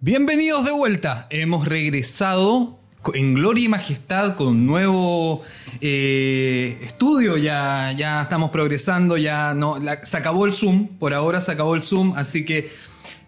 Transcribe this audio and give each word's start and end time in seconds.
Bienvenidos 0.00 0.64
de 0.64 0.70
vuelta. 0.70 1.26
Hemos 1.28 1.68
regresado 1.68 2.78
en 3.12 3.34
gloria 3.34 3.64
y 3.64 3.68
majestad 3.68 4.36
con 4.36 4.46
un 4.46 4.66
nuevo 4.66 5.42
eh, 5.82 6.78
estudio. 6.82 7.36
Ya, 7.36 7.92
ya 7.94 8.22
estamos 8.22 8.50
progresando. 8.50 9.18
Ya 9.18 9.52
no, 9.52 9.76
se 10.04 10.16
acabó 10.16 10.46
el 10.46 10.54
Zoom. 10.54 10.88
Por 10.98 11.12
ahora 11.12 11.42
se 11.42 11.52
acabó 11.52 11.74
el 11.74 11.82
Zoom. 11.82 12.14
Así 12.16 12.46
que 12.46 12.72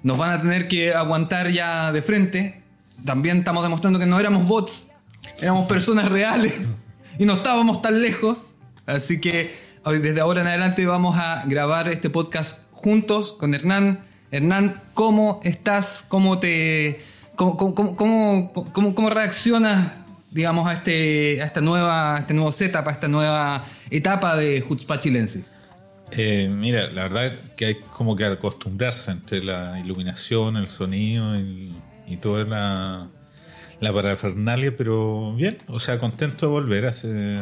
nos 0.02 0.16
van 0.16 0.30
a 0.30 0.40
tener 0.40 0.66
que 0.66 0.94
aguantar 0.94 1.50
ya 1.50 1.92
de 1.92 2.00
frente. 2.00 2.62
También 3.04 3.40
estamos 3.40 3.62
demostrando 3.62 3.98
que 3.98 4.06
no 4.06 4.18
éramos 4.18 4.46
bots. 4.46 4.92
Éramos 5.42 5.68
personas 5.68 6.08
reales. 6.10 6.54
Y 7.18 7.24
no 7.24 7.34
estábamos 7.34 7.82
tan 7.82 8.00
lejos. 8.00 8.54
Así 8.86 9.20
que 9.20 9.54
hoy, 9.84 9.98
desde 9.98 10.20
ahora 10.20 10.40
en 10.42 10.46
adelante 10.46 10.86
vamos 10.86 11.18
a 11.18 11.44
grabar 11.46 11.88
este 11.88 12.10
podcast 12.10 12.60
juntos 12.72 13.32
con 13.32 13.54
Hernán. 13.54 14.00
Hernán, 14.30 14.82
¿cómo 14.94 15.40
estás? 15.42 16.04
¿Cómo 16.08 16.38
te... 16.38 17.02
¿Cómo, 17.36 17.56
cómo, 17.56 17.94
cómo, 17.94 18.94
cómo- 18.94 19.10
reaccionas, 19.10 19.92
digamos, 20.30 20.66
a, 20.66 20.72
este, 20.72 21.40
a 21.40 21.44
esta 21.44 21.60
nueva, 21.60 22.18
este 22.18 22.34
nuevo 22.34 22.50
setup, 22.50 22.88
a 22.88 22.90
esta 22.90 23.06
nueva 23.06 23.64
etapa 23.90 24.36
de 24.36 24.64
Hutzpah 24.68 24.98
Chilense? 24.98 25.44
Eh, 26.10 26.48
mira, 26.52 26.90
la 26.90 27.02
verdad 27.02 27.26
es 27.26 27.50
que 27.50 27.66
hay 27.66 27.74
como 27.96 28.16
que 28.16 28.24
acostumbrarse 28.24 29.12
entre 29.12 29.42
la 29.44 29.78
iluminación, 29.78 30.56
el 30.56 30.66
sonido 30.66 31.36
y, 31.38 31.72
y 32.08 32.16
toda 32.16 32.44
la, 32.44 33.08
la 33.80 33.92
parafernalia, 33.92 34.76
pero 34.76 35.34
bien, 35.34 35.58
o 35.68 35.80
sea, 35.80 35.98
contento 35.98 36.46
de 36.46 36.52
volver. 36.52 36.86
Hace, 36.86 37.38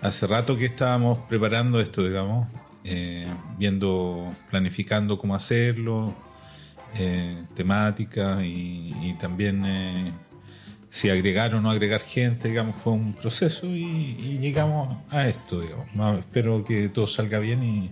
hace 0.00 0.26
rato 0.26 0.56
que 0.56 0.66
estábamos 0.66 1.18
preparando 1.28 1.80
esto, 1.80 2.02
digamos, 2.02 2.48
eh, 2.84 3.26
viendo, 3.58 4.30
planificando 4.50 5.18
cómo 5.18 5.34
hacerlo, 5.34 6.14
eh, 6.94 7.36
temática 7.54 8.44
y, 8.44 9.16
también 9.20 9.64
eh, 9.66 10.12
si 10.90 11.10
agregar 11.10 11.54
o 11.54 11.60
no 11.60 11.70
agregar 11.70 12.00
gente, 12.00 12.48
digamos, 12.48 12.76
fue 12.76 12.92
un 12.92 13.14
proceso 13.14 13.66
y, 13.66 14.38
llegamos 14.40 14.96
a 15.10 15.28
esto, 15.28 15.60
digamos. 15.60 16.18
Espero 16.18 16.64
que 16.64 16.88
todo 16.88 17.06
salga 17.06 17.38
bien 17.38 17.62
y, 17.62 17.90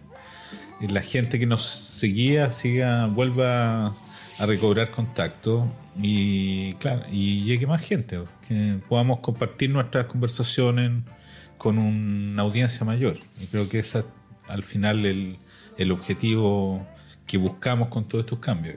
y 0.81 0.89
la 0.89 1.03
gente 1.03 1.39
que 1.39 1.47
nos 1.47 1.65
seguía 1.65 2.51
siga, 2.53 3.07
vuelva 3.07 3.95
a 4.39 4.47
recobrar 4.47 4.91
contacto 4.91 5.71
y 6.01 6.75
claro, 6.75 7.03
y 7.11 7.45
llegue 7.45 7.67
más 7.67 7.83
gente, 7.83 8.21
que 8.49 8.79
podamos 8.89 9.21
compartir 9.21 9.71
nuestras 9.71 10.07
conversaciones 10.07 11.03
con 11.59 11.79
una 11.79 12.43
audiencia 12.43 12.85
mayor. 12.85 13.19
Y 13.41 13.47
creo 13.47 13.69
que 13.69 13.81
ese 13.81 14.01
es 14.01 14.05
al 14.49 14.63
final 14.63 15.07
el, 15.07 15.37
el 15.79 15.93
objetivo 15.93 16.87
que 17.27 17.39
buscamos 17.39 17.89
con 17.89 18.05
todos 18.09 18.25
estos 18.25 18.39
cambios. 18.39 18.77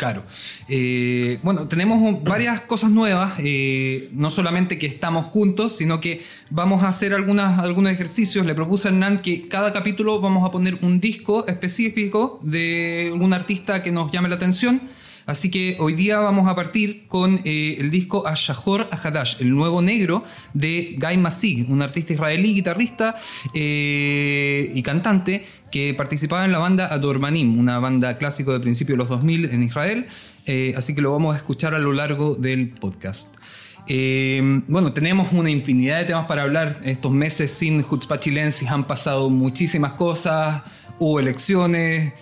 Claro. 0.00 0.22
Eh, 0.66 1.38
bueno, 1.42 1.68
tenemos 1.68 2.24
varias 2.24 2.62
cosas 2.62 2.90
nuevas. 2.90 3.34
eh, 3.36 4.08
no 4.14 4.30
solamente 4.30 4.78
que 4.78 4.86
estamos 4.86 5.26
juntos, 5.26 5.76
sino 5.76 6.00
que 6.00 6.22
vamos 6.48 6.82
a 6.84 6.88
hacer 6.88 7.12
algunas, 7.12 7.58
algunos 7.58 7.92
ejercicios. 7.92 8.46
Le 8.46 8.54
propuse 8.54 8.88
a 8.88 8.92
Hernán 8.92 9.20
que 9.20 9.46
cada 9.46 9.74
capítulo 9.74 10.18
vamos 10.22 10.48
a 10.48 10.50
poner 10.50 10.78
un 10.80 11.00
disco 11.00 11.46
específico 11.46 12.40
de 12.42 13.10
algún 13.12 13.34
artista 13.34 13.82
que 13.82 13.92
nos 13.92 14.10
llame 14.10 14.30
la 14.30 14.36
atención. 14.36 14.80
Así 15.30 15.48
que 15.48 15.76
hoy 15.78 15.92
día 15.92 16.18
vamos 16.18 16.48
a 16.48 16.56
partir 16.56 17.04
con 17.06 17.40
eh, 17.44 17.76
el 17.78 17.92
disco 17.92 18.26
Ashahor 18.26 18.88
Ahadash, 18.90 19.36
el 19.40 19.50
nuevo 19.54 19.80
negro 19.80 20.24
de 20.54 20.96
Guy 20.98 21.18
Masig, 21.18 21.70
un 21.70 21.82
artista 21.82 22.12
israelí, 22.12 22.52
guitarrista 22.52 23.14
eh, 23.54 24.72
y 24.74 24.82
cantante 24.82 25.46
que 25.70 25.94
participaba 25.94 26.44
en 26.44 26.50
la 26.50 26.58
banda 26.58 26.92
Adormanim, 26.92 27.56
una 27.60 27.78
banda 27.78 28.18
clásico 28.18 28.52
de 28.52 28.58
principios 28.58 28.94
de 28.94 28.98
los 28.98 29.08
2000 29.08 29.44
en 29.50 29.62
Israel. 29.62 30.08
Eh, 30.46 30.74
así 30.76 30.96
que 30.96 31.00
lo 31.00 31.12
vamos 31.12 31.36
a 31.36 31.38
escuchar 31.38 31.74
a 31.74 31.78
lo 31.78 31.92
largo 31.92 32.34
del 32.34 32.70
podcast. 32.70 33.32
Bueno, 33.86 34.92
tenemos 34.92 35.32
una 35.32 35.50
infinidad 35.50 36.00
de 36.00 36.06
temas 36.06 36.26
para 36.26 36.42
hablar. 36.42 36.80
Estos 36.84 37.12
meses 37.12 37.52
sin 37.52 37.84
Chilensis 38.18 38.68
han 38.68 38.84
pasado 38.84 39.30
muchísimas 39.30 39.92
cosas. 39.92 40.62
Hubo 40.98 41.20
elecciones, 41.20 42.14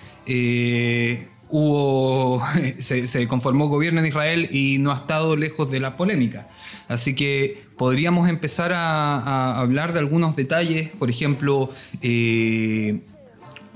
hubo, 1.50 2.42
se, 2.78 3.06
se 3.06 3.28
conformó 3.28 3.69
gobierno 3.69 4.00
en 4.00 4.06
Israel 4.06 4.48
y 4.50 4.78
no 4.78 4.92
ha 4.92 4.97
estado 4.97 5.36
lejos 5.36 5.70
de 5.70 5.81
la 5.81 5.97
polémica. 5.97 6.48
Así 6.88 7.14
que 7.14 7.62
podríamos 7.76 8.28
empezar 8.28 8.72
a, 8.72 9.59
hablar 9.59 9.92
de 9.92 10.00
algunos 10.00 10.34
detalles. 10.36 10.91
Por 10.98 11.10
ejemplo, 11.10 11.70
eh, 12.03 13.00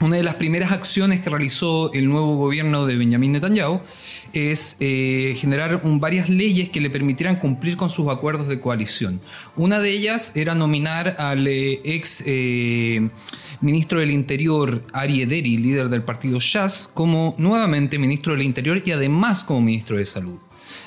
una 0.00 0.16
de 0.16 0.22
las 0.22 0.36
primeras 0.36 0.72
acciones 0.72 1.22
que 1.22 1.30
realizó 1.30 1.92
el 1.92 2.08
nuevo 2.08 2.36
gobierno 2.36 2.86
de 2.86 2.96
Benjamin 2.96 3.32
Netanyahu 3.32 3.80
es 4.32 4.76
eh, 4.80 5.34
generar 5.38 5.80
varias 5.84 6.28
leyes 6.28 6.68
que 6.68 6.80
le 6.80 6.90
permitieran 6.90 7.36
cumplir 7.36 7.76
con 7.76 7.90
sus 7.90 8.08
acuerdos 8.08 8.48
de 8.48 8.60
coalición. 8.60 9.20
Una 9.56 9.80
de 9.80 9.90
ellas 9.90 10.32
era 10.34 10.54
nominar 10.54 11.16
al 11.18 11.46
eh, 11.46 11.80
ex 11.84 12.22
eh, 12.26 13.08
ministro 13.60 14.00
del 14.00 14.10
Interior, 14.10 14.84
Ari 14.92 15.22
Ederi, 15.22 15.56
líder 15.56 15.88
del 15.88 16.02
partido 16.02 16.38
Shas, 16.40 16.90
como 16.92 17.34
nuevamente 17.38 17.98
ministro 17.98 18.32
del 18.32 18.42
Interior 18.42 18.82
y 18.84 18.92
además 18.92 19.44
como 19.44 19.60
ministro 19.60 19.96
de 19.96 20.06
Salud. 20.06 20.38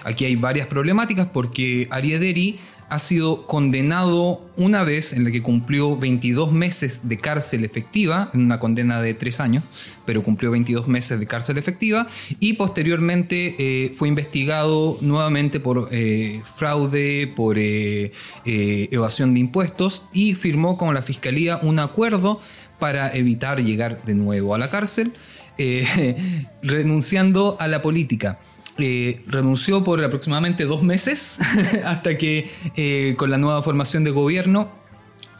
Aquí 0.04 0.26
hay 0.26 0.36
varias 0.36 0.68
problemáticas 0.68 1.28
porque 1.28 1.88
Ari 1.90 2.14
Ederi 2.14 2.60
ha 2.90 3.00
sido 3.00 3.48
condenado 3.48 4.42
una 4.58 4.84
vez 4.84 5.14
en 5.14 5.24
la 5.24 5.32
que 5.32 5.42
cumplió 5.42 5.98
22 5.98 6.52
meses 6.52 7.08
de 7.10 7.18
cárcel 7.18 7.66
efectiva, 7.66 8.30
en 8.34 8.42
una 8.42 8.60
condena 8.60 9.02
de 9.02 9.14
3 9.14 9.40
años, 9.40 9.64
pero 10.06 10.24
cumplió 10.24 10.52
22 10.52 10.88
meses 10.88 11.20
de 11.20 11.28
cárcel 11.28 11.58
efectiva 11.58 12.08
y 12.40 12.54
posteriormente 12.54 13.56
eh, 13.58 13.94
fue 13.96 14.08
investigado 14.08 14.98
nuevamente 15.02 15.60
por 15.60 15.90
eh, 15.92 16.42
fraude, 16.56 17.32
por 17.36 17.58
eh, 17.58 18.12
eh, 18.46 18.90
evasión 18.92 19.34
de 19.34 19.40
impuestos 19.40 20.04
y 20.14 20.36
firmó 20.36 20.78
con 20.78 20.94
la 20.94 21.02
fiscalía 21.02 21.58
un 21.58 21.80
acuerdo 21.80 22.40
para 22.80 23.14
evitar 23.16 23.62
llegar 23.62 24.04
de 24.06 24.16
nuevo 24.16 24.54
a 24.54 24.58
la 24.58 24.70
cárcel, 24.70 25.14
renunciando 26.62 27.56
a 27.60 27.68
la 27.68 27.82
política. 27.82 28.40
Eh, 28.78 29.24
renunció 29.28 29.86
por 29.86 30.04
aproximadamente 30.04 30.66
dos 30.66 30.84
meses 30.84 31.40
hasta 31.86 32.18
que 32.18 32.52
eh, 32.76 33.16
con 33.18 33.30
la 33.30 33.38
nueva 33.38 33.62
formación 33.62 34.04
de 34.04 34.12
gobierno 34.12 34.70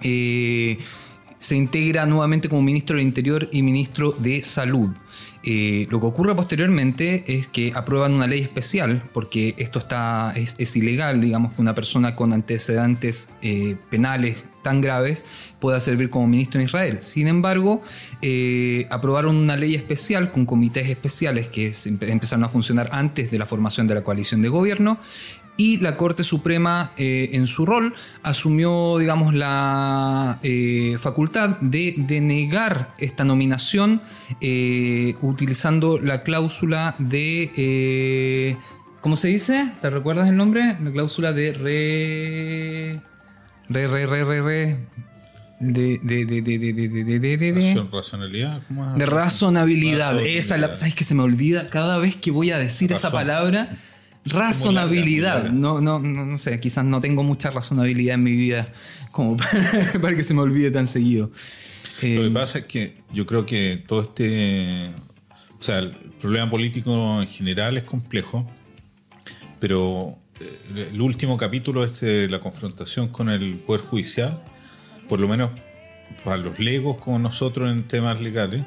eh, 0.02 0.78
se 1.38 1.58
integra 1.58 2.06
nuevamente 2.06 2.48
como 2.48 2.62
ministro 2.62 2.96
del 2.96 3.06
Interior 3.06 3.50
y 3.52 3.62
ministro 3.62 4.14
de 4.14 4.42
Salud. 4.42 4.90
Eh, 5.48 5.86
lo 5.92 6.00
que 6.00 6.08
ocurre 6.08 6.34
posteriormente 6.36 7.24
es 7.28 7.48
que 7.48 7.72
aprueban 7.76 8.14
una 8.14 8.26
ley 8.26 8.42
especial, 8.42 9.04
porque 9.14 9.54
esto 9.58 9.78
está, 9.78 10.34
es, 10.36 10.76
ilegal, 10.76 11.22
digamos, 11.22 11.54
que 11.54 11.62
una 11.62 11.76
persona 11.76 12.16
con 12.16 12.34
antecedentes 12.34 13.30
eh, 13.44 13.78
penales 13.92 14.48
tan 14.64 14.82
graves 14.82 15.24
pueda 15.60 15.80
servir 15.80 16.10
como 16.10 16.26
ministro 16.26 16.60
en 16.60 16.66
Israel. 16.66 16.98
Sin 17.02 17.28
embargo, 17.28 17.84
eh, 18.24 18.88
aprobaron 18.90 19.36
una 19.36 19.56
ley 19.56 19.76
especial 19.76 20.32
con 20.32 20.48
comités 20.48 20.90
especiales 20.90 21.48
que 21.48 21.72
empezaron 21.86 22.44
a 22.44 22.50
funcionar 22.50 22.90
antes 22.92 23.30
de 23.30 23.38
la 23.38 23.46
formación 23.46 23.86
de 23.86 23.94
la 23.94 24.04
coalición 24.04 24.42
de 24.42 24.50
gobierno 24.50 24.98
y 25.58 25.78
la 25.78 25.98
Corte 25.98 26.24
Suprema 26.24 26.92
eh, 26.98 27.30
en 27.34 27.48
su 27.48 27.66
rol 27.66 27.94
asumió, 28.24 28.98
digamos, 28.98 29.34
la 29.34 30.40
eh, 30.44 30.98
facultad 31.00 31.58
de 31.62 31.96
denegar 31.98 32.94
esta 32.98 33.24
nominación 33.24 34.02
eh, 34.42 35.16
utilizando 35.22 35.98
la 35.98 36.24
cláusula 36.24 36.96
de... 36.98 38.58
¿Cómo 39.02 39.16
se 39.16 39.28
dice? 39.28 39.72
¿Te 39.82 39.90
recuerdas 39.92 40.28
el 40.28 40.36
nombre? 40.36 40.78
La 40.84 40.92
cláusula 40.92 41.32
de 41.32 41.54
re... 41.54 43.02
Re, 43.70 43.88
re, 43.88 44.06
re, 44.06 44.24
re, 44.24 44.42
re. 44.42 44.78
De, 45.60 46.00
de, 46.04 46.26
de, 46.26 46.42
de, 46.42 47.88
razonabilidad. 47.92 48.62
¿Cómo 48.68 48.92
es? 48.92 48.98
de 48.98 49.06
razonabilidad. 49.06 50.14
razonabilidad. 50.14 50.38
Esa, 50.38 50.58
la, 50.58 50.74
¿sabes 50.74 50.96
que 50.96 51.06
se 51.06 51.16
me 51.16 51.24
olvida 51.24 51.70
cada 51.70 51.98
vez 51.98 52.18
que 52.18 52.30
voy 52.32 52.52
a 52.52 52.58
decir 52.58 52.92
esa 52.92 53.12
palabra? 53.12 53.70
Razonabilidad. 54.26 55.44
Larga, 55.44 55.52
No, 55.52 55.82
no, 55.82 56.00
no, 56.00 56.26
no 56.26 56.38
sé, 56.38 56.60
quizás 56.60 56.84
no 56.84 57.00
tengo 57.02 57.24
mucha 57.24 57.52
razonabilidad 57.52 58.16
en 58.16 58.24
mi 58.24 58.32
vida 58.32 58.68
como 59.12 59.38
para, 59.38 59.94
para 60.02 60.16
que 60.16 60.24
se 60.24 60.34
me 60.34 60.42
olvide 60.42 60.72
tan 60.72 60.88
seguido. 60.88 61.32
Eh, 62.02 62.16
Lo 62.16 62.24
que 62.24 62.32
pasa 62.32 62.60
es 62.60 62.66
que 62.66 62.98
yo 63.14 63.26
creo 63.26 63.46
que 63.46 63.84
todo 63.88 64.02
este. 64.02 64.92
O 65.60 65.64
sea, 65.64 65.80
el 65.80 65.92
problema 66.22 66.50
político 66.50 67.22
en 67.22 67.28
general 67.28 67.78
es 67.78 67.84
complejo, 67.84 68.50
pero 69.60 70.18
eh, 70.40 70.90
el 70.94 71.02
último 71.02 71.38
capítulo 71.38 71.84
este 71.84 72.06
de 72.06 72.30
la 72.30 72.40
confrontación 72.40 73.08
con 73.08 73.30
el 73.30 73.56
Poder 73.56 73.82
Judicial, 73.82 74.44
por 75.08 75.20
lo 75.20 75.28
menos 75.28 75.52
para 76.24 76.38
los 76.38 76.60
legos 76.60 77.02
como 77.02 77.20
nosotros 77.20 77.72
en 77.72 77.88
temas 77.88 78.20
legales, 78.20 78.64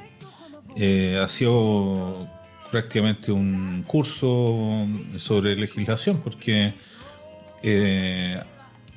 eh, 0.77 1.21
ha 1.23 1.29
sido 1.29 2.29
prácticamente 2.71 3.33
un 3.33 3.83
curso 3.87 4.87
sobre 5.17 5.57
legislación, 5.57 6.21
porque 6.23 6.75
eh, 7.63 8.41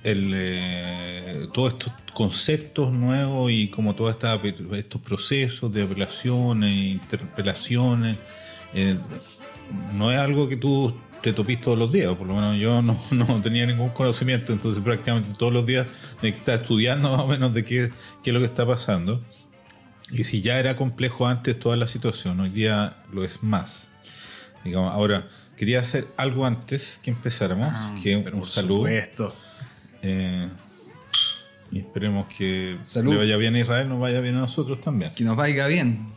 el, 0.03 0.31
eh, 0.33 1.47
todos 1.53 1.73
estos 1.73 1.93
conceptos 2.13 2.91
nuevos 2.91 3.51
y 3.51 3.69
como 3.69 3.93
todos 3.93 4.17
estos 4.73 5.01
procesos 5.01 5.71
de 5.71 5.83
apelaciones, 5.83 6.71
interpelaciones, 6.71 8.17
eh, 8.73 8.97
no 9.93 10.11
es 10.11 10.19
algo 10.19 10.49
que 10.49 10.57
tú 10.57 10.93
te 11.21 11.33
topís 11.33 11.61
todos 11.61 11.77
los 11.77 11.91
días, 11.91 12.13
por 12.15 12.27
lo 12.27 12.35
menos 12.35 12.57
yo 12.57 12.81
no, 12.81 12.99
no, 13.11 13.41
tenía 13.41 13.65
ningún 13.65 13.89
conocimiento, 13.89 14.53
entonces 14.53 14.83
prácticamente 14.83 15.29
todos 15.37 15.53
los 15.53 15.65
días 15.65 15.87
que 16.19 16.29
estudiando 16.29 17.11
más 17.11 17.21
o 17.21 17.27
menos 17.27 17.53
de 17.53 17.63
qué, 17.63 17.91
qué 18.23 18.31
es 18.31 18.33
lo 18.33 18.39
que 18.39 18.47
está 18.47 18.65
pasando. 18.65 19.21
Y 20.11 20.23
si 20.25 20.41
ya 20.41 20.59
era 20.59 20.75
complejo 20.75 21.27
antes 21.27 21.57
toda 21.59 21.77
la 21.77 21.87
situación, 21.87 22.39
hoy 22.39 22.49
día 22.49 22.97
lo 23.13 23.23
es 23.23 23.41
más. 23.41 23.87
Digamos, 24.63 24.93
ahora, 24.93 25.27
quería 25.57 25.79
hacer 25.79 26.07
algo 26.17 26.45
antes 26.45 26.99
que 27.01 27.11
empezáramos, 27.11 27.69
Ah, 27.71 27.95
que 28.01 28.17
un, 28.17 28.45
saludo. 28.45 28.87
Eh, 30.03 30.49
y 31.71 31.79
esperemos 31.79 32.25
que 32.27 32.77
Salud. 32.83 33.13
le 33.13 33.19
vaya 33.19 33.37
bien 33.37 33.55
a 33.55 33.59
Israel, 33.59 33.87
nos 33.87 33.99
vaya 33.99 34.19
bien 34.19 34.35
a 34.35 34.41
nosotros 34.41 34.81
también. 34.81 35.13
Que 35.15 35.23
nos 35.23 35.37
vaya 35.37 35.67
bien. 35.67 36.07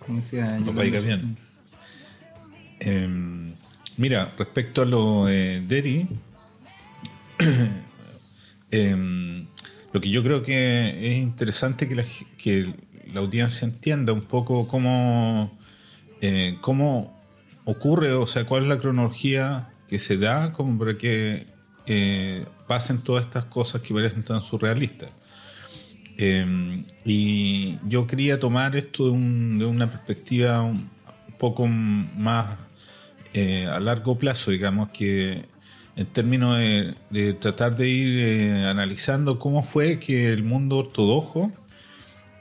Como 0.00 0.16
decía 0.16 0.58
Nos 0.58 0.74
vaya 0.74 1.00
bien. 1.00 1.38
Eh, 2.80 3.54
mira, 3.96 4.34
respecto 4.36 4.82
a 4.82 4.84
lo 4.84 5.26
de 5.26 5.62
Derry, 5.66 6.06
eh, 8.70 9.44
lo 9.92 10.00
que 10.00 10.10
yo 10.10 10.22
creo 10.22 10.42
que 10.42 11.12
es 11.12 11.18
interesante 11.22 11.88
que 11.88 11.94
la, 11.94 12.04
que 12.36 12.74
la 13.12 13.20
audiencia 13.20 13.66
entienda 13.66 14.12
un 14.12 14.22
poco 14.22 14.66
cómo, 14.68 15.56
eh, 16.20 16.56
cómo 16.60 17.12
ocurre, 17.64 18.12
o 18.14 18.26
sea, 18.26 18.44
cuál 18.46 18.62
es 18.64 18.68
la 18.68 18.78
cronología 18.78 19.68
que 19.88 19.98
se 19.98 20.16
da 20.16 20.52
como 20.52 20.78
para 20.78 20.96
que 20.98 21.46
eh, 21.86 22.44
pasen 22.66 22.98
todas 22.98 23.24
estas 23.26 23.44
cosas 23.44 23.82
que 23.82 23.92
parecen 23.94 24.22
tan 24.22 24.40
surrealistas. 24.40 25.10
Eh, 26.16 26.82
y 27.04 27.78
yo 27.88 28.06
quería 28.06 28.38
tomar 28.38 28.76
esto 28.76 29.04
de, 29.06 29.10
un- 29.10 29.58
de 29.58 29.64
una 29.64 29.90
perspectiva 29.90 30.62
un 30.62 30.88
poco 31.38 31.66
más 31.66 32.56
eh, 33.32 33.66
a 33.66 33.80
largo 33.80 34.16
plazo, 34.16 34.50
digamos, 34.52 34.90
que 34.90 35.42
en 35.96 36.06
términos 36.06 36.56
de, 37.10 37.32
tratar 37.34 37.76
de 37.76 37.88
ir 37.88 38.66
analizando 38.66 39.38
cómo 39.38 39.62
fue 39.62 39.98
que 39.98 40.32
el 40.32 40.42
mundo 40.44 40.78
ortodoxo 40.78 41.50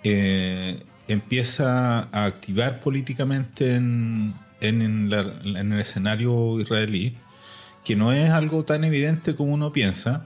eh, 0.03 0.77
empieza 1.07 2.07
a 2.11 2.25
activar 2.25 2.79
políticamente 2.81 3.75
en, 3.75 4.33
en- 4.61 4.81
en 4.81 5.09
la- 5.09 5.33
en 5.59 5.73
el 5.73 5.79
escenario 5.79 6.59
israelí, 6.59 7.15
que 7.83 7.95
no 7.95 8.13
es 8.13 8.31
algo 8.31 8.63
tan 8.63 8.83
evidente 8.83 9.35
como 9.35 9.53
uno 9.53 9.71
piensa. 9.73 10.25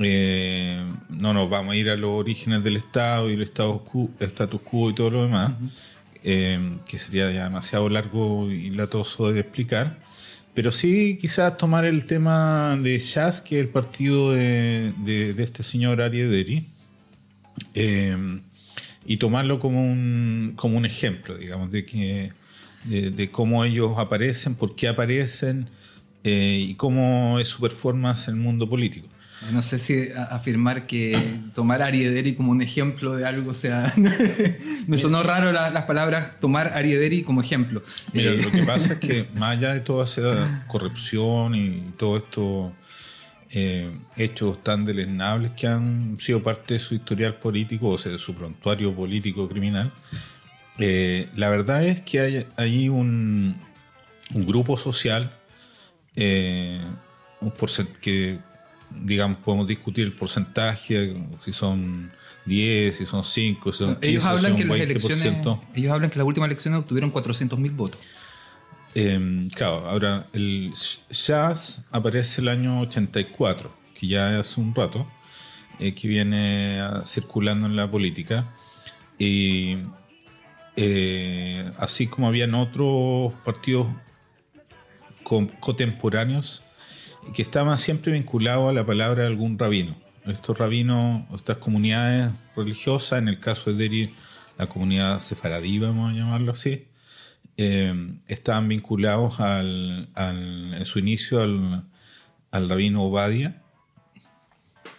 Eh, 0.00 0.80
no 1.08 1.32
nos 1.34 1.50
vamos 1.50 1.74
a 1.74 1.76
ir 1.76 1.90
a 1.90 1.96
los 1.96 2.10
orígenes 2.10 2.62
del 2.62 2.76
Estado 2.76 3.28
y 3.30 3.34
el 3.34 3.42
Estado 3.42 3.82
status 4.20 4.60
quo 4.62 4.90
y 4.90 4.94
todo 4.94 5.10
lo 5.10 5.22
demás, 5.24 5.52
eh, 6.22 6.60
que 6.88 6.98
sería 7.00 7.30
ya 7.32 7.44
demasiado 7.44 7.88
largo 7.88 8.48
y 8.50 8.70
latoso 8.70 9.32
de 9.32 9.40
explicar. 9.40 9.98
Pero 10.54 10.70
sí, 10.72 11.18
quizás 11.20 11.56
tomar 11.56 11.84
el 11.84 12.04
tema 12.06 12.76
de 12.80 12.98
Shas, 13.00 13.40
que 13.40 13.58
es 13.58 13.64
el 13.66 13.70
partido 13.70 14.32
de, 14.32 14.92
de- 15.04 15.34
de 15.34 15.42
este 15.42 15.62
señor 15.64 16.00
Ari 16.00 16.20
Ederi, 16.20 16.66
eh, 17.74 18.16
y 19.08 19.16
tomarlo 19.16 19.58
como 19.58 19.82
un, 19.82 20.52
como 20.56 20.76
un 20.76 20.84
ejemplo, 20.84 21.36
digamos, 21.36 21.72
de, 21.72 21.84
que, 21.84 22.30
de, 22.84 23.10
de 23.10 23.30
cómo 23.30 23.64
ellos 23.64 23.98
aparecen, 23.98 24.54
por 24.54 24.76
qué 24.76 24.86
aparecen 24.88 25.68
eh, 26.24 26.66
y 26.68 26.74
cómo 26.74 27.38
es 27.40 27.48
su 27.48 27.60
performance 27.60 28.28
en 28.28 28.34
el 28.34 28.40
mundo 28.40 28.68
político. 28.68 29.08
No 29.52 29.62
sé 29.62 29.78
si 29.78 30.08
afirmar 30.30 30.86
que 30.88 31.38
tomar 31.54 31.80
a 31.80 31.86
Ariederi 31.86 32.34
como 32.34 32.50
un 32.50 32.60
ejemplo 32.60 33.16
de 33.16 33.24
algo 33.24 33.54
sea. 33.54 33.94
Me 34.88 34.96
sonó 34.98 35.22
raro 35.22 35.52
la- 35.52 35.70
las 35.70 35.84
palabras 35.84 36.38
tomar 36.40 36.66
a 36.68 36.76
Ariederi 36.76 37.22
como 37.22 37.40
ejemplo. 37.40 37.82
Mira, 38.12 38.32
Eh, 38.32 38.42
lo 38.42 38.50
que 38.50 38.64
pasa 38.64 38.94
es 38.94 38.98
que 38.98 39.28
más 39.34 39.56
allá 39.56 39.72
de 39.74 39.80
toda 39.80 40.04
esa 40.04 40.64
corrupción 40.66 41.54
y 41.54 41.84
todo 41.96 42.16
esto 42.18 42.72
eh, 43.50 43.90
hechos 44.16 44.62
tan 44.62 44.84
deleznables 44.84 45.52
que 45.52 45.66
han 45.66 46.18
sido 46.20 46.42
parte 46.42 46.74
de 46.74 46.80
su 46.80 46.94
historial 46.94 47.36
político, 47.36 47.88
o 47.88 47.98
sea, 47.98 48.12
de 48.12 48.18
su 48.18 48.34
prontuario 48.34 48.94
político 48.94 49.48
criminal, 49.48 49.92
eh, 50.78 51.28
la 51.34 51.48
verdad 51.48 51.84
es 51.84 52.00
que 52.02 52.20
hay 52.20 52.46
ahí 52.56 52.88
un, 52.88 53.56
un 54.34 54.46
grupo 54.46 54.76
social 54.76 55.32
eh, 56.20 56.78
un 57.40 57.52
que 58.00 58.38
digamos 58.90 59.38
podemos 59.38 59.68
discutir 59.68 60.04
el 60.04 60.12
porcentaje 60.12 61.16
si 61.44 61.52
son 61.52 62.10
10, 62.44 62.96
si 62.96 63.06
son 63.06 63.22
5, 63.22 63.72
si 63.72 63.78
son 63.78 63.94
15, 63.94 64.08
ellos 64.08 64.22
si 64.22 64.28
hablan 64.28 64.52
son 64.52 64.56
que 64.56 64.64
las 64.64 64.78
20%. 64.78 64.82
elecciones. 64.82 65.58
Ellos 65.74 65.92
hablan 65.92 66.10
que 66.10 66.18
las 66.18 66.26
últimas 66.26 66.48
elecciones 66.48 66.80
obtuvieron 66.80 67.12
400.000 67.12 67.76
votos. 67.76 68.00
Eh, 69.00 69.48
claro, 69.54 69.88
ahora 69.88 70.26
el 70.32 70.72
jazz 71.08 71.82
aparece 71.92 72.40
el 72.40 72.48
año 72.48 72.80
84, 72.80 73.72
que 73.94 74.08
ya 74.08 74.40
es 74.40 74.56
un 74.56 74.74
rato, 74.74 75.06
eh, 75.78 75.92
que 75.94 76.08
viene 76.08 76.80
ah, 76.80 77.04
circulando 77.06 77.68
en 77.68 77.76
la 77.76 77.88
política. 77.88 78.52
Y 79.16 79.76
eh, 80.74 81.70
así 81.78 82.08
como 82.08 82.26
habían 82.26 82.56
otros 82.56 83.34
partidos 83.44 83.86
con- 85.22 85.46
contemporáneos 85.46 86.64
que 87.34 87.42
estaban 87.42 87.78
siempre 87.78 88.10
vinculados 88.12 88.68
a 88.68 88.72
la 88.72 88.84
palabra 88.84 89.22
de 89.22 89.28
algún 89.28 89.60
rabino. 89.60 89.94
Estos 90.26 90.58
rabinos, 90.58 91.22
estas 91.32 91.58
comunidades 91.58 92.32
religiosas, 92.56 93.20
en 93.20 93.28
el 93.28 93.38
caso 93.38 93.70
de 93.72 93.76
Deri, 93.76 94.14
la 94.58 94.66
comunidad 94.66 95.20
sefaradí, 95.20 95.78
vamos 95.78 96.10
a 96.10 96.14
llamarlo 96.16 96.50
así, 96.50 96.84
eh, 97.58 97.92
estaban 98.28 98.68
vinculados 98.68 99.40
al, 99.40 100.08
en 100.16 100.84
su 100.86 100.98
inicio 101.00 101.42
al, 101.42 101.84
rabino 102.52 103.02
Obadia, 103.02 103.60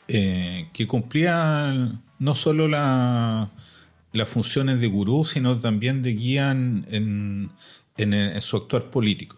eh, 0.07 0.67
que 0.73 0.85
cumplía 0.87 1.99
no 2.19 2.35
solo 2.35 2.67
la- 2.67 3.49
las 4.11 4.27
funciones 4.29 4.79
de 4.81 4.87
gurú, 4.87 5.23
sino 5.25 5.59
también 5.59 6.01
de 6.01 6.13
guía 6.13 6.51
en- 6.51 7.49
en 7.97 8.41
su 8.41 8.57
actuar 8.57 8.91
político. 8.91 9.37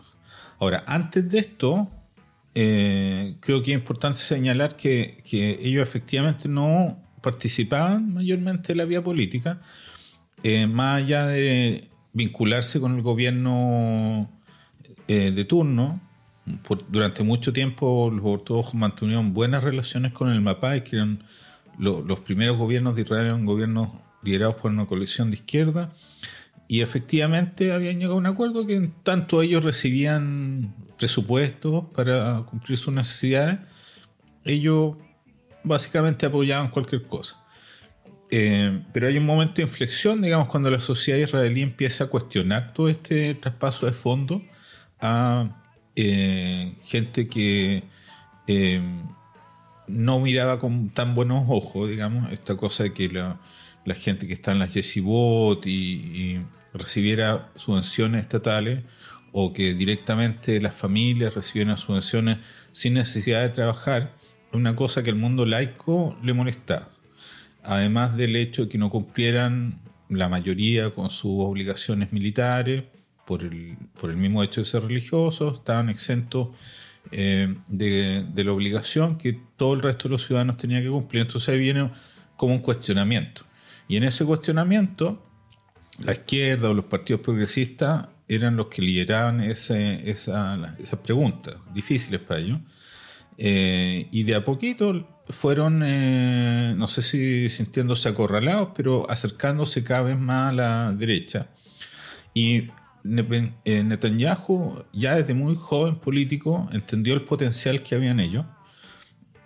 Ahora, 0.59 0.83
antes 0.87 1.29
de 1.29 1.39
esto, 1.39 1.89
eh, 2.53 3.35
creo 3.39 3.61
que 3.63 3.71
es 3.71 3.77
importante 3.77 4.19
señalar 4.19 4.75
que, 4.75 5.23
que 5.29 5.59
ellos 5.61 5.81
efectivamente 5.81 6.47
no 6.49 6.97
participaban 7.21 8.13
mayormente 8.13 8.71
en 8.73 8.77
la 8.79 8.85
vía 8.85 9.03
política, 9.03 9.61
eh, 10.43 10.67
más 10.67 11.03
allá 11.03 11.27
de 11.27 11.89
vincularse 12.13 12.79
con 12.79 12.95
el 12.95 13.01
gobierno 13.01 14.29
eh, 15.07 15.31
de 15.31 15.45
turno, 15.45 15.99
por- 16.67 16.89
durante 16.91 17.23
mucho 17.23 17.53
tiempo 17.53 18.11
los 18.13 18.25
ortodoxos 18.25 18.75
mantuvieron 18.75 19.33
buenas 19.33 19.63
relaciones 19.63 20.11
con 20.13 20.29
el 20.29 20.41
MAPAI, 20.41 20.83
que 20.83 20.95
eran 20.97 21.23
lo- 21.77 22.01
los 22.01 22.19
primeros 22.19 22.57
gobiernos 22.57 22.95
de 22.95 23.03
Israel, 23.03 23.27
eran 23.27 23.45
gobiernos 23.45 23.89
liderados 24.23 24.55
por 24.55 24.71
una 24.71 24.85
coalición 24.85 25.29
de 25.31 25.37
izquierda, 25.37 25.91
y 26.67 26.81
efectivamente 26.81 27.73
habían 27.73 27.95
llegado 27.97 28.13
a 28.13 28.17
un 28.17 28.25
acuerdo 28.27 28.65
que 28.65 28.75
en 28.75 28.93
tanto 29.03 29.41
ellos 29.41 29.63
recibían 29.63 30.73
presupuestos 30.97 31.85
para 31.95 32.43
cumplir 32.49 32.77
sus 32.77 32.93
necesidades, 32.93 33.59
ellos 34.45 34.95
básicamente 35.63 36.25
apoyaban 36.25 36.69
cualquier 36.69 37.03
cosa. 37.07 37.40
Eh, 38.33 38.83
pero 38.93 39.07
hay 39.09 39.17
un 39.17 39.25
momento 39.25 39.55
de 39.55 39.63
inflexión, 39.63 40.21
digamos, 40.21 40.47
cuando 40.47 40.71
la 40.71 40.79
sociedad 40.79 41.19
israelí 41.19 41.61
empieza 41.61 42.05
a 42.05 42.07
cuestionar 42.07 42.73
todo 42.73 42.87
este 42.87 43.35
traspaso 43.35 43.85
de 43.85 43.91
fondos 43.91 44.41
a 45.01 45.61
eh, 45.97 46.75
gente 46.83 47.27
que 47.27 47.83
eh, 48.47 48.81
no 49.87 50.19
miraba 50.21 50.59
con 50.59 50.91
tan 50.91 51.13
buenos 51.13 51.43
ojos, 51.49 51.89
digamos, 51.89 52.31
esta 52.31 52.55
cosa 52.55 52.83
de 52.83 52.93
que 52.93 53.09
la, 53.09 53.41
la 53.83 53.95
gente 53.95 54.27
que 54.27 54.33
está 54.33 54.53
en 54.53 54.59
las 54.59 54.73
yeshivot 54.73 55.65
y, 55.65 55.71
y 55.71 56.45
recibiera 56.73 57.51
subvenciones 57.57 58.21
estatales 58.21 58.83
o 59.33 59.51
que 59.51 59.73
directamente 59.73 60.61
las 60.61 60.75
familias 60.75 61.35
recibieran 61.35 61.77
subvenciones 61.77 62.39
sin 62.71 62.93
necesidad 62.93 63.41
de 63.41 63.49
trabajar, 63.49 64.13
una 64.53 64.73
cosa 64.75 65.03
que 65.03 65.09
el 65.09 65.17
mundo 65.17 65.45
laico 65.45 66.17
le 66.23 66.33
molestaba 66.33 67.00
además 67.63 68.15
del 68.17 68.35
hecho 68.35 68.63
de 68.63 68.69
que 68.69 68.77
no 68.77 68.89
cumplieran 68.89 69.79
la 70.09 70.29
mayoría 70.29 70.89
con 70.91 71.09
sus 71.09 71.31
obligaciones 71.37 72.11
militares, 72.11 72.83
por 73.25 73.43
el, 73.43 73.77
por 73.99 74.09
el 74.09 74.17
mismo 74.17 74.43
hecho 74.43 74.61
de 74.61 74.65
ser 74.65 74.83
religiosos, 74.83 75.59
estaban 75.59 75.89
exentos 75.89 76.49
eh, 77.11 77.55
de, 77.67 78.23
de 78.23 78.43
la 78.43 78.51
obligación 78.51 79.17
que 79.17 79.39
todo 79.55 79.73
el 79.73 79.81
resto 79.81 80.07
de 80.07 80.13
los 80.13 80.25
ciudadanos 80.25 80.57
tenía 80.57 80.81
que 80.81 80.89
cumplir. 80.89 81.21
Entonces 81.21 81.47
ahí 81.49 81.59
viene 81.59 81.89
como 82.35 82.55
un 82.55 82.61
cuestionamiento. 82.61 83.43
Y 83.87 83.97
en 83.97 84.03
ese 84.03 84.25
cuestionamiento, 84.25 85.23
la 85.99 86.13
izquierda 86.13 86.69
o 86.69 86.73
los 86.73 86.85
partidos 86.85 87.21
progresistas 87.21 88.07
eran 88.27 88.55
los 88.55 88.67
que 88.67 88.81
lideraban 88.81 89.41
ese, 89.41 90.09
esa, 90.09 90.75
esas 90.79 90.99
preguntas 90.99 91.55
difíciles 91.73 92.21
para 92.21 92.39
ellos. 92.39 92.59
Eh, 93.37 94.07
y 94.11 94.23
de 94.23 94.35
a 94.35 94.43
poquito 94.43 95.20
fueron, 95.31 95.81
eh, 95.85 96.73
no 96.77 96.87
sé 96.87 97.01
si 97.01 97.49
sintiéndose 97.49 98.09
acorralados, 98.09 98.69
pero 98.75 99.09
acercándose 99.09 99.83
cada 99.83 100.01
vez 100.01 100.19
más 100.19 100.49
a 100.49 100.53
la 100.53 100.91
derecha. 100.91 101.47
Y 102.33 102.69
eh, 103.03 103.83
Netanyahu, 103.83 104.83
ya 104.93 105.15
desde 105.15 105.33
muy 105.33 105.55
joven 105.55 105.95
político, 105.95 106.69
entendió 106.71 107.13
el 107.13 107.23
potencial 107.23 107.83
que 107.83 107.95
había 107.95 108.11
en 108.11 108.19
ellos. 108.19 108.45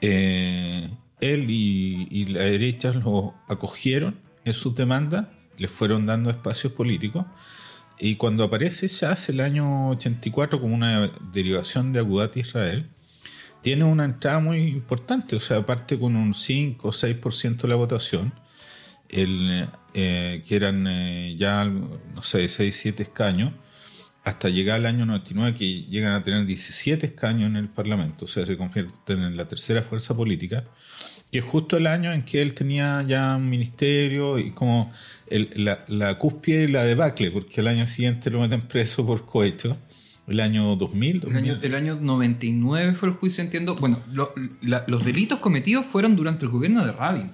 Eh, 0.01 0.89
él 1.21 1.45
y, 1.49 2.25
la 2.25 2.41
derecha 2.41 2.91
lo 2.91 3.33
acogieron 3.47 4.19
en 4.43 4.53
sus 4.53 4.75
demandas, 4.75 5.27
le 5.57 5.67
fueron 5.67 6.05
dando 6.05 6.29
espacios 6.29 6.73
políticos. 6.73 7.25
Y 7.97 8.17
cuando 8.17 8.43
aparece 8.43 8.87
ya 8.89 9.11
hace 9.11 9.31
el 9.31 9.39
año 9.39 9.89
84 9.91 10.59
como 10.59 10.75
una 10.75 11.11
derivación 11.33 11.93
de 11.93 11.99
Agudat 11.99 12.35
Israel, 12.35 12.89
tiene 13.65 13.83
una 13.83 14.05
entrada 14.05 14.37
muy 14.37 14.67
importante, 14.67 15.35
o 15.35 15.39
sea, 15.39 15.57
aparte 15.57 15.97
con 15.97 16.15
un 16.15 16.35
5 16.35 16.87
o 16.87 16.91
6% 16.91 17.63
de 17.63 17.67
la 17.67 17.73
votación, 17.73 18.31
el, 19.09 19.67
eh, 19.95 20.43
que 20.47 20.55
eran 20.55 20.85
eh, 20.87 21.35
ya, 21.35 21.65
no 21.65 22.21
sé, 22.21 22.47
6, 22.47 22.77
7 22.79 23.01
escaños, 23.01 23.53
hasta 24.23 24.49
llegar 24.49 24.75
al 24.75 24.85
año 24.85 25.07
99 25.07 25.57
que 25.57 25.81
llegan 25.85 26.13
a 26.13 26.21
tener 26.21 26.45
17 26.45 27.07
escaños 27.07 27.49
en 27.49 27.55
el 27.55 27.67
Parlamento, 27.67 28.25
o 28.25 28.27
sea, 28.27 28.45
se 28.45 28.55
convierten 28.55 29.23
en 29.23 29.35
la 29.35 29.45
tercera 29.45 29.81
fuerza 29.81 30.13
política, 30.13 30.65
que 31.31 31.39
es 31.39 31.43
justo 31.43 31.77
el 31.77 31.87
año 31.87 32.13
en 32.13 32.21
que 32.21 32.43
él 32.43 32.53
tenía 32.53 33.01
ya 33.01 33.35
un 33.35 33.49
ministerio 33.49 34.37
y 34.37 34.51
como 34.51 34.91
la, 35.27 35.83
la 35.87 36.19
cúspide 36.19 36.65
y 36.65 36.67
la 36.67 36.83
debacle, 36.83 37.31
porque 37.31 37.61
el 37.61 37.67
año 37.67 37.87
siguiente 37.87 38.29
lo 38.29 38.41
meten 38.41 38.67
preso 38.67 39.03
por 39.03 39.25
cohecho. 39.25 39.75
El 40.27 40.39
año 40.39 40.75
2000, 40.75 41.27
El, 41.61 41.75
año, 41.75 41.95
99 42.01 42.93
fue 42.93 43.09
el 43.09 43.15
juicio, 43.15 43.43
entiendo. 43.43 43.75
Bueno, 43.75 43.99
los 44.11 45.05
delitos 45.05 45.39
cometidos 45.39 45.85
fueron 45.85 46.15
durante 46.15 46.45
el 46.45 46.51
gobierno 46.51 46.83
de 46.83 46.91
Rabin. 46.91 47.31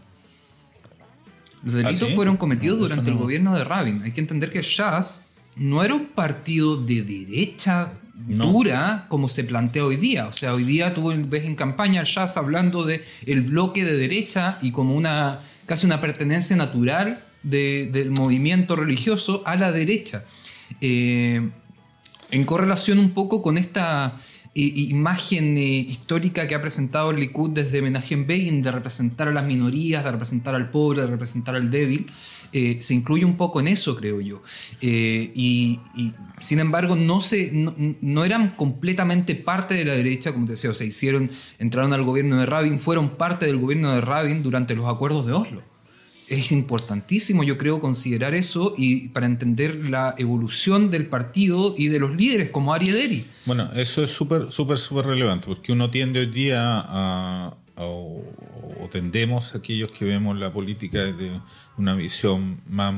Los 1.63 1.73
delitos 1.75 2.09
¿Ah, 2.11 2.15
fueron 2.15 2.37
cometidos 2.37 2.79
durante 2.79 3.09
el 3.09 3.17
gobierno 3.17 3.55
de 3.55 3.63
Rabin. 3.63 4.01
Hay 4.03 4.11
que 4.11 4.19
entender 4.19 4.51
que 4.51 4.61
Shas 4.61 5.25
no 5.55 5.83
era 5.83 5.93
un 5.93 6.07
partido 6.07 6.75
de 6.75 7.01
derecha 7.01 7.93
dura 8.13 9.05
como 9.07 9.29
se 9.29 9.43
plantea 9.43 9.85
hoy 9.85 9.95
día. 9.95 10.27
O 10.27 10.33
sea, 10.33 10.53
hoy 10.53 10.63
día 10.63 10.93
tú 10.93 11.13
ves 11.27 11.45
en 11.45 11.55
campaña 11.55 12.03
Shas 12.03 12.35
hablando 12.35 12.83
de 12.83 13.03
el 13.25 13.41
bloque 13.41 13.85
de 13.85 13.95
derecha 13.97 14.57
y 14.61 14.71
como 14.71 14.95
una 14.95 15.39
casi 15.65 15.85
una 15.85 16.01
pertenencia 16.01 16.55
natural 16.55 17.23
del 17.43 18.11
movimiento 18.11 18.75
religioso 18.75 19.43
a 19.45 19.55
la 19.55 19.71
derecha. 19.71 20.25
Eh, 20.79 21.49
en 22.31 22.45
correlación 22.45 22.99
un 22.99 23.11
poco 23.11 23.41
con 23.41 23.57
esta 23.57 24.17
imagen 24.53 25.57
eh, 25.57 25.61
histórica 25.61 26.45
que 26.45 26.55
ha 26.55 26.61
presentado 26.61 27.11
el 27.11 27.19
Likud 27.19 27.51
desde 27.51 27.81
Menachem 27.81 28.27
Begin 28.27 28.61
de 28.61 28.71
representar 28.71 29.29
a 29.29 29.31
las 29.31 29.45
minorías, 29.45 30.03
de 30.03 30.11
representar 30.11 30.55
al 30.55 30.69
pobre, 30.71 31.01
de 31.01 31.07
representar 31.07 31.55
al 31.55 31.71
débil, 31.71 32.11
eh, 32.51 32.77
se 32.81 32.93
incluye 32.93 33.23
un 33.23 33.37
poco 33.37 33.61
en 33.61 33.69
eso, 33.69 33.95
creo 33.95 34.19
yo. 34.19 34.43
Eh, 34.81 35.31
y, 35.33 35.79
sin 36.41 36.59
embargo, 36.59 36.97
no, 36.97 37.21
se, 37.21 37.51
no, 37.53 38.25
eran 38.25 38.55
completamente 38.57 39.35
parte 39.35 39.75
de 39.75 39.85
la 39.85 39.93
derecha, 39.93 40.33
como 40.33 40.47
te 40.47 40.53
decía, 40.53 40.71
o 40.71 40.73
sea, 40.73 40.85
hicieron, 40.85 41.31
entraron 41.57 41.93
al 41.93 42.03
gobierno 42.03 42.37
de 42.37 42.45
Rabin, 42.45 42.79
fueron 42.79 43.11
parte 43.11 43.45
del 43.45 43.57
gobierno 43.57 43.93
de 43.93 44.01
Rabin 44.01 44.43
durante 44.43 44.75
los 44.75 44.85
acuerdos 44.85 45.25
de 45.25 45.33
Oslo 45.33 45.70
es 46.31 46.51
importantísimo, 46.51 47.43
yo 47.43 47.57
creo, 47.57 47.81
considerar 47.81 48.33
eso 48.33 48.73
y 48.77 49.09
para 49.09 49.25
entender 49.25 49.75
la 49.89 50.15
evolución 50.17 50.89
del 50.89 51.07
partido 51.07 51.75
y 51.77 51.89
de 51.89 51.99
los 51.99 52.15
líderes 52.15 52.49
como 52.49 52.73
Ari. 52.73 53.25
Bueno, 53.45 53.69
eso 53.75 54.03
es 54.03 54.11
súper, 54.11 54.51
súper, 54.51 54.77
súper 54.77 55.05
relevante, 55.07 55.47
porque 55.47 55.71
uno 55.71 55.89
tiende 55.89 56.21
hoy 56.21 56.27
día 56.27 56.83
a, 56.85 57.55
o, 57.75 58.23
tendemos 58.91 59.55
aquellos 59.55 59.91
que 59.91 60.05
vemos 60.05 60.37
la 60.37 60.51
política 60.51 61.03
desde 61.03 61.39
una 61.77 61.95
visión 61.95 62.61
más 62.67 62.93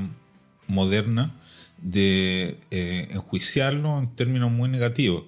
moderna 0.68 1.36
de 1.78 2.58
eh, 2.72 3.08
enjuiciarlo 3.12 4.00
en 4.00 4.16
términos 4.16 4.52
muy 4.52 4.70
negativos. 4.70 5.24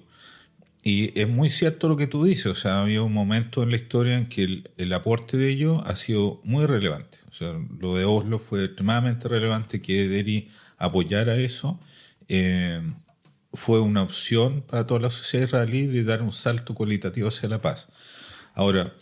Y 0.82 1.18
es 1.18 1.28
muy 1.28 1.50
cierto 1.50 1.88
lo 1.88 1.96
que 1.96 2.06
tú 2.06 2.22
dices, 2.22 2.46
o 2.46 2.54
sea, 2.54 2.82
había 2.82 3.02
un 3.02 3.12
momento 3.12 3.64
en 3.64 3.70
la 3.70 3.76
historia 3.76 4.16
en 4.16 4.28
que 4.28 4.62
el, 4.76 4.92
aporte 4.92 5.36
de 5.36 5.50
ellos 5.50 5.82
ha 5.84 5.96
sido 5.96 6.40
muy 6.44 6.64
relevante. 6.64 7.18
Lo 7.40 7.96
de 7.96 8.04
Oslo 8.04 8.38
fue 8.38 8.64
extremadamente 8.64 9.28
relevante 9.28 9.82
que 9.82 10.08
Deri 10.08 10.48
apoyara 10.78 11.36
eso. 11.36 11.78
Eh, 12.28 12.80
fue 13.52 13.80
una 13.80 14.02
opción 14.02 14.62
para 14.62 14.86
toda 14.86 15.00
la 15.00 15.10
sociedad 15.10 15.46
israelí 15.46 15.86
de 15.86 16.04
dar 16.04 16.22
un 16.22 16.32
salto 16.32 16.74
cualitativo 16.74 17.28
hacia 17.28 17.48
la 17.48 17.60
paz. 17.60 17.88
Ahora, 18.54 18.92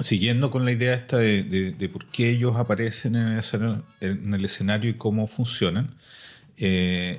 siguiendo 0.00 0.50
con 0.50 0.64
la 0.64 0.72
idea 0.72 0.94
esta 0.94 1.18
de, 1.18 1.90
por 1.92 2.06
qué 2.06 2.30
ellos 2.30 2.56
aparecen 2.56 3.16
en 3.16 3.42
el, 4.34 4.44
escenario 4.44 4.90
y 4.90 4.94
cómo 4.94 5.26
funcionan, 5.26 5.94
eh, 6.56 7.18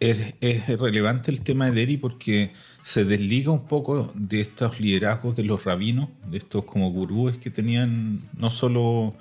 es, 0.00 0.34
es, 0.40 0.66
relevante 0.78 1.30
el 1.30 1.42
tema 1.42 1.66
de 1.66 1.72
Deri 1.72 1.96
porque 1.96 2.52
se 2.82 3.04
desliga 3.04 3.50
un 3.50 3.66
poco 3.66 4.12
de 4.14 4.40
estos 4.40 4.80
liderazgos 4.80 5.36
de 5.36 5.44
los 5.44 5.64
rabinos, 5.64 6.10
de 6.26 6.38
estos 6.38 6.64
como 6.64 6.90
gurúes 6.90 7.38
que 7.38 7.50
tenían 7.50 8.20
no 8.36 8.50
solo 8.50 9.14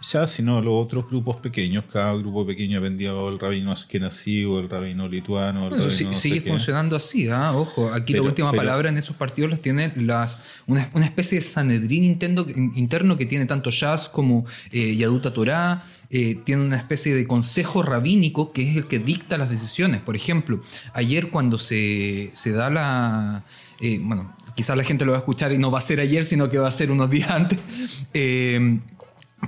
ya, 0.00 0.26
sino 0.26 0.60
los 0.60 0.86
otros 0.86 1.08
grupos 1.08 1.36
pequeños. 1.36 1.84
Cada 1.92 2.14
grupo 2.14 2.46
pequeño 2.46 2.80
vendía 2.80 3.10
el 3.10 3.38
rabino 3.38 3.72
askenazí 3.72 4.44
o 4.44 4.58
el 4.58 4.68
rabino 4.68 5.06
lituano. 5.08 5.68
El 5.68 5.92
sigue 5.92 6.40
funcionando 6.40 6.96
así, 6.96 7.28
¿ah? 7.28 7.52
ojo. 7.52 7.92
Aquí 7.92 8.14
la 8.14 8.22
última 8.22 8.52
palabra 8.52 8.88
en 8.88 8.98
esos 8.98 9.16
partidos 9.16 9.50
los 9.50 9.60
tiene 9.60 9.92
las, 9.96 10.40
una, 10.66 10.88
especie 11.04 11.38
de 11.38 11.44
Sanedrín 11.44 12.04
interno 12.04 13.16
que 13.16 13.26
tiene 13.26 13.46
tanto 13.46 13.70
Jazz 13.70 14.08
como 14.08 14.46
eh, 14.72 14.96
Yaduta 14.96 15.34
Torah. 15.34 15.84
Eh, 16.12 16.40
tiene 16.44 16.62
una 16.62 16.76
especie 16.76 17.14
de 17.14 17.24
consejo 17.24 17.84
rabínico 17.84 18.52
que 18.52 18.68
es 18.68 18.76
el 18.76 18.86
que 18.86 18.98
dicta 18.98 19.38
las 19.38 19.48
decisiones. 19.48 20.00
Por 20.00 20.16
ejemplo, 20.16 20.60
ayer 20.92 21.30
cuando 21.30 21.58
se, 21.58 22.30
se 22.32 22.52
da 22.52 22.68
la... 22.68 23.44
Eh, 23.80 24.00
bueno, 24.02 24.34
quizás 24.56 24.76
la 24.76 24.82
gente 24.82 25.04
lo 25.04 25.12
va 25.12 25.18
a 25.18 25.20
escuchar 25.20 25.52
y 25.52 25.58
no 25.58 25.70
va 25.70 25.78
a 25.78 25.82
ser 25.82 26.00
ayer, 26.00 26.24
sino 26.24 26.50
que 26.50 26.58
va 26.58 26.68
a 26.68 26.72
ser 26.72 26.90
unos 26.90 27.10
días 27.10 27.30
antes. 27.30 27.58
Eh, 28.12 28.80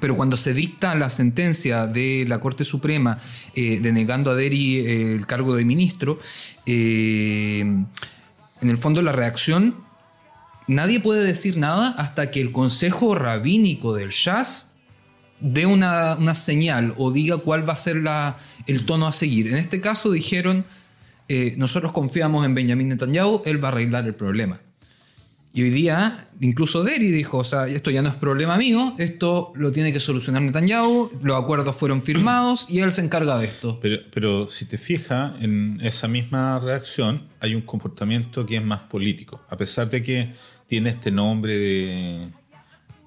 pero 0.03 0.17
cuando 0.17 0.37
se 0.37 0.53
dicta 0.53 0.97
la 0.97 1.09
sentencia 1.09 1.87
de 1.87 2.25
la 2.27 2.41
Corte 2.41 2.65
Suprema 2.65 3.21
denegando 3.55 4.33
a 4.33 4.35
Deri 4.35 4.85
el 4.85 5.29
cargo 5.29 5.55
de 5.55 5.65
ministro, 5.65 6.19
en 6.67 7.87
el 8.61 8.79
fondo 8.79 9.01
la 9.01 9.13
reacción, 9.13 9.77
nadie 10.67 10.99
puede 10.99 11.25
decir 11.25 11.57
nada 11.57 11.91
hasta 11.91 12.33
que 12.33 12.41
el 12.41 12.51
Consejo 12.51 13.15
Rabínico 13.15 13.95
del 13.95 14.11
Shas 14.11 14.73
dé 15.39 15.67
una, 15.67 16.35
señal 16.35 16.95
o 16.97 17.13
diga 17.13 17.39
cuál 17.39 17.69
va 17.69 17.75
a 17.75 17.77
ser 17.77 17.97
la, 17.97 18.39
el 18.67 18.87
tono 18.87 19.07
a 19.07 19.13
seguir. 19.13 19.49
En 19.49 19.57
este 19.57 19.81
caso 19.81 20.11
dijeron, 20.11 20.65
eh, 21.29 21.55
nosotros 21.57 21.93
confiamos 21.93 22.45
en 22.45 22.55
Benjamin 22.55 22.89
Netanyahu, 22.89 23.43
él 23.45 23.63
va 23.63 23.69
a 23.69 23.73
arreglar 23.73 24.05
el 24.05 24.15
problema. 24.15 24.61
Y 25.55 25.63
hoy 25.63 25.71
día, 25.71 26.29
incluso 26.41 26.83
Deri 26.83 27.11
dijo, 27.11 27.39
o 27.39 27.45
sea, 27.45 27.67
esto 27.67 27.91
ya 27.91 28.01
no 28.01 28.09
es 28.09 28.15
problema 28.15 28.57
mío, 28.57 28.95
esto 28.97 29.53
lo 29.55 29.71
tiene 29.71 29.93
que 29.93 30.01
solucionar 30.01 30.41
Netanyahu, 30.41 31.11
los 31.23 31.43
acuerdos 31.43 31.77
fueron 31.77 32.01
firmados 32.01 32.71
y 32.71 32.81
él 32.81 32.91
se 32.91 33.03
encarga 33.03 33.39
de 33.39 33.47
esto. 33.47 33.79
Pero, 33.83 33.99
pero 34.11 34.49
si 34.49 34.65
te 34.65 34.79
fijas, 34.79 35.33
en 35.43 35.79
esa 35.83 36.09
misma 36.09 36.59
reacción 36.59 37.25
hay 37.39 37.55
un 37.55 37.61
comportamiento 37.63 38.47
que 38.47 38.57
es 38.57 38.65
más 38.65 38.81
político, 38.81 39.43
a 39.51 39.57
pesar 39.59 39.91
de 39.91 40.03
que 40.03 40.33
tiene 40.67 40.89
este 40.89 41.11
nombre 41.11 41.59
de 41.59 42.29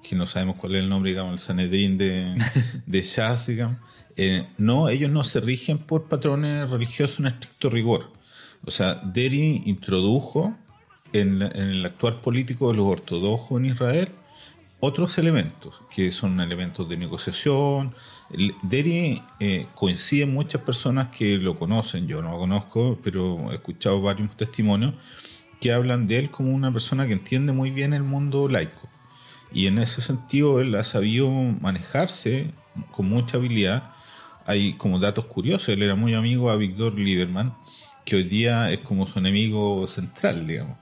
que 0.08 0.14
no 0.14 0.28
sabemos 0.28 0.54
cuál 0.54 0.76
es 0.76 0.84
el 0.84 0.88
nombre, 0.88 1.10
digamos, 1.10 1.32
el 1.32 1.40
Sanedrín 1.40 1.98
de, 1.98 2.36
de 2.86 3.02
Shaz, 3.02 3.48
digamos, 3.48 3.78
eh, 4.16 4.46
no, 4.56 4.88
ellos 4.88 5.10
no 5.10 5.24
se 5.24 5.40
rigen 5.40 5.78
por 5.78 6.04
patrones 6.04 6.70
religiosos 6.70 7.18
en 7.18 7.26
estricto 7.26 7.70
rigor. 7.70 8.12
O 8.64 8.70
sea, 8.70 8.94
Deri 8.94 9.62
introdujo 9.66 10.56
en, 11.12 11.42
el 11.42 11.84
actual 11.84 12.20
político 12.20 12.70
de 12.70 12.76
los 12.78 12.86
ortodoxos 12.86 13.58
en 13.58 13.66
Israel 13.66 14.08
otros 14.80 15.16
elementos, 15.18 15.80
que 15.94 16.12
son 16.12 16.38
elementos 16.40 16.88
de 16.88 16.96
negociación. 16.96 17.94
Deri 18.62 19.22
eh, 19.40 19.66
coinciden 19.74 20.32
muchas 20.34 20.62
personas 20.62 21.08
que 21.16 21.38
lo 21.38 21.58
conocen, 21.58 22.06
yo 22.06 22.22
no 22.22 22.32
lo 22.32 22.38
conozco, 22.38 22.98
pero 23.02 23.50
he 23.52 23.54
escuchado 23.54 24.00
varios 24.02 24.36
testimonios 24.36 24.94
que 25.60 25.72
hablan 25.72 26.06
de 26.06 26.18
él 26.18 26.30
como 26.30 26.52
una 26.52 26.70
persona 26.70 27.06
que 27.06 27.14
entiende 27.14 27.52
muy 27.52 27.70
bien 27.70 27.94
el 27.94 28.02
mundo 28.02 28.48
laico. 28.48 28.88
Y 29.52 29.66
en 29.66 29.78
ese 29.78 30.00
sentido 30.02 30.60
él 30.60 30.74
ha 30.74 30.84
sabido 30.84 31.30
manejarse 31.30 32.52
con 32.90 33.08
mucha 33.08 33.38
habilidad. 33.38 33.90
Hay 34.44 34.74
como 34.74 34.98
datos 34.98 35.26
curiosos, 35.26 35.70
él 35.70 35.82
era 35.82 35.94
muy 35.94 36.14
amigo 36.14 36.50
a 36.50 36.56
Víctor 36.56 36.98
Lieberman, 36.98 37.54
que 38.06 38.16
hoy 38.16 38.22
día 38.22 38.70
es 38.70 38.78
como 38.78 39.06
su 39.06 39.18
enemigo 39.18 39.86
central, 39.86 40.46
digamos. 40.46 40.78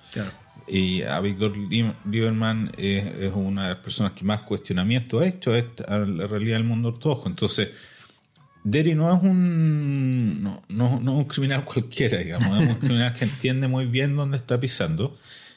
Y 0.68 1.02
a 1.02 1.20
Víctor 1.20 1.56
Lieberman 1.56 2.70
es, 2.78 3.32
una 3.34 3.64
de 3.64 3.68
las 3.70 3.78
personas 3.78 4.12
que 4.12 4.24
más 4.24 4.42
cuestionamiento 4.42 5.18
ha 5.18 5.26
hecho 5.26 5.52
a 5.52 5.98
la 5.98 6.26
realidad 6.28 6.58
del 6.58 6.64
mundo 6.64 6.90
ortodoxo. 6.90 7.28
Entonces, 7.28 7.70
Derry 8.62 8.94
no 8.94 9.14
es 9.14 9.22
un 9.22 10.42
no, 10.42 10.62
no, 10.68 11.00
no 11.00 11.16
un 11.16 11.24
criminal 11.24 11.64
cualquiera, 11.72 12.18
digamos, 12.18 12.62
es 12.62 12.68
un 12.68 12.74
criminal 12.76 13.12
que 13.12 13.24
entiende 13.24 13.66
muy 13.66 13.86
bien 13.86 14.14
dónde 14.14 14.36
está 14.36 14.60
pisando 14.60 15.16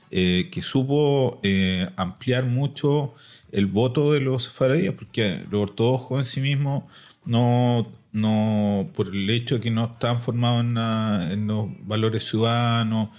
eh, 0.10 0.48
que 0.52 0.62
supo 0.62 1.42
eh, 1.44 1.90
ampliar 1.98 2.46
mucho 2.46 3.14
el 3.52 3.66
voto 3.66 4.14
de 4.14 4.22
los 4.22 4.46
sefaradíes, 4.46 4.94
porque 4.94 5.44
los 5.52 5.64
ortodoxos 5.64 6.20
en 6.20 6.26
sí 6.26 6.40
mismos 6.40 6.86
no, 7.26 7.92
no, 8.12 8.90
por 8.94 9.08
el 9.08 9.30
hecho 9.30 9.56
de 9.56 9.62
que 9.62 9.72
no 9.72 9.86
están 9.86 10.22
formados 10.22 10.62
en, 10.62 11.48
los 11.48 11.68
valores 11.86 12.28
ciudadanos, 12.28 13.10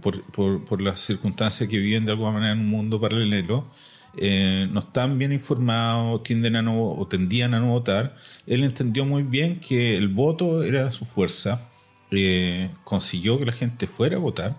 por, 0.00 0.22
por, 0.64 0.82
las 0.82 1.00
circunstancias 1.00 1.68
que 1.68 1.78
viven 1.78 2.04
de 2.04 2.12
alguna 2.12 2.32
manera 2.32 2.52
en 2.52 2.60
un 2.60 2.68
mundo 2.68 3.00
paralelo, 3.00 3.70
eh, 4.18 4.66
no 4.70 4.80
están 4.80 5.18
bien 5.18 5.32
informados, 5.32 6.22
tienden 6.22 6.56
a 6.56 6.62
no, 6.62 6.90
o 6.90 7.06
tendían 7.06 7.54
a 7.54 7.60
no 7.60 7.68
votar. 7.68 8.16
Él 8.46 8.64
entendió 8.64 9.04
muy 9.04 9.22
bien 9.22 9.60
que 9.60 9.96
el 9.96 10.08
voto 10.08 10.62
era 10.62 10.90
su 10.90 11.04
fuerza, 11.04 11.68
eh, 12.10 12.70
consiguió 12.84 13.38
que 13.38 13.46
la 13.46 13.52
gente 13.52 13.86
fuera 13.86 14.16
a 14.16 14.20
votar, 14.20 14.56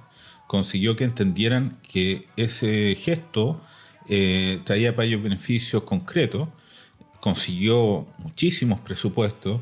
consiguió 0.47 0.95
que 0.95 1.05
entendieran 1.05 1.79
que 1.81 2.27
ese 2.37 2.95
gesto 2.95 3.61
eh, 4.07 4.61
traía 4.63 4.95
para 4.95 5.07
ellos 5.07 5.23
beneficios 5.23 5.83
concretos, 5.83 6.49
consiguió 7.19 8.07
muchísimos 8.17 8.79
presupuestos, 8.79 9.61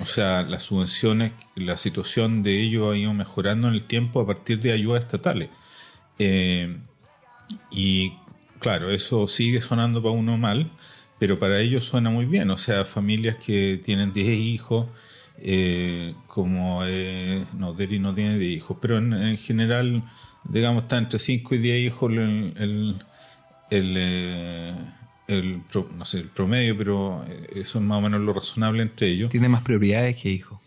o 0.00 0.04
sea, 0.04 0.42
las 0.42 0.64
subvenciones, 0.64 1.32
la 1.54 1.76
situación 1.76 2.42
de 2.42 2.60
ellos 2.62 2.92
ha 2.92 2.96
ido 2.96 3.14
mejorando 3.14 3.68
en 3.68 3.74
el 3.74 3.84
tiempo 3.84 4.20
a 4.20 4.26
partir 4.26 4.60
de 4.60 4.72
ayudas 4.72 5.02
estatales. 5.02 5.48
Eh, 6.18 6.76
y 7.70 8.12
claro, 8.58 8.90
eso 8.90 9.26
sigue 9.26 9.60
sonando 9.60 10.02
para 10.02 10.14
uno 10.14 10.36
mal, 10.36 10.70
pero 11.18 11.38
para 11.38 11.60
ellos 11.60 11.84
suena 11.84 12.10
muy 12.10 12.26
bien, 12.26 12.50
o 12.50 12.58
sea, 12.58 12.84
familias 12.84 13.36
que 13.36 13.80
tienen 13.82 14.12
10 14.12 14.38
hijos, 14.38 14.86
eh, 15.38 16.14
como 16.26 16.82
no, 17.54 17.72
Deri 17.74 17.98
no 17.98 18.14
tiene 18.14 18.38
10 18.38 18.56
hijos, 18.56 18.78
pero 18.80 18.98
en, 18.98 19.36
general, 19.38 20.02
digamos, 20.44 20.84
está 20.84 20.98
entre 20.98 21.18
5 21.18 21.54
y 21.54 21.58
10 21.58 21.86
hijos 21.86 22.12
el 22.12 22.96
el, 23.70 23.94
eh, 23.96 24.74
el, 25.28 25.62
no 25.96 26.04
sé, 26.04 26.18
el 26.18 26.28
promedio, 26.28 26.76
pero 26.76 27.24
eh, 27.28 27.60
eso 27.60 27.78
es 27.78 27.84
más 27.84 27.98
o 27.98 28.00
menos 28.00 28.20
lo 28.20 28.32
razonable 28.32 28.82
entre 28.82 29.08
ellos. 29.08 29.30
Tiene 29.30 29.48
más 29.48 29.62
prioridades 29.62 30.16
que 30.16 30.30
hijos. 30.30 30.60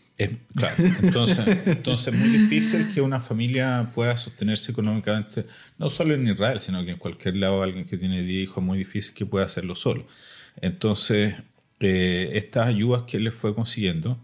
claro, 0.55 0.75
entonces, 1.01 1.39
entonces 1.65 2.13
es 2.13 2.19
muy 2.19 2.29
difícil 2.29 2.91
que 2.93 3.01
una 3.01 3.19
familia 3.19 3.91
pueda 3.93 4.17
sostenerse 4.17 4.71
económicamente, 4.71 5.45
no 5.77 5.89
solo 5.89 6.13
en 6.13 6.27
Israel, 6.27 6.59
sino 6.61 6.83
que 6.83 6.91
en 6.91 6.97
cualquier 6.97 7.37
lado 7.37 7.63
alguien 7.63 7.85
que 7.85 7.97
tiene 7.97 8.21
10 8.21 8.43
hijos 8.43 8.57
es 8.57 8.63
muy 8.63 8.77
difícil 8.77 9.13
que 9.13 9.25
pueda 9.25 9.45
hacerlo 9.45 9.75
solo. 9.75 10.05
Entonces, 10.61 11.35
eh, 11.79 12.31
estas 12.33 12.67
ayudas 12.67 13.03
que 13.03 13.17
él 13.17 13.23
les 13.23 13.33
fue 13.33 13.55
consiguiendo 13.55 14.21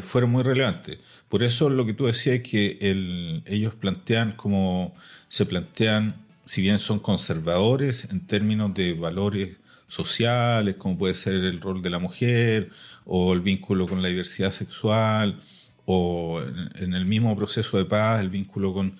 fueron 0.00 0.30
muy 0.30 0.42
relevantes. 0.42 1.00
Por 1.28 1.42
eso 1.42 1.68
lo 1.68 1.84
que 1.84 1.92
tú 1.92 2.06
decías 2.06 2.36
es 2.36 2.42
que 2.42 2.78
el, 2.80 3.42
ellos 3.44 3.74
plantean 3.74 4.32
como 4.32 4.94
se 5.28 5.44
plantean 5.44 6.14
si 6.44 6.62
bien 6.62 6.78
son 6.78 6.98
conservadores 6.98 8.08
en 8.10 8.26
términos 8.26 8.74
de 8.74 8.94
valores 8.94 9.56
sociales, 9.92 10.76
como 10.76 10.96
puede 10.96 11.14
ser 11.14 11.34
el 11.34 11.60
rol 11.60 11.82
de 11.82 11.90
la 11.90 11.98
mujer 11.98 12.70
o 13.04 13.34
el 13.34 13.40
vínculo 13.40 13.86
con 13.86 14.00
la 14.00 14.08
diversidad 14.08 14.50
sexual, 14.50 15.40
o 15.84 16.40
en, 16.76 16.94
el 16.94 17.04
mismo 17.04 17.36
proceso 17.36 17.76
de 17.76 17.84
paz, 17.84 18.20
el 18.20 18.30
vínculo 18.30 18.72
con, 18.72 18.96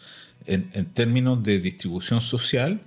en, 0.47 0.85
términos 0.93 1.43
de 1.43 1.61
distribución 1.61 2.21
social, 2.21 2.83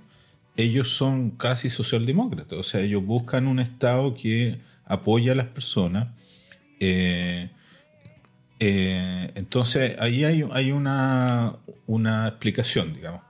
ellos 0.56 0.90
son 0.90 1.30
casi 1.30 1.68
socialdemócratas, 1.68 2.58
o 2.58 2.62
sea, 2.62 2.80
ellos 2.80 3.04
buscan 3.04 3.48
un 3.48 3.58
Estado 3.58 4.14
que 4.14 4.58
apoya 4.84 5.32
a 5.32 5.34
las 5.34 5.46
personas. 5.46 6.08
Eh, 6.78 7.48
eh, 8.60 9.32
entonces, 9.34 9.96
ahí 9.98 10.22
hay, 10.24 10.44
hay 10.52 10.70
una, 10.70 11.56
una, 11.86 12.28
explicación, 12.28 12.94
digamos, 12.94 13.22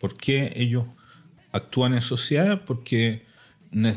¿Por 0.00 0.16
qué 0.16 0.52
ellos 0.56 0.86
actúan 1.52 1.94
en 1.94 2.02
sociedad? 2.02 2.62
Porque 2.66 3.29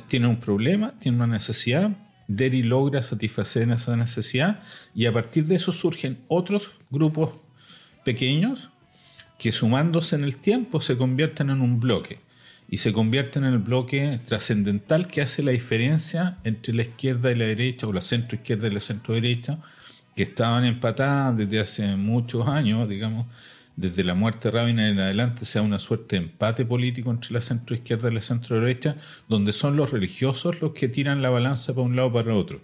tienen 0.08 0.30
un 0.30 0.40
problema, 0.40 0.94
tienen 1.00 1.22
una 1.22 1.34
necesidad, 1.34 1.92
Derry 2.28 2.64
logra 2.64 3.04
satisfacer 3.04 3.70
esa 3.72 3.98
necesidad 3.98 4.62
y 4.96 5.06
a 5.06 5.14
partir 5.14 5.46
de 5.46 5.56
eso 5.56 5.72
surgen 5.72 6.20
otros 6.28 6.72
grupos 6.90 7.32
pequeños 8.04 8.70
que 9.38 9.52
sumándose 9.52 10.16
en 10.16 10.24
el 10.24 10.38
tiempo 10.38 10.80
se 10.80 10.98
convierten 10.98 11.50
en 11.50 11.62
un 11.62 11.80
bloque 11.80 12.20
y 12.70 12.78
se 12.78 12.94
convierten 12.94 13.44
en 13.44 13.54
el 13.54 13.60
bloque 13.60 14.20
trascendental 14.26 15.08
que 15.08 15.22
hace 15.22 15.44
la 15.44 15.52
diferencia 15.52 16.38
entre 16.44 16.74
la 16.74 16.84
izquierda 16.84 17.32
y 17.32 17.36
la 17.36 17.46
derecha 17.46 17.88
o 17.88 17.94
la 17.94 18.02
centro 18.02 18.38
izquierda 18.38 18.68
y 18.68 18.72
la 18.72 18.80
centro 18.80 19.14
derecha 19.14 19.60
que 20.16 20.24
estaban 20.24 20.64
empatadas 20.66 21.38
desde 21.38 21.60
hace 21.60 21.96
muchos 21.96 22.48
años, 22.48 22.88
digamos, 22.88 23.28
desde 23.76 24.04
la 24.04 24.14
muerte 24.14 24.50
de 24.50 24.58
Rabin 24.58 24.80
en 24.80 25.00
adelante 25.00 25.46
sea 25.46 25.62
una 25.62 25.80
suerte 25.80 26.16
de 26.16 26.24
empate 26.24 26.66
político 26.66 27.10
entre 27.10 27.34
la 27.34 27.42
centro 27.42 27.76
izquierda 27.76 28.12
y 28.12 28.14
la 28.14 28.22
centro 28.22 28.60
derecha, 28.60 28.96
donde 29.28 29.52
son 29.52 29.76
los 29.76 29.92
religiosos 29.92 30.62
los 30.62 30.74
que 30.74 30.90
tiran 30.90 31.22
la 31.22 31.30
balanza 31.30 31.74
para 31.74 31.86
un 31.86 31.96
lado 31.96 32.10
o 32.10 32.14
para 32.14 32.36
otro. 32.36 32.62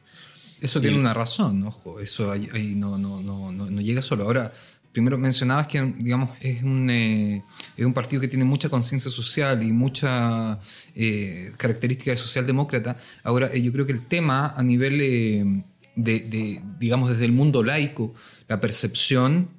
Eso 0.61 0.81
tiene 0.81 0.99
una 0.99 1.13
razón, 1.13 1.63
ojo, 1.63 1.99
eso 1.99 2.31
ahí, 2.31 2.73
no, 2.75 2.97
no, 2.97 3.21
no, 3.21 3.51
no, 3.51 3.81
llega 3.81 4.01
solo. 4.01 4.23
Ahora, 4.25 4.51
primero 4.91 5.17
mencionabas 5.17 5.67
que 5.67 5.81
digamos, 5.97 6.31
es, 6.41 6.61
un, 6.61 6.89
eh, 6.89 7.43
es 7.77 7.85
un 7.85 7.93
partido 7.93 8.21
que 8.21 8.27
tiene 8.27 8.43
mucha 8.43 8.67
conciencia 8.67 9.09
social 9.09 9.63
y 9.63 9.71
mucha 9.71 10.59
eh, 10.95 11.53
característica 11.55 12.11
de 12.11 12.17
socialdemócrata. 12.17 12.97
Ahora, 13.23 13.49
eh, 13.53 13.61
yo 13.61 13.71
creo 13.71 13.85
que 13.85 13.93
el 13.93 14.05
tema 14.05 14.53
a 14.55 14.61
nivel 14.61 14.99
eh, 15.01 15.63
de, 15.95 16.19
de, 16.19 16.61
digamos, 16.77 17.09
desde 17.09 17.23
el 17.23 17.31
mundo 17.31 17.63
laico, 17.63 18.13
la 18.49 18.59
percepción 18.59 19.51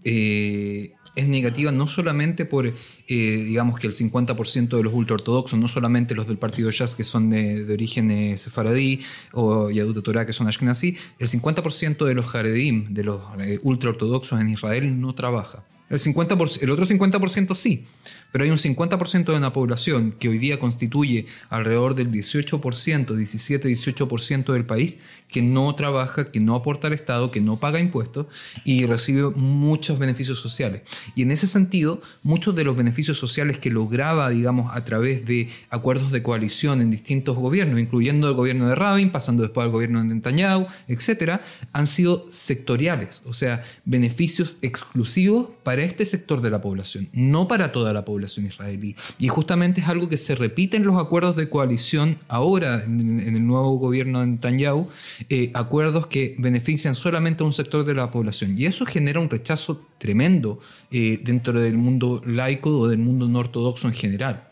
es 1.16 1.26
negativa 1.26 1.72
no 1.72 1.86
solamente 1.86 2.44
por, 2.44 2.66
eh, 2.66 2.74
digamos 3.06 3.78
que 3.78 3.86
el 3.86 3.92
50% 3.92 4.76
de 4.76 4.82
los 4.82 4.92
ultraortodoxos, 4.92 5.58
no 5.58 5.68
solamente 5.68 6.14
los 6.14 6.26
del 6.26 6.38
partido 6.38 6.70
Jazz 6.70 6.94
que 6.94 7.04
son 7.04 7.30
de, 7.30 7.66
origen 7.72 8.10
eh, 8.10 8.36
sefaradí 8.36 9.00
o 9.32 9.70
Yadut 9.70 10.02
Torah 10.02 10.26
que 10.26 10.32
son 10.32 10.48
ashkenazi, 10.48 10.96
el 11.18 11.28
50% 11.28 12.04
de 12.04 12.14
los 12.14 12.26
jaredim, 12.26 12.92
de 12.92 13.04
los 13.04 13.20
eh, 13.40 13.58
ultraortodoxos 13.62 14.40
en 14.40 14.50
Israel 14.50 15.00
no 15.00 15.14
trabaja. 15.14 15.64
El, 15.88 15.98
50%, 15.98 16.62
el 16.62 16.70
otro 16.70 16.86
50% 16.86 17.54
sí, 17.56 17.84
pero 18.32 18.44
hay 18.44 18.50
un 18.50 18.56
50% 18.56 19.24
de 19.24 19.36
una 19.36 19.52
población 19.52 20.12
que 20.18 20.28
hoy 20.28 20.38
día 20.38 20.58
constituye 20.58 21.26
alrededor 21.48 21.94
del 21.94 22.12
18%, 22.12 22.60
17-18% 22.60 24.52
del 24.52 24.64
país, 24.64 24.98
que 25.28 25.42
no 25.42 25.74
trabaja, 25.74 26.30
que 26.30 26.40
no 26.40 26.54
aporta 26.54 26.88
al 26.88 26.92
Estado, 26.92 27.30
que 27.30 27.40
no 27.40 27.60
paga 27.60 27.78
impuestos 27.78 28.26
y 28.64 28.86
recibe 28.86 29.30
muchos 29.30 29.98
beneficios 29.98 30.38
sociales. 30.38 30.82
Y 31.14 31.22
en 31.22 31.30
ese 31.30 31.46
sentido, 31.46 32.02
muchos 32.22 32.54
de 32.54 32.64
los 32.64 32.76
beneficios 32.76 33.16
sociales 33.16 33.58
que 33.58 33.70
lograba, 33.70 34.30
digamos, 34.30 34.74
a 34.74 34.84
través 34.84 35.24
de 35.26 35.48
acuerdos 35.70 36.10
de 36.10 36.22
coalición 36.22 36.80
en 36.80 36.90
distintos 36.90 37.36
gobiernos, 37.36 37.80
incluyendo 37.80 38.28
el 38.28 38.34
gobierno 38.34 38.68
de 38.68 38.74
Rabin, 38.74 39.10
pasando 39.10 39.42
después 39.42 39.64
al 39.64 39.70
gobierno 39.70 40.00
de 40.00 40.14
Netanyahu, 40.14 40.66
etcétera, 40.88 41.42
han 41.72 41.86
sido 41.86 42.26
sectoriales, 42.30 43.22
o 43.26 43.34
sea, 43.34 43.62
beneficios 43.84 44.58
exclusivos 44.62 45.48
para 45.62 45.82
este 45.82 46.04
sector 46.04 46.40
de 46.40 46.50
la 46.50 46.60
población, 46.60 47.08
no 47.12 47.46
para 47.46 47.72
toda 47.72 47.92
la 47.92 48.04
población 48.04 48.19
israelí. 48.24 48.96
Y 49.18 49.28
justamente 49.28 49.80
es 49.80 49.88
algo 49.88 50.08
que 50.08 50.16
se 50.16 50.34
repite 50.34 50.76
en 50.76 50.84
los 50.84 51.00
acuerdos 51.00 51.36
de 51.36 51.48
coalición 51.48 52.18
ahora 52.28 52.84
en, 52.84 53.18
el 53.20 53.46
nuevo 53.46 53.78
gobierno 53.78 54.20
de 54.20 54.26
Netanyahu 54.26 54.88
eh, 55.28 55.50
acuerdos 55.54 56.06
que 56.06 56.34
benefician 56.38 56.94
solamente 56.94 57.42
a 57.42 57.46
un 57.46 57.52
sector 57.52 57.84
de 57.84 57.94
la 57.94 58.10
población. 58.10 58.56
Y 58.56 58.66
eso 58.66 58.86
genera 58.86 59.20
un 59.20 59.30
rechazo 59.30 59.86
tremendo 59.98 60.60
eh, 60.90 61.20
dentro 61.22 61.60
del 61.60 61.76
mundo 61.76 62.22
laico 62.24 62.70
o 62.70 62.88
del 62.88 62.98
mundo 62.98 63.28
no 63.28 63.38
ortodoxo 63.38 63.88
en 63.88 63.94
general. 63.94 64.48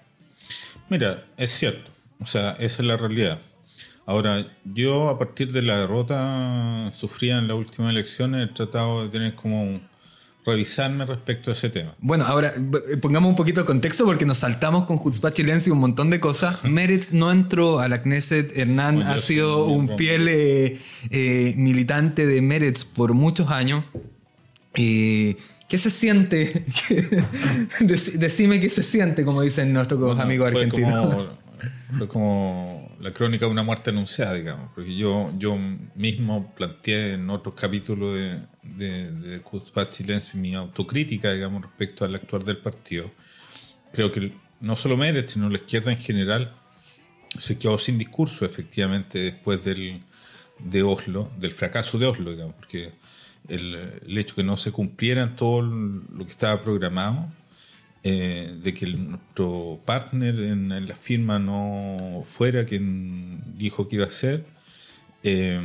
Mira, 0.89 1.25
es 1.37 1.51
cierto. 1.51 1.91
O 2.21 2.27
sea, 2.27 2.53
esa 2.53 2.83
es 2.83 2.89
la 2.89 2.97
realidad. 2.97 3.41
Ahora, 4.07 4.47
yo 4.65 5.11
a 5.11 5.19
partir 5.19 5.53
de 5.53 5.61
la 5.61 5.77
derrota 5.77 6.91
sufrida 6.95 7.39
en 7.39 7.47
la 7.47 7.55
última 7.55 7.91
elección 7.91 8.35
he 8.35 8.47
tratado 8.47 9.03
de 9.03 9.11
tener 9.11 9.35
como 9.35 9.63
un, 9.63 9.83
revisarme 10.49 11.05
respecto 11.05 11.51
a 11.51 11.55
ese 11.55 11.69
tema. 11.71 11.95
Bueno, 12.01 12.25
ahora 12.25 12.55
pongamos 13.01 13.29
un 13.29 13.37
poquito 13.37 13.61
de 13.61 13.67
contexto 13.67 14.05
porque 14.05 14.25
nos 14.25 14.39
saltamos 14.39 14.87
con 14.87 14.97
Jutzpah 14.97 15.33
Chilense 15.33 15.71
y 15.71 15.73
un 15.73 15.79
montón 15.79 16.11
de 16.11 16.21
cosas. 16.21 16.65
Meretz 16.65 17.13
no 17.13 17.31
entró 17.31 17.79
a 17.79 17.89
la 17.89 18.03
Knesset. 18.03 18.57
Hernán 18.57 19.03
ha 19.03 19.19
sido 19.19 19.67
un 19.67 19.97
fiel 19.97 20.29
eh, 20.29 20.79
eh, 21.11 21.55
militante 21.57 22.27
de 22.27 22.41
Meretz 22.41 22.85
por 22.85 23.15
muchos 23.15 23.51
años. 23.51 23.85
Eh, 24.75 25.37
¿Qué 25.69 25.77
se 25.77 25.91
siente? 25.91 26.65
Decime 27.81 28.59
qué 28.59 28.71
se 28.71 28.83
siente, 28.83 29.25
como 29.25 29.43
dicen 29.43 29.73
nuestros 29.73 30.19
amigos 30.19 30.49
argentinos. 30.49 31.29
fue 31.99 32.09
como 32.09 32.88
la 33.01 33.13
crónica 33.13 33.47
de 33.47 33.53
una 33.53 33.63
muerte 33.63 33.91
anunciada, 33.91 34.35
digamos, 34.35 34.71
porque 34.75 34.97
yo, 34.97 35.33
yo 35.39 35.57
mismo 35.95 36.53
planteé 36.55 37.15
en 37.15 37.31
otros 37.31 37.55
capítulos 37.55 38.15
de, 38.15 38.41
de, 38.63 39.13
de 39.13 39.43
Chilense 39.91 40.37
mi 40.37 40.55
autocrítica, 40.55 41.33
digamos, 41.33 41.63
respecto 41.63 42.05
al 42.05 42.15
actuar 42.15 42.45
del 42.45 42.59
partido. 42.59 43.11
Creo 43.93 44.11
que 44.11 44.33
no 44.61 44.77
solo 44.77 44.97
Mérez, 44.97 45.31
sino 45.31 45.49
la 45.49 45.59
izquierda 45.59 45.93
en 45.93 45.99
general 45.99 46.57
se 47.39 47.59
quedó 47.59 47.79
sin 47.79 47.99
discurso, 47.99 48.45
efectivamente, 48.45 49.19
después 49.19 49.65
del, 49.65 50.03
de 50.59 50.83
Oslo, 50.83 51.31
del 51.39 51.53
fracaso 51.53 51.99
de 51.99 52.07
Oslo, 52.07 52.33
digamos, 52.33 52.57
porque 52.57 52.95
el, 53.49 53.75
el 54.07 54.19
hecho 54.19 54.35
que 54.35 54.43
no 54.43 54.57
se 54.57 54.73
cumpliera 54.73 55.37
todo 55.37 55.63
lo 55.63 56.25
que 56.25 56.33
estaba 56.33 56.63
programado 56.63 57.31
eh, 58.05 58.57
de 58.63 58.75
que 58.75 58.87
nuestro 58.87 59.81
partner 59.85 60.39
en, 60.41 60.87
la 60.87 60.95
firma 60.95 61.39
no 61.39 62.23
fuera 62.27 62.65
quien 62.65 63.43
dijo 63.57 63.89
que 63.89 63.97
iba 63.97 64.07
a 64.07 64.11
ser, 64.11 64.45
eh, 65.23 65.61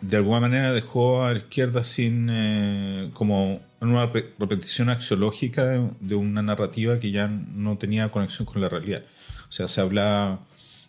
de 0.00 0.16
alguna 0.16 0.40
manera 0.40 0.72
dejó 0.72 1.24
a 1.24 1.32
la 1.32 1.38
izquierda 1.38 1.84
sin 1.84 2.28
eh, 2.30 3.10
como 3.12 3.60
una 3.80 4.06
repetición 4.06 4.88
axiológica 4.88 5.64
de 6.00 6.14
una 6.14 6.42
narrativa 6.42 6.98
que 6.98 7.10
ya 7.10 7.28
no 7.28 7.76
tenía 7.76 8.08
conexión 8.10 8.46
con 8.46 8.60
la 8.62 8.68
realidad. 8.68 9.04
O 9.48 9.52
sea, 9.52 9.68
se 9.68 9.80
hablaba, 9.80 10.40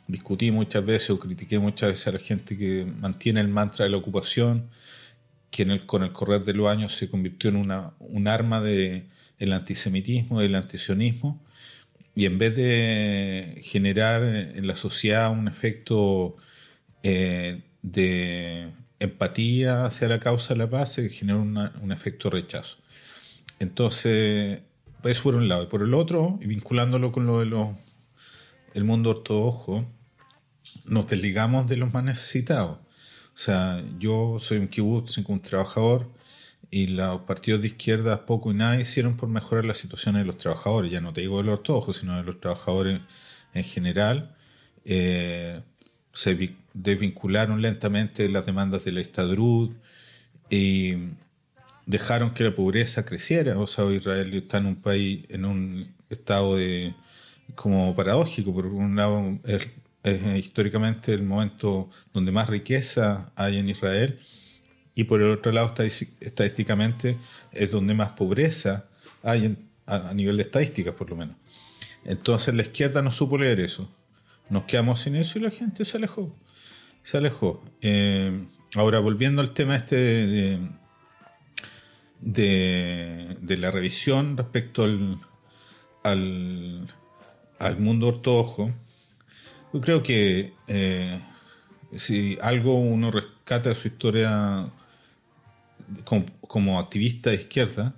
discutí 0.08 0.51
muchas 0.51 0.86
veces 0.86 1.10
o 1.10 1.19
critiqué 1.19 1.60
muchas 1.60 1.89
veces 1.89 2.08
a 2.08 2.12
la 2.13 2.19
gente 2.19 2.58
que 2.58 2.86
mantiene 2.86 3.41
el 3.41 3.49
mantra 3.49 3.86
de 3.86 3.91
la 3.91 3.97
ocupación, 3.97 4.69
que 5.51 5.86
con 5.86 6.03
el 6.03 6.13
correr 6.13 6.43
de 6.43 6.53
los 6.53 6.69
años 6.69 6.95
se 6.95 7.10
convirtió 7.10 7.49
en 7.49 7.58
una, 7.58 7.91
un 7.99 8.27
arma 8.27 8.62
de 8.62 9.06
el 9.39 9.54
antisemitismo, 9.54 10.41
el 10.41 10.56
antisionismo, 10.56 11.43
y 12.15 12.26
en 12.26 12.38
vez 12.39 12.56
de 12.56 13.62
generar 13.63 14.23
en 14.23 14.65
la 14.65 14.76
sociedad 14.76 15.32
un 15.32 15.47
efecto 15.47 16.36
eh, 17.04 17.62
de 17.84 18.71
empatía 19.00 19.86
hacia 19.86 20.08
la 20.08 20.19
causa 20.19 20.54
de 20.54 20.60
la 20.60 20.69
paz, 20.69 20.93
se 20.93 21.10
genera 21.10 21.38
un 21.38 21.91
efecto 21.91 22.30
rechazo. 22.30 22.78
Entonces, 23.60 24.62
eso 25.04 25.19
por 25.19 25.36
un 25.36 25.47
lado. 25.47 25.63
Y 25.63 25.67
por 25.67 25.82
el 25.82 25.93
otro, 25.93 26.39
y 26.41 26.47
vinculándolo 26.47 27.12
con 27.12 27.26
lo 27.26 27.39
de 27.39 27.45
mundo 28.84 29.12
ortodoxo, 29.12 29.86
nos 30.86 31.08
desligamos 31.08 31.67
de 31.67 31.78
los 31.78 31.93
más 31.93 32.04
necesitados. 32.04 32.80
O 33.34 33.39
sea, 33.39 33.84
yo 34.00 34.38
soy 34.39 34.58
un 34.58 34.67
kibbutz, 34.67 35.17
un 35.17 35.41
trabajador, 35.41 36.10
y 36.69 36.88
los 36.88 37.21
partidos 37.21 37.62
de 37.62 37.67
izquierda 37.67 38.25
poco 38.25 38.51
y 38.51 38.56
nada 38.56 38.80
hicieron 38.80 39.17
por 39.17 39.30
mejorar 39.30 39.65
la 39.65 39.73
situación 39.73 40.15
de 40.15 40.25
los 40.25 40.38
trabajadores. 40.38 40.91
Ya 40.91 41.01
no 41.01 41.13
te 41.13 41.21
digo 41.21 41.38
de 41.38 41.43
los 41.43 41.60
ortodoxos, 41.60 41.97
sino 41.97 42.17
de 42.17 42.23
los 42.23 42.39
trabajadores 42.39 43.01
en 43.53 43.63
general. 43.63 44.36
Eh, 44.86 45.62
se 46.13 46.56
desvincularon 46.73 47.62
lentamente 47.62 48.27
las 48.30 48.45
demandas 48.45 48.84
de 48.84 48.91
la 48.91 49.01
Estadrud 49.01 49.71
y 50.49 50.95
dejaron 51.86 52.34
que 52.34 52.43
la 52.43 52.56
pobreza 52.56 53.06
creciera. 53.06 53.60
O 53.60 53.67
sea, 53.67 53.86
Israel 53.91 54.34
está 54.34 54.58
en 54.58 54.65
un 54.67 54.75
país, 54.82 55.25
en 55.30 55.45
un 55.45 55.95
estado 56.10 56.58
de 56.58 56.93
como 57.56 57.95
paradójico. 57.95 58.53
Por 58.53 58.67
un 58.67 58.95
lado, 58.95 59.39
es, 59.45 59.67
históricamente 60.38 61.13
el 61.13 61.23
momento 61.23 61.89
donde 62.13 62.32
más 62.32 62.49
riqueza 62.49 63.32
hay 63.36 63.58
en 63.58 63.69
Israel 63.69 64.19
y 64.97 65.03
por 65.03 65.21
el 65.21 65.29
otro 65.29 65.51
lado, 65.51 65.71
estadísticamente, 66.19 67.19
es 67.51 67.69
donde 67.69 67.93
más 67.93 68.13
pobreza 68.13 68.86
hay 69.21 69.55
a, 69.86 70.12
nivel 70.15 70.38
de 70.38 70.41
estadísticas, 70.41 70.95
por 70.95 71.12
lo 71.12 71.15
menos. 71.15 71.36
Entonces 72.03 72.55
la 72.55 72.63
izquierda 72.63 73.03
no 73.03 73.12
supo 73.12 73.38
leer 73.38 73.60
eso. 73.60 73.91
Nos 74.49 74.63
quedamos 74.63 75.01
sin 75.01 75.15
eso 75.15 75.38
y 75.38 75.43
la 75.43 75.51
gente 75.51 75.86
se 75.86 75.97
alejó. 75.97 76.36
Se 77.03 77.15
alejó. 77.15 77.63
Eh, 77.81 78.47
ahora, 78.73 78.97
volviendo 78.97 79.43
al 79.43 79.51
tema 79.51 79.75
este 79.75 79.97
de, 79.97 80.60
de, 82.19 83.57
la 83.57 83.69
revisión 83.69 84.36
respecto 84.36 84.83
al, 84.83 85.19
al, 86.01 87.77
mundo 87.77 88.07
ortodoxo, 88.07 88.73
yo 89.73 89.79
creo 89.79 90.01
que 90.01 90.53
eh, 90.67 91.19
si 91.95 92.39
algo 92.41 92.79
uno 92.79 93.12
rescata 93.12 93.69
de 93.69 93.75
su 93.75 93.89
historia 93.89 94.71
como, 96.04 96.80
activista 96.80 97.30
de 97.30 97.38
izquierda 97.38 97.95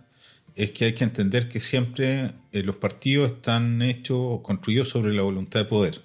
es 0.56 0.71
que 0.71 0.86
hay 0.86 0.93
que 0.93 1.04
entender 1.04 1.47
que 1.47 1.60
siempre 1.60 2.34
eh, 2.52 2.63
los 2.63 2.75
partidos 2.75 3.32
están 3.32 3.82
hechos, 3.82 4.41
construidos 4.41 4.89
sobre 4.89 5.13
la 5.13 5.21
voluntad 5.21 5.62
de 5.62 5.65
poder. 5.65 6.02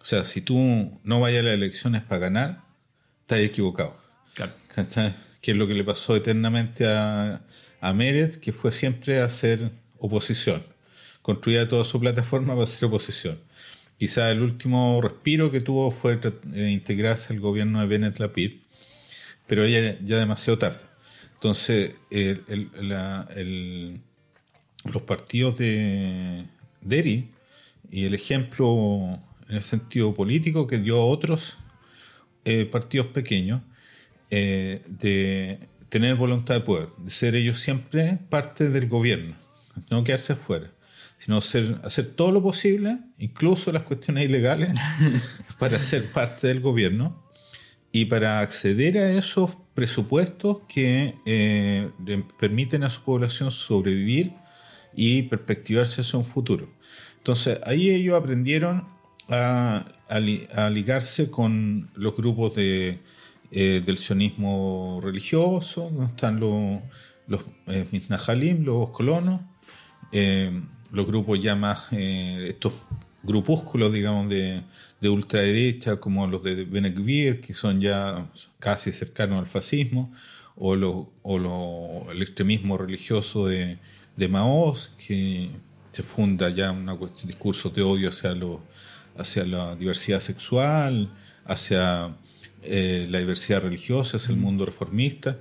O 0.00 0.04
sea, 0.04 0.24
si 0.24 0.40
tú 0.40 1.00
no 1.04 1.20
vayas 1.20 1.40
a 1.40 1.44
las 1.44 1.54
elecciones 1.54 2.02
para 2.02 2.18
ganar, 2.18 2.60
estás 3.20 3.38
equivocado. 3.40 3.96
Claro. 4.34 4.52
Que 5.40 5.52
es 5.52 5.56
lo 5.56 5.66
que 5.66 5.74
le 5.74 5.84
pasó 5.84 6.16
eternamente 6.16 6.86
a, 6.86 7.42
a 7.80 7.92
Meret, 7.92 8.38
que 8.40 8.52
fue 8.52 8.72
siempre 8.72 9.20
hacer 9.20 9.70
oposición. 9.98 10.64
Construía 11.22 11.68
toda 11.68 11.84
su 11.84 12.00
plataforma 12.00 12.54
para 12.54 12.64
hacer 12.64 12.84
oposición. 12.84 13.38
Quizá 13.98 14.30
el 14.30 14.42
último 14.42 15.00
respiro 15.00 15.52
que 15.52 15.60
tuvo 15.60 15.92
fue 15.92 16.18
eh, 16.54 16.70
integrarse 16.70 17.32
al 17.32 17.38
gobierno 17.38 17.80
de 17.80 17.86
Bennett 17.86 18.18
Lapid, 18.18 18.62
pero 19.46 19.66
ya, 19.66 19.96
ya 20.00 20.18
demasiado 20.18 20.58
tarde. 20.58 20.91
Entonces, 21.42 21.94
los 24.84 25.02
partidos 25.02 25.58
de 25.58 26.44
Deri 26.80 27.30
y 27.90 28.04
el 28.04 28.14
ejemplo 28.14 29.18
en 29.48 29.56
el 29.56 29.62
sentido 29.64 30.14
político 30.14 30.68
que 30.68 30.78
dio 30.78 31.00
a 31.00 31.04
otros 31.04 31.58
eh, 32.44 32.64
partidos 32.64 33.08
pequeños 33.08 33.60
eh, 34.30 34.82
de 34.86 35.58
tener 35.88 36.14
voluntad 36.14 36.54
de 36.54 36.60
poder, 36.60 36.90
de 36.98 37.10
ser 37.10 37.34
ellos 37.34 37.58
siempre 37.58 38.20
parte 38.28 38.70
del 38.70 38.88
gobierno, 38.88 39.34
no 39.90 40.04
quedarse 40.04 40.36
fuera, 40.36 40.70
sino 41.18 41.38
hacer 41.38 42.06
todo 42.14 42.30
lo 42.30 42.40
posible, 42.40 42.98
incluso 43.18 43.72
las 43.72 43.82
cuestiones 43.82 44.26
ilegales, 44.26 44.76
para 45.58 45.80
ser 45.80 46.12
parte 46.12 46.46
del 46.46 46.60
gobierno. 46.60 47.20
Y 47.94 48.06
para 48.06 48.40
acceder 48.40 48.96
a 48.96 49.12
esos 49.12 49.50
presupuestos 49.74 50.58
que 50.68 51.16
eh, 51.24 51.90
permiten 52.38 52.84
a 52.84 52.90
su 52.90 53.02
población 53.02 53.50
sobrevivir 53.50 54.32
y 54.94 55.22
perspectivarse 55.22 56.02
hacia 56.02 56.18
un 56.18 56.24
futuro. 56.24 56.68
Entonces 57.18 57.58
ahí 57.64 57.90
ellos 57.90 58.18
aprendieron 58.18 58.84
a, 59.28 59.86
ligarse 60.70 61.30
con 61.30 61.90
los 61.94 62.14
grupos 62.14 62.54
de, 62.54 62.98
eh, 63.50 63.82
del 63.84 63.96
sionismo 63.96 65.00
religioso, 65.02 65.90
donde 65.90 66.06
están 66.06 66.38
los, 66.38 66.80
los 67.26 67.42
eh, 67.66 67.86
los 68.58 68.90
colonos, 68.90 69.40
los 70.92 71.06
grupos 71.06 71.40
ya 71.40 71.56
más, 71.56 71.90
estos 71.92 72.74
grupúsculos, 73.22 73.90
digamos, 73.92 74.28
de, 74.28 74.60
de 75.02 75.08
ultraderecha 75.08 75.96
como 75.96 76.28
los 76.28 76.44
de 76.44 76.64
Benegvir, 76.64 77.40
que 77.40 77.54
son 77.54 77.80
ya 77.80 78.30
casi 78.60 78.92
cercanos 78.92 79.40
al 79.40 79.46
fascismo, 79.46 80.12
o, 80.54 80.74
o 81.22 82.06
el 82.12 82.22
extremismo 82.22 82.78
religioso 82.78 83.48
de, 83.48 83.78
de 84.16 84.28
Maoz, 84.28 84.92
que 85.04 85.50
se 85.90 86.04
funda 86.04 86.50
ya 86.50 86.70
un 86.70 86.86
discurso 87.24 87.68
de 87.70 87.82
odio 87.82 88.10
hacia, 88.10 88.32
lo, 88.32 88.60
hacia 89.18 89.44
la 89.44 89.74
diversidad 89.74 90.20
sexual, 90.20 91.10
hacia 91.46 92.14
eh, 92.62 93.08
la 93.10 93.18
diversidad 93.18 93.60
religiosa, 93.62 94.18
hacia 94.18 94.30
el 94.30 94.38
mundo 94.38 94.64
reformista. 94.64 95.36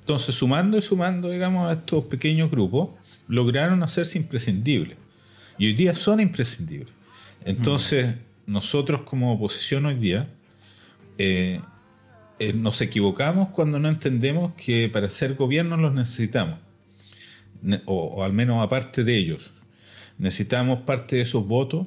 Entonces, 0.00 0.34
sumando 0.34 0.76
y 0.76 0.82
sumando, 0.82 1.30
digamos, 1.30 1.70
a 1.70 1.72
estos 1.72 2.04
pequeños 2.04 2.50
grupos, 2.50 2.90
lograron 3.28 3.82
hacerse 3.82 4.18
imprescindibles. 4.18 4.98
Y 5.56 5.68
hoy 5.68 5.72
día 5.72 5.94
son 5.94 6.20
imprescindibles. 6.20 6.92
Entonces, 7.46 8.14
nosotros 8.46 9.02
como 9.02 9.32
oposición 9.32 9.86
hoy 9.86 9.96
día 9.96 10.28
eh, 11.18 11.60
eh, 12.38 12.52
nos 12.52 12.80
equivocamos 12.82 13.48
cuando 13.48 13.78
no 13.78 13.88
entendemos 13.88 14.54
que 14.54 14.88
para 14.90 15.08
ser 15.08 15.34
gobierno 15.34 15.76
los 15.76 15.94
necesitamos, 15.94 16.58
o, 17.86 18.22
al 18.22 18.32
menos 18.32 18.62
aparte 18.62 19.04
de 19.04 19.16
ellos. 19.16 19.52
Necesitamos 20.18 20.80
parte 20.80 21.16
de 21.16 21.22
esos 21.22 21.46
votos 21.46 21.86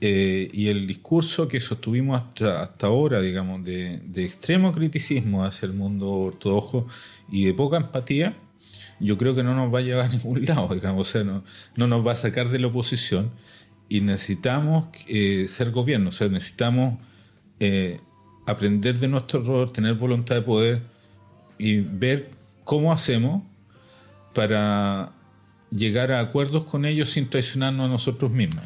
eh, 0.00 0.48
y 0.52 0.68
el 0.68 0.86
discurso 0.88 1.46
que 1.46 1.60
sostuvimos 1.60 2.20
hasta, 2.20 2.62
hasta 2.62 2.88
ahora, 2.88 3.20
digamos, 3.20 3.64
de, 3.64 4.02
extremo 4.16 4.72
criticismo 4.72 5.44
hacia 5.44 5.66
el 5.66 5.72
mundo 5.72 6.10
ortodoxo 6.10 6.86
y 7.30 7.44
de 7.44 7.54
poca 7.54 7.76
empatía, 7.76 8.36
yo 8.98 9.16
creo 9.18 9.34
que 9.36 9.44
no 9.44 9.54
nos 9.54 9.72
va 9.72 9.78
a 9.80 9.82
llevar 9.82 10.06
a 10.06 10.08
ningún 10.08 10.44
lado, 10.44 10.74
digamos, 10.74 11.08
o 11.08 11.10
sea, 11.10 11.22
no, 11.22 11.44
no 11.76 11.86
nos 11.86 12.04
va 12.04 12.12
a 12.12 12.16
sacar 12.16 12.50
de 12.50 12.58
la 12.58 12.66
oposición 12.66 13.30
y 13.88 14.00
necesitamos 14.00 14.88
eh, 15.06 15.46
ser 15.48 15.70
gobierno, 15.70 16.08
o 16.08 16.12
sea, 16.12 16.28
necesitamos 16.28 16.98
eh, 17.60 18.00
aprender 18.46 18.98
de 18.98 19.08
nuestro 19.08 19.40
error, 19.40 19.72
tener 19.72 19.94
voluntad 19.94 20.34
de 20.34 20.42
poder 20.42 20.82
y 21.58 21.80
ver 21.80 22.30
cómo 22.64 22.92
hacemos 22.92 23.42
para 24.34 25.12
llegar 25.70 26.12
a 26.12 26.20
acuerdos 26.20 26.64
con 26.64 26.84
ellos 26.84 27.10
sin 27.10 27.28
traicionarnos 27.30 27.86
a 27.86 27.88
nosotros 27.88 28.30
mismos. 28.30 28.62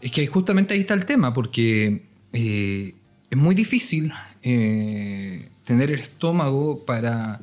Es 0.00 0.10
que 0.10 0.26
justamente 0.26 0.74
ahí 0.74 0.80
está 0.80 0.94
el 0.94 1.06
tema, 1.06 1.32
porque 1.32 2.02
eh, 2.32 2.94
es 3.30 3.38
muy 3.38 3.54
difícil 3.54 4.12
tener 4.42 5.92
el 5.92 6.00
estómago 6.00 6.84
para, 6.84 7.40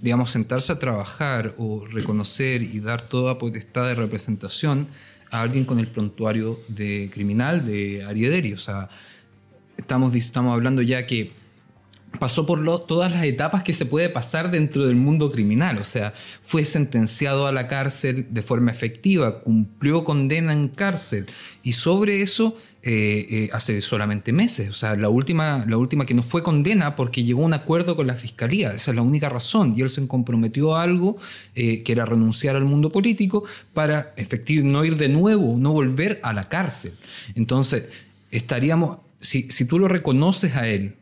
digamos, 0.00 0.32
sentarse 0.32 0.72
a 0.72 0.78
trabajar 0.80 1.54
o 1.56 1.86
reconocer 1.86 2.62
y 2.62 2.80
dar 2.80 3.02
toda 3.02 3.38
potestad 3.38 3.86
de 3.86 3.94
representación 3.94 4.88
a 5.34 5.42
alguien 5.42 5.64
con 5.64 5.78
el 5.80 5.88
prontuario 5.88 6.60
de 6.68 7.10
criminal 7.12 7.64
de 7.64 8.04
Ariederi. 8.04 8.52
O 8.52 8.58
sea, 8.58 8.88
estamos, 9.76 10.14
estamos 10.14 10.52
hablando 10.52 10.80
ya 10.80 11.06
que 11.06 11.32
pasó 12.18 12.46
por 12.46 12.64
todas 12.86 13.12
las 13.12 13.24
etapas 13.24 13.62
que 13.62 13.72
se 13.72 13.86
puede 13.86 14.08
pasar 14.08 14.50
dentro 14.50 14.86
del 14.86 14.96
mundo 14.96 15.30
criminal. 15.30 15.78
O 15.78 15.84
sea, 15.84 16.14
fue 16.42 16.64
sentenciado 16.64 17.46
a 17.46 17.52
la 17.52 17.68
cárcel 17.68 18.26
de 18.30 18.42
forma 18.42 18.70
efectiva, 18.70 19.40
cumplió 19.40 20.04
condena 20.04 20.52
en 20.52 20.68
cárcel 20.68 21.26
y 21.62 21.72
sobre 21.72 22.22
eso 22.22 22.56
eh, 22.82 23.26
eh, 23.30 23.50
hace 23.52 23.80
solamente 23.80 24.32
meses. 24.32 24.68
O 24.68 24.74
sea, 24.74 24.94
la 24.96 25.08
última, 25.08 25.64
la 25.66 25.76
última 25.76 26.04
que 26.04 26.14
no 26.14 26.22
fue 26.22 26.42
condena 26.42 26.96
porque 26.96 27.24
llegó 27.24 27.42
a 27.42 27.46
un 27.46 27.54
acuerdo 27.54 27.96
con 27.96 28.06
la 28.06 28.14
fiscalía. 28.14 28.74
Esa 28.74 28.90
es 28.90 28.94
la 28.94 29.02
única 29.02 29.28
razón. 29.28 29.74
Y 29.76 29.80
él 29.80 29.90
se 29.90 30.06
comprometió 30.06 30.74
a 30.76 30.82
algo 30.82 31.16
eh, 31.54 31.82
que 31.82 31.92
era 31.92 32.04
renunciar 32.04 32.56
al 32.56 32.64
mundo 32.64 32.90
político 32.90 33.44
para 33.72 34.12
efectivamente 34.16 34.72
no 34.72 34.84
ir 34.84 34.96
de 34.96 35.08
nuevo, 35.08 35.56
no 35.58 35.72
volver 35.72 36.20
a 36.22 36.32
la 36.32 36.44
cárcel. 36.44 36.92
Entonces, 37.34 37.88
estaríamos, 38.30 38.98
si, 39.18 39.50
si 39.50 39.64
tú 39.64 39.78
lo 39.78 39.88
reconoces 39.88 40.54
a 40.54 40.68
él 40.68 40.96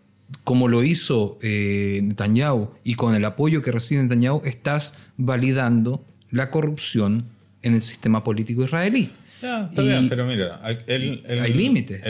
como 0.45 0.69
lo 0.69 0.83
hizo 0.85 1.39
eh, 1.43 2.01
Netanyahu 2.03 2.71
y 2.85 2.95
con 2.95 3.15
el 3.15 3.25
apoyo 3.25 3.63
que 3.63 3.73
recibe 3.73 4.03
Netanyahu, 4.03 4.43
estás 4.45 4.95
validando 5.17 6.05
la 6.31 6.51
corrupción 6.51 7.27
en 7.63 7.75
el 7.75 7.83
sistema 7.83 8.25
político 8.25 8.65
israelí. 8.65 9.11
Ya, 9.41 9.63
está 9.63 9.83
Y- 9.83 9.87
bien, 9.89 10.09
pero 10.09 10.25
mira, 10.27 10.61
hay- 10.63 10.79
el, 10.87 11.23
el- 11.27 11.41
Hay 11.41 11.53
límites. 11.53 12.01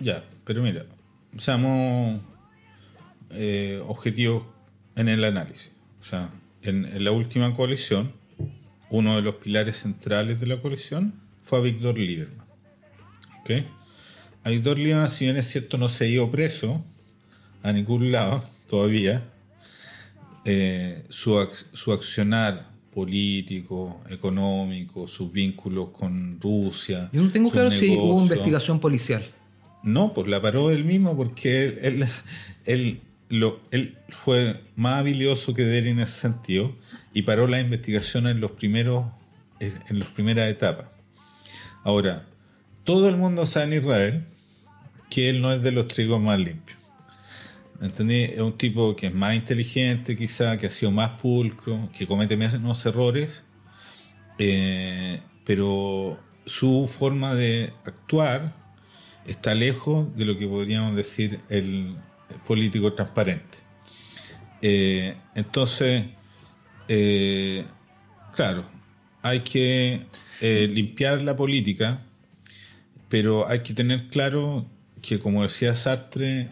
Ya, 0.00 0.24
pero 0.44 0.62
mira, 0.62 0.84
seamos 1.38 2.20
eh, 3.30 3.82
objetivos 3.86 4.44
en 4.94 5.08
el 5.08 5.24
análisis. 5.24 5.72
O 6.00 6.04
sea, 6.04 6.30
en, 6.62 6.84
en 6.84 7.04
la 7.04 7.10
última 7.10 7.54
coalición, 7.54 8.12
uno 8.90 9.16
de 9.16 9.22
los 9.22 9.36
pilares 9.36 9.78
centrales 9.78 10.38
de 10.40 10.46
la 10.46 10.60
coalición 10.60 11.14
fue 11.42 11.58
a 11.58 11.62
Víctor 11.62 11.98
Lieberman. 11.98 12.46
¿Ok? 13.40 13.50
A 14.46 14.50
Víctor 14.50 14.78
Lieberman, 14.78 15.10
si 15.10 15.24
bien 15.24 15.36
es 15.36 15.48
cierto, 15.48 15.76
no 15.76 15.88
se 15.88 16.04
ha 16.04 16.06
ido 16.06 16.30
preso 16.30 16.84
a 17.64 17.72
ningún 17.72 18.12
lado 18.12 18.44
todavía, 18.68 19.24
eh, 20.44 21.04
su, 21.08 21.34
ac- 21.34 21.66
su 21.72 21.92
accionar 21.92 22.68
político, 22.94 24.00
económico, 24.08 25.08
sus 25.08 25.32
vínculos 25.32 25.88
con 25.90 26.38
Rusia. 26.40 27.10
Yo 27.12 27.22
no 27.22 27.30
tengo 27.32 27.50
claro 27.50 27.72
si 27.72 27.88
hubo 27.88 27.96
negocios. 28.06 28.22
investigación 28.22 28.78
policial. 28.78 29.24
No, 29.82 30.14
pues 30.14 30.28
la 30.28 30.40
paró 30.40 30.70
él 30.70 30.84
mismo 30.84 31.16
porque 31.16 31.64
él, 31.64 31.78
él, 31.82 32.08
él 32.66 33.00
lo, 33.28 33.58
él 33.72 33.96
fue 34.10 34.60
más 34.76 35.00
habilidoso 35.00 35.54
que 35.54 35.62
Deri 35.64 35.90
en 35.90 35.98
ese 35.98 36.20
sentido 36.20 36.76
y 37.12 37.22
paró 37.22 37.48
la 37.48 37.58
investigación 37.60 38.28
en 38.28 38.40
los 38.40 38.52
primeros 38.52 39.06
en, 39.58 39.74
en 39.88 39.98
las 39.98 40.08
primeras 40.10 40.48
etapas. 40.48 40.86
Ahora, 41.82 42.26
todo 42.84 43.08
el 43.08 43.16
mundo 43.16 43.44
sabe 43.46 43.66
en 43.74 43.82
Israel 43.82 44.24
que 45.16 45.30
él 45.30 45.40
no 45.40 45.50
es 45.50 45.62
de 45.62 45.72
los 45.72 45.88
trigos 45.88 46.20
más 46.20 46.38
limpios. 46.38 46.76
¿Entendí? 47.80 48.24
Es 48.24 48.40
un 48.40 48.58
tipo 48.58 48.94
que 48.94 49.06
es 49.06 49.14
más 49.14 49.34
inteligente 49.34 50.14
quizá, 50.14 50.58
que 50.58 50.66
ha 50.66 50.70
sido 50.70 50.92
más 50.92 51.18
pulcro, 51.18 51.88
que 51.96 52.06
comete 52.06 52.36
menos 52.36 52.84
errores, 52.84 53.42
eh, 54.38 55.20
pero 55.46 56.18
su 56.44 56.86
forma 56.86 57.34
de 57.34 57.72
actuar 57.86 58.52
está 59.26 59.54
lejos 59.54 60.14
de 60.18 60.26
lo 60.26 60.36
que 60.36 60.46
podríamos 60.46 60.94
decir 60.94 61.40
el, 61.48 61.96
político 62.46 62.92
transparente. 62.92 63.56
Eh, 64.60 65.14
entonces, 65.34 66.04
eh, 66.88 67.64
claro, 68.34 68.66
hay 69.22 69.40
que 69.40 70.02
limpiar 70.42 71.22
la 71.22 71.34
política, 71.34 72.02
pero 73.08 73.48
hay 73.48 73.60
que 73.60 73.72
tener 73.72 74.08
claro 74.08 74.75
que, 75.02 75.18
como 75.20 75.42
decía 75.42 75.74
Sartre, 75.74 76.50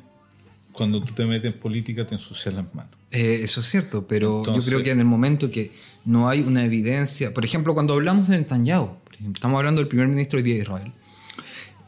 cuando 0.72 1.02
tú 1.02 1.14
te 1.14 1.24
metes 1.26 1.52
en 1.52 1.58
política 1.58 2.06
te 2.06 2.14
ensucias 2.14 2.54
las 2.54 2.72
manos. 2.74 2.92
Eh, 3.10 3.40
eso 3.42 3.60
es 3.60 3.66
cierto, 3.66 4.06
pero 4.06 4.38
Entonces- 4.38 4.64
yo 4.64 4.70
creo 4.70 4.84
que 4.84 4.90
en 4.90 4.98
el 4.98 5.04
momento 5.04 5.50
que 5.50 5.70
no 6.04 6.28
hay 6.28 6.40
una 6.40 6.64
evidencia, 6.64 7.32
por 7.32 7.44
ejemplo, 7.44 7.74
cuando 7.74 7.94
hablamos 7.94 8.28
de 8.28 8.38
Netanyahu, 8.38 8.96
estamos 9.32 9.56
hablando 9.58 9.80
del 9.80 9.88
primer 9.88 10.08
ministro 10.08 10.38
hoy 10.38 10.42
día 10.42 10.54
de 10.56 10.60
Israel, 10.62 10.92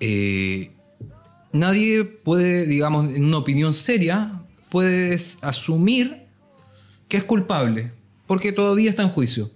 eh, 0.01 0.71
nadie 1.53 2.05
puede, 2.05 2.66
digamos, 2.66 3.12
en 3.12 3.25
una 3.25 3.38
opinión 3.38 3.75
seria, 3.75 4.42
puedes 4.71 5.38
asumir 5.42 6.27
que 7.09 7.16
es 7.16 7.25
culpable, 7.25 7.92
porque 8.27 8.53
todavía 8.53 8.90
está 8.90 9.03
en 9.03 9.09
juicio. 9.09 9.51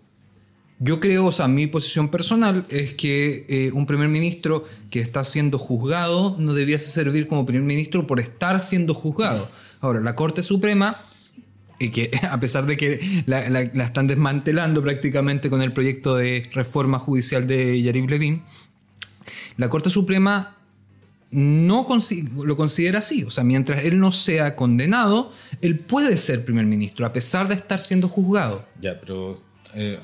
Yo 0.83 0.99
creo, 0.99 1.27
o 1.27 1.33
sea, 1.33 1.47
mi 1.47 1.67
posición 1.67 2.09
personal 2.09 2.65
es 2.71 2.95
que 2.95 3.45
eh, 3.51 3.71
un 3.73 3.85
primer 3.85 4.09
ministro 4.09 4.65
que 4.89 5.01
está 5.01 5.25
siendo 5.25 5.59
juzgado 5.59 6.37
no 6.39 6.55
debiese 6.55 6.91
servir 6.91 7.29
como 7.29 7.45
primer 7.45 7.65
ministro 7.65 8.07
por 8.07 8.19
estar 8.19 8.61
siendo 8.61 8.95
juzgado. 8.95 9.51
Ahora, 9.81 10.01
la 10.01 10.17
Corte 10.17 10.43
Suprema, 10.43 11.05
y 11.79 11.91
que 11.91 12.11
a 12.31 12.41
pesar 12.41 12.65
de 12.65 12.79
que 12.79 13.23
la, 13.27 13.61
están 13.61 14.07
desmantelando 14.07 14.81
prácticamente 14.81 15.51
con 15.51 15.61
el 15.61 15.75
proyecto 15.75 16.17
de 16.17 16.49
reforma 16.55 16.99
judicial 16.99 17.47
de 17.47 17.83
Yariv 17.83 18.09
Levin, 18.09 18.43
la 19.59 19.69
Corte 19.69 19.91
Suprema 19.91 20.57
no 21.31 21.87
lo 22.43 22.57
considera 22.57 23.01
así. 23.01 23.25
O 23.25 23.31
sea, 23.31 23.45
mientras 23.45 23.85
él 23.85 24.01
no 24.01 24.13
sea 24.13 24.57
condenado, 24.57 25.31
él 25.61 25.79
puede 25.79 26.17
ser 26.17 26.43
primer 26.43 26.65
ministro, 26.65 27.05
a 27.05 27.13
pesar 27.13 27.49
de 27.49 27.55
estar 27.55 27.81
siendo 27.81 28.09
juzgado. 28.09 28.65
Ya, 28.81 28.99
pero 28.99 29.43
eh, 29.75 30.01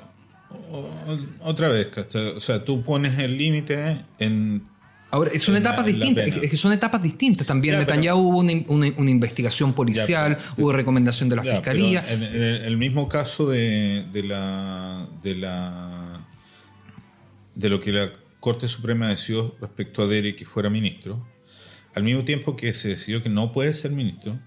otra 1.40 1.68
vez, 1.68 1.88
o 2.36 2.40
sea, 2.40 2.64
tú 2.64 2.82
pones 2.82 3.18
el 3.18 3.36
límite 3.36 4.04
en 4.18 4.62
Ahora, 5.10 5.30
son 5.38 5.56
etapas 5.56 5.86
distintas, 5.86 6.26
es 6.26 6.50
que 6.50 6.56
son 6.56 6.72
etapas 6.72 7.00
distintas. 7.02 7.46
También 7.46 7.74
Ya, 7.74 7.78
Netanyahu 7.80 8.18
hubo 8.28 8.38
una, 8.40 8.52
una- 8.68 8.92
una 8.98 9.10
investigación 9.10 9.72
policial, 9.72 10.36
pero- 10.36 10.54
hubo 10.58 10.72
recomendación 10.72 11.28
de 11.28 11.36
la 11.36 11.44
Ya, 11.44 11.52
fiscalía. 11.52 12.04
En, 12.08 12.22
en 12.24 12.34
el, 12.34 12.42
el 12.64 12.76
mismo 12.76 13.08
caso 13.08 13.48
de, 13.48 14.04
de 14.12 14.22
la 14.24 15.06
de 15.22 15.34
la 15.36 16.26
de 17.54 17.68
lo 17.68 17.80
que 17.80 17.92
la 17.92 18.10
Corte 18.40 18.68
Suprema 18.68 19.08
decidió 19.08 19.54
respecto 19.60 20.02
a 20.02 20.06
Derek 20.06 20.36
que 20.36 20.44
fuera 20.44 20.68
ministro, 20.68 21.26
al 21.94 22.02
mismo 22.02 22.24
tiempo 22.24 22.56
que 22.56 22.72
se 22.72 22.88
decidió 22.90 23.22
que 23.22 23.28
no 23.30 23.52
puede 23.52 23.72
ser 23.74 23.92
ministro, 23.92 24.38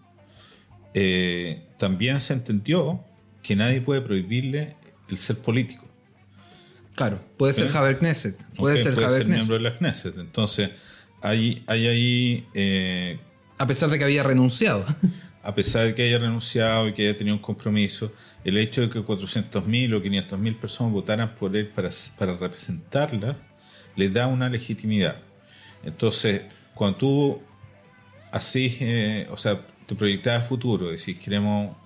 eh, 0.94 1.64
también 1.78 2.20
se 2.20 2.34
entendió 2.34 3.04
que 3.42 3.56
nadie 3.56 3.82
puede 3.82 4.02
prohibirle 4.02 4.76
el 5.10 5.18
ser 5.18 5.38
político. 5.38 5.88
Claro, 7.00 7.22
puede 7.38 7.54
ser. 7.54 7.70
Javier 7.70 7.98
Knesset, 8.00 8.36
puede 8.58 8.76
ser 8.76 8.94
puede 8.94 9.06
Javier 9.06 9.22
ser 9.22 9.28
Knesset. 9.28 9.48
miembro 9.48 9.56
de 9.56 9.62
la 9.62 9.78
Knesset. 9.78 10.18
Entonces, 10.18 10.72
hay, 11.22 11.64
hay 11.66 11.88
ahí 11.88 12.48
eh, 12.54 13.18
A 13.58 13.66
pesar 13.66 13.90
de 13.90 13.98
que 13.98 14.04
había 14.04 14.22
renunciado. 14.22 14.86
a 15.42 15.56
pesar 15.56 15.86
de 15.86 15.96
que 15.96 16.04
haya 16.04 16.18
renunciado 16.18 16.90
y 16.90 16.94
que 16.94 17.04
haya 17.08 17.18
tenido 17.18 17.38
un 17.38 17.42
compromiso, 17.42 18.12
el 18.44 18.58
hecho 18.58 18.82
de 18.82 18.90
que 18.90 19.00
400.000 19.00 19.96
o 19.96 20.04
500.000 20.04 20.60
personas 20.60 20.92
votaran 20.92 21.36
por 21.36 21.56
él 21.56 21.70
para, 21.70 21.90
para 22.18 22.36
representarlas, 22.36 23.38
le 23.96 24.10
da 24.10 24.28
una 24.28 24.50
legitimidad. 24.50 25.22
Entonces, 25.86 26.42
cuando 26.74 26.98
tú 26.98 27.42
así, 28.30 28.76
eh, 28.82 29.26
o 29.32 29.38
sea, 29.38 29.66
te 29.86 29.96
proyectas 29.96 30.44
a 30.44 30.46
futuro, 30.46 30.90
decís, 30.90 31.18
queremos 31.18 31.78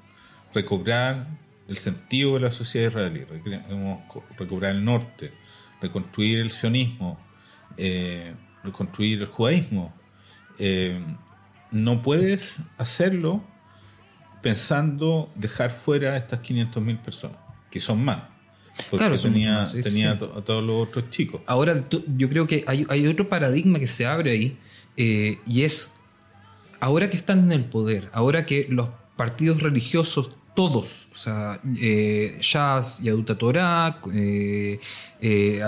recobrar 0.56 1.28
el 1.74 1.78
sentido 1.80 2.36
de 2.36 2.40
la 2.42 2.52
sociedad 2.52 2.90
israelí, 2.90 3.26
queremos 3.44 4.02
recobrar 4.38 4.76
el 4.76 4.84
norte, 4.86 5.34
reconstruir 5.82 6.40
el 6.40 6.52
sionismo, 6.52 7.20
eh, 7.78 8.34
reconstruir 8.64 9.22
el 9.22 9.28
judaísmo. 9.28 9.94
eh, 10.60 11.02
no 11.72 12.02
puedes 12.04 12.58
hacerlo 12.78 13.44
pensando 14.42 15.32
dejar 15.36 15.72
fuera 15.72 16.14
a 16.14 16.18
estas 16.18 16.40
500.000 16.42 16.98
personas, 17.00 17.38
que 17.72 17.80
son 17.80 18.04
más. 18.06 18.22
Porque 18.90 18.98
Claro, 19.06 19.20
tenía, 19.20 19.50
mucho 19.50 19.60
más, 19.60 19.72
sí, 19.72 19.82
tenía 19.82 20.14
sí. 20.14 20.20
to- 20.20 20.38
a 20.38 20.42
todos 20.44 20.64
los 20.64 20.88
otros 20.88 21.10
chicos. 21.10 21.42
Ahora, 21.48 21.84
yo 22.18 22.30
creo 22.30 22.46
que 22.48 22.64
hay, 22.68 22.86
hay 22.90 23.08
otro 23.08 23.30
paradigma 23.30 23.80
que 23.80 23.88
se 23.88 24.06
abre 24.06 24.32
ahí, 24.32 24.58
eh, 24.98 25.40
y 25.46 25.62
es, 25.64 25.96
ahora 26.80 27.10
que 27.10 27.18
están 27.18 27.40
en 27.46 27.52
el 27.52 27.66
poder, 27.66 28.10
ahora 28.14 28.46
que 28.46 28.68
los 28.70 28.90
partidos 29.16 29.62
religiosos, 29.62 30.32
todos, 30.54 31.08
o 31.12 31.18
sea, 31.18 31.60
eh, 31.82 32.38
Shas, 32.40 33.00
Yaduta 33.02 33.36
eh, 34.14 34.80
eh, 35.20 35.62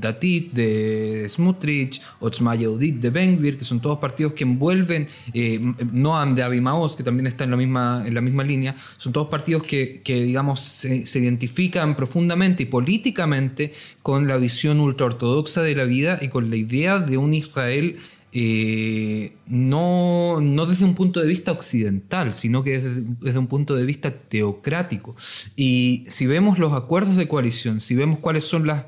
Datit 0.00 0.52
de 0.52 1.26
Smutrich, 1.28 2.00
Otzma 2.20 2.54
Yehudit 2.54 2.96
de 2.96 3.10
Ben-Gvir, 3.10 3.58
que 3.58 3.64
son 3.64 3.80
todos 3.80 3.98
partidos 3.98 4.32
que 4.32 4.44
envuelven, 4.44 5.06
eh, 5.34 5.60
Noam 5.92 6.34
de 6.34 6.42
Abimaos, 6.42 6.96
que 6.96 7.02
también 7.02 7.26
está 7.26 7.44
en 7.44 7.50
la 7.50 7.56
misma, 7.58 8.04
en 8.06 8.14
la 8.14 8.22
misma 8.22 8.42
línea, 8.42 8.74
son 8.96 9.12
todos 9.12 9.28
partidos 9.28 9.64
que, 9.64 10.00
que, 10.02 10.22
digamos, 10.22 10.60
se 10.60 11.18
identifican 11.18 11.94
profundamente 11.94 12.62
y 12.62 12.66
políticamente 12.66 13.72
con 14.02 14.26
la 14.26 14.38
visión 14.38 14.80
ultraortodoxa 14.80 15.62
de 15.62 15.74
la 15.74 15.84
vida 15.84 16.18
y 16.22 16.28
con 16.28 16.48
la 16.48 16.56
idea 16.56 16.98
de 16.98 17.18
un 17.18 17.34
Israel 17.34 17.98
eh, 18.34 19.34
no, 19.46 20.38
desde 20.66 20.86
un 20.86 20.94
punto 20.94 21.20
de 21.20 21.26
vista 21.26 21.52
occidental, 21.52 22.32
sino 22.32 22.64
que 22.64 22.78
desde, 22.78 23.38
un 23.38 23.46
punto 23.46 23.76
de 23.76 23.84
vista 23.84 24.10
teocrático. 24.10 25.14
Y 25.54 26.06
si 26.08 26.26
vemos 26.26 26.58
los 26.58 26.72
acuerdos 26.72 27.16
de 27.16 27.28
coalición, 27.28 27.80
si 27.80 27.94
vemos 27.94 28.20
cuáles 28.20 28.44
son 28.44 28.66
las, 28.66 28.84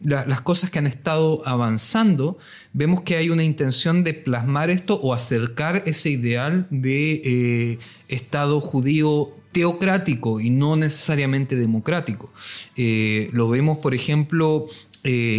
las 0.00 0.40
cosas 0.40 0.70
que 0.70 0.80
han 0.80 0.88
estado 0.88 1.46
avanzando, 1.46 2.38
vemos 2.72 3.02
que 3.02 3.16
hay 3.16 3.30
una 3.30 3.44
intención 3.44 4.02
de 4.02 4.14
plasmar 4.14 4.68
esto 4.70 4.94
o 5.00 5.14
acercar 5.14 5.84
ese 5.86 6.10
ideal 6.10 6.66
de 6.70 7.22
eh, 7.24 7.78
Estado 8.08 8.60
judío 8.60 9.30
teocrático 9.52 10.40
y 10.40 10.50
no 10.50 10.74
necesariamente 10.74 11.54
democrático. 11.54 12.32
Eh, 12.76 13.30
lo 13.32 13.48
vemos, 13.48 13.78
por 13.78 13.94
ejemplo, 13.94 14.66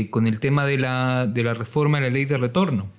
con 0.10 0.26
el 0.26 0.40
tema 0.40 0.66
de 0.66 0.80
la, 0.80 1.28
de 1.28 1.44
la 1.44 1.54
reforma 1.54 2.00
de 2.00 2.08
la 2.08 2.14
ley 2.14 2.26
de 2.26 2.38
retorno 2.38 2.99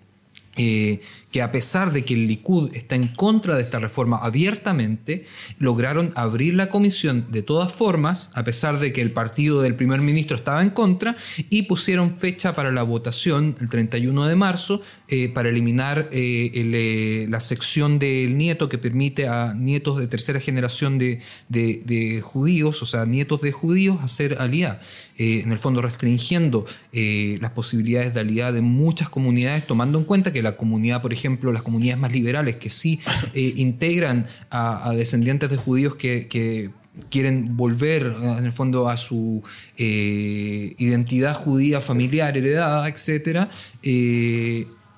eh, 0.56 1.00
que 1.30 1.42
a 1.42 1.52
pesar 1.52 1.92
de 1.92 2.04
que 2.04 2.14
el 2.14 2.26
Likud 2.26 2.74
está 2.74 2.96
en 2.96 3.08
contra 3.08 3.54
de 3.54 3.62
esta 3.62 3.78
reforma 3.78 4.18
abiertamente, 4.18 5.26
lograron 5.58 6.10
abrir 6.16 6.54
la 6.54 6.70
comisión 6.70 7.26
de 7.30 7.42
todas 7.42 7.72
formas, 7.72 8.30
a 8.34 8.42
pesar 8.42 8.80
de 8.80 8.92
que 8.92 9.00
el 9.00 9.12
partido 9.12 9.62
del 9.62 9.76
primer 9.76 10.00
ministro 10.00 10.36
estaba 10.36 10.62
en 10.62 10.70
contra, 10.70 11.16
y 11.48 11.62
pusieron 11.62 12.16
fecha 12.18 12.54
para 12.54 12.72
la 12.72 12.82
votación 12.82 13.56
el 13.60 13.70
31 13.70 14.26
de 14.26 14.34
marzo 14.34 14.82
eh, 15.08 15.28
para 15.28 15.48
eliminar 15.50 16.08
eh, 16.10 17.26
la 17.28 17.40
sección 17.40 17.98
del 17.98 18.36
nieto 18.36 18.68
que 18.68 18.78
permite 18.78 19.28
a 19.28 19.54
nietos 19.54 19.98
de 19.98 20.08
tercera 20.08 20.40
generación 20.40 20.98
de, 20.98 22.20
judíos, 22.22 22.82
o 22.82 22.86
sea, 22.86 23.06
nietos 23.06 23.40
de 23.40 23.52
judíos, 23.52 23.98
hacer 24.02 24.38
alía. 24.40 24.80
en 25.16 25.52
el 25.52 25.58
fondo 25.58 25.82
restringiendo 25.82 26.64
las 26.92 27.50
posibilidades 27.52 28.14
de 28.14 28.20
alía 28.20 28.52
de 28.52 28.62
muchas 28.62 29.08
comunidades, 29.08 29.66
tomando 29.66 29.98
en 29.98 30.04
cuenta 30.04 30.32
que 30.32 30.42
la 30.42 30.56
comunidad, 30.56 31.02
por 31.02 31.12
ejemplo, 31.12 31.19
las 31.52 31.62
comunidades 31.62 31.98
más 31.98 32.12
liberales 32.12 32.56
que 32.56 32.70
sí 32.70 33.00
eh, 33.34 33.54
integran 33.56 34.26
a, 34.50 34.92
descendientes 34.94 35.50
de 35.50 35.56
judíos 35.56 35.96
que, 35.96 36.70
quieren 37.08 37.56
volver 37.56 38.02
eh, 38.02 38.38
en 38.38 38.44
el 38.44 38.52
fondo 38.52 38.88
a 38.88 38.96
su 38.96 39.42
eh, 39.78 40.74
identidad 40.76 41.34
judía 41.34 41.80
familiar 41.80 42.36
heredada, 42.36 42.88
etcétera, 42.88 43.48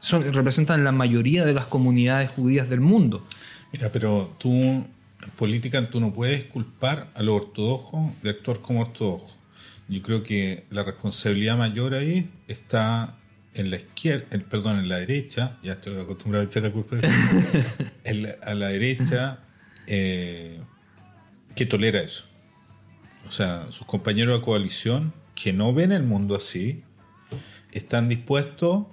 son, 0.00 0.32
representan 0.32 0.82
la 0.82 0.90
mayoría 0.90 1.44
de 1.44 1.54
las 1.54 1.66
comunidades 1.66 2.30
judías 2.30 2.68
del 2.68 2.80
mundo. 2.80 3.24
Mira, 3.72 3.92
pero 3.92 4.34
tú 4.38 4.50
en 4.52 5.30
política 5.36 5.88
tú 5.88 6.00
no 6.00 6.12
puedes 6.12 6.44
culpar 6.44 7.08
a 7.14 7.22
los 7.22 7.42
ortodoxos 7.42 8.10
de 8.22 8.30
actuar 8.30 8.58
como 8.60 8.80
ortodoxos. 8.80 9.36
Yo 9.88 10.02
creo 10.02 10.22
que 10.22 10.64
la 10.70 10.82
responsabilidad 10.82 11.56
mayor 11.56 11.94
ahí 11.94 12.28
está 12.48 13.14
en 13.54 13.70
la 13.70 13.76
izquierda, 13.76 14.26
perdón, 14.48 14.78
en 14.78 14.88
la 14.88 14.96
derecha, 14.96 15.58
ya 15.62 15.72
estoy 15.74 15.98
acostumbrado 15.98 16.44
a 16.44 16.46
echar 16.46 16.62
la 16.62 16.70
culpa, 16.70 16.96
a 18.46 18.54
la 18.54 18.68
derecha 18.68 19.40
eh, 19.86 20.60
que 21.54 21.66
tolera 21.66 22.00
eso. 22.00 22.24
O 23.28 23.30
sea, 23.30 23.66
sus 23.70 23.86
compañeros 23.86 24.38
de 24.38 24.44
coalición 24.44 25.12
que 25.34 25.52
no 25.52 25.72
ven 25.72 25.92
el 25.92 26.02
mundo 26.02 26.36
así, 26.36 26.82
están 27.72 28.08
dispuestos 28.08 28.86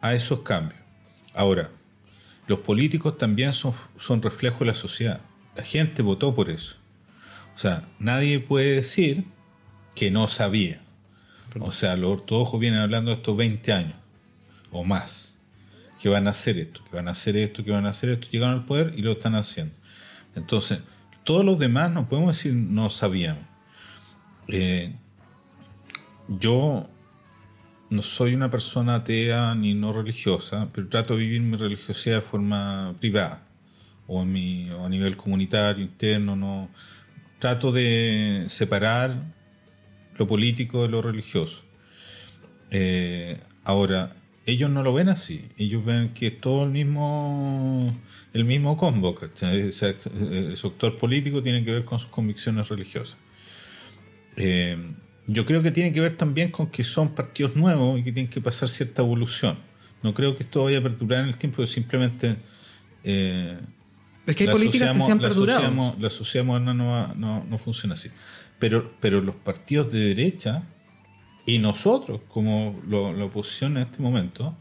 a 0.00 0.14
esos 0.14 0.40
cambios. 0.40 0.80
Ahora, 1.34 1.70
los 2.46 2.60
políticos 2.60 3.18
también 3.18 3.52
son, 3.52 3.72
son 3.98 4.22
reflejo 4.22 4.60
de 4.60 4.66
la 4.66 4.74
sociedad. 4.74 5.20
La 5.56 5.64
gente 5.64 6.02
votó 6.02 6.34
por 6.34 6.50
eso. 6.50 6.76
O 7.56 7.58
sea, 7.58 7.88
nadie 7.98 8.40
puede 8.40 8.76
decir 8.76 9.24
que 9.94 10.10
no 10.10 10.28
sabía. 10.28 10.83
O 11.60 11.72
sea, 11.72 11.96
los 11.96 12.12
ortodoxos 12.12 12.58
vienen 12.58 12.80
hablando 12.80 13.10
de 13.10 13.16
estos 13.16 13.36
20 13.36 13.72
años 13.72 13.94
o 14.70 14.84
más, 14.84 15.36
que 16.00 16.08
van 16.08 16.26
a 16.26 16.30
hacer 16.30 16.58
esto, 16.58 16.82
que 16.90 16.96
van 16.96 17.08
a 17.08 17.12
hacer 17.12 17.36
esto, 17.36 17.64
que 17.64 17.70
van 17.70 17.86
a 17.86 17.90
hacer 17.90 18.10
esto, 18.10 18.28
llegaron 18.30 18.56
al 18.56 18.64
poder 18.64 18.92
y 18.96 19.02
lo 19.02 19.12
están 19.12 19.36
haciendo. 19.36 19.74
Entonces, 20.34 20.80
todos 21.22 21.44
los 21.44 21.58
demás 21.58 21.92
no 21.92 22.08
podemos 22.08 22.36
decir 22.36 22.52
no 22.52 22.90
sabíamos. 22.90 23.44
Eh, 24.48 24.92
yo 26.28 26.88
no 27.90 28.02
soy 28.02 28.34
una 28.34 28.50
persona 28.50 28.96
atea 28.96 29.54
ni 29.54 29.74
no 29.74 29.92
religiosa, 29.92 30.68
pero 30.72 30.88
trato 30.88 31.14
de 31.14 31.20
vivir 31.20 31.40
mi 31.40 31.56
religiosidad 31.56 32.16
de 32.16 32.22
forma 32.22 32.94
privada 32.98 33.42
o, 34.06 34.22
en 34.22 34.32
mi, 34.32 34.68
a 34.70 34.88
nivel 34.88 35.16
comunitario, 35.16 35.84
interno. 35.84 36.34
No, 36.36 36.68
trato 37.38 37.72
de 37.72 38.46
separar 38.48 39.16
lo 40.16 40.26
político 40.26 40.82
de 40.82 40.88
lo 40.88 41.02
religioso. 41.02 41.62
Eh, 42.70 43.38
ahora, 43.64 44.16
ellos 44.46 44.70
no 44.70 44.82
lo 44.82 44.92
ven 44.92 45.08
así. 45.08 45.46
Ellos 45.56 45.84
ven 45.84 46.10
que 46.14 46.28
es 46.28 46.40
todo 46.40 46.64
el 46.64 46.70
mismo, 46.70 47.96
el 48.32 48.44
mismo 48.44 48.76
combo. 48.76 49.16
Ese, 49.40 49.86
actor 49.86 50.98
político 50.98 51.42
tiene 51.42 51.64
que 51.64 51.72
ver 51.72 51.84
con 51.84 51.98
sus 51.98 52.08
convicciones 52.08 52.68
religiosas. 52.68 53.16
Eh, 54.36 54.76
yo 55.26 55.46
creo 55.46 55.62
que 55.62 55.70
tiene 55.70 55.92
que 55.92 56.00
ver 56.00 56.16
también 56.16 56.50
con 56.50 56.66
que 56.66 56.84
son 56.84 57.14
partidos 57.14 57.56
nuevos 57.56 57.98
y 57.98 58.04
que 58.04 58.12
tienen 58.12 58.30
que 58.30 58.40
pasar 58.40 58.68
cierta 58.68 59.02
evolución. 59.02 59.56
No 60.02 60.12
creo 60.12 60.36
que 60.36 60.42
esto 60.42 60.64
vaya 60.64 60.78
a 60.78 60.82
perdurar 60.82 61.22
en 61.22 61.28
el 61.28 61.38
tiempo, 61.38 61.64
simplemente... 61.66 62.36
Eh, 63.02 63.58
es 64.26 64.36
que 64.36 64.44
hay 64.44 64.50
políticas 64.50 64.92
que 64.92 65.00
se 65.00 65.12
han 65.12 65.18
perdurado. 65.18 65.96
La 65.98 66.10
sociedad, 66.10 66.44
moderna 66.44 66.74
no, 66.74 67.14
no, 67.14 67.44
no 67.44 67.58
funciona 67.58 67.94
así. 67.94 68.10
Pero, 68.64 68.92
pero 68.98 69.20
los 69.20 69.34
partidos 69.34 69.92
de 69.92 70.14
derecha 70.14 70.62
y 71.44 71.58
nosotros, 71.58 72.22
como 72.28 72.80
la 72.88 73.26
oposición 73.26 73.76
en 73.76 73.82
este 73.82 74.00
momento, 74.00 74.56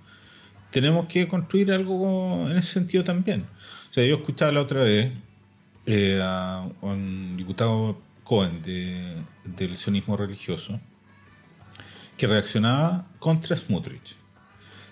tenemos 0.71 1.05
que 1.05 1.25
construir 1.29 1.71
algo 1.71 2.49
en 2.49 2.57
ese 2.57 2.73
sentido 2.73 3.05
también. 3.05 3.45
O 3.89 3.93
sea, 3.93 4.03
yo 4.03 4.17
escuchaba 4.17 4.51
la 4.51 4.59
otra 4.59 4.81
vez 4.81 5.13
eh, 5.85 6.19
a 6.21 6.67
un 6.81 7.37
diputado 7.37 8.01
Cohen 8.25 8.61
de, 8.61 9.23
del 9.45 9.77
sionismo 9.77 10.17
religioso 10.17 10.81
que 12.17 12.27
reaccionaba 12.27 13.07
contra 13.19 13.55
Smutrich, 13.55 14.17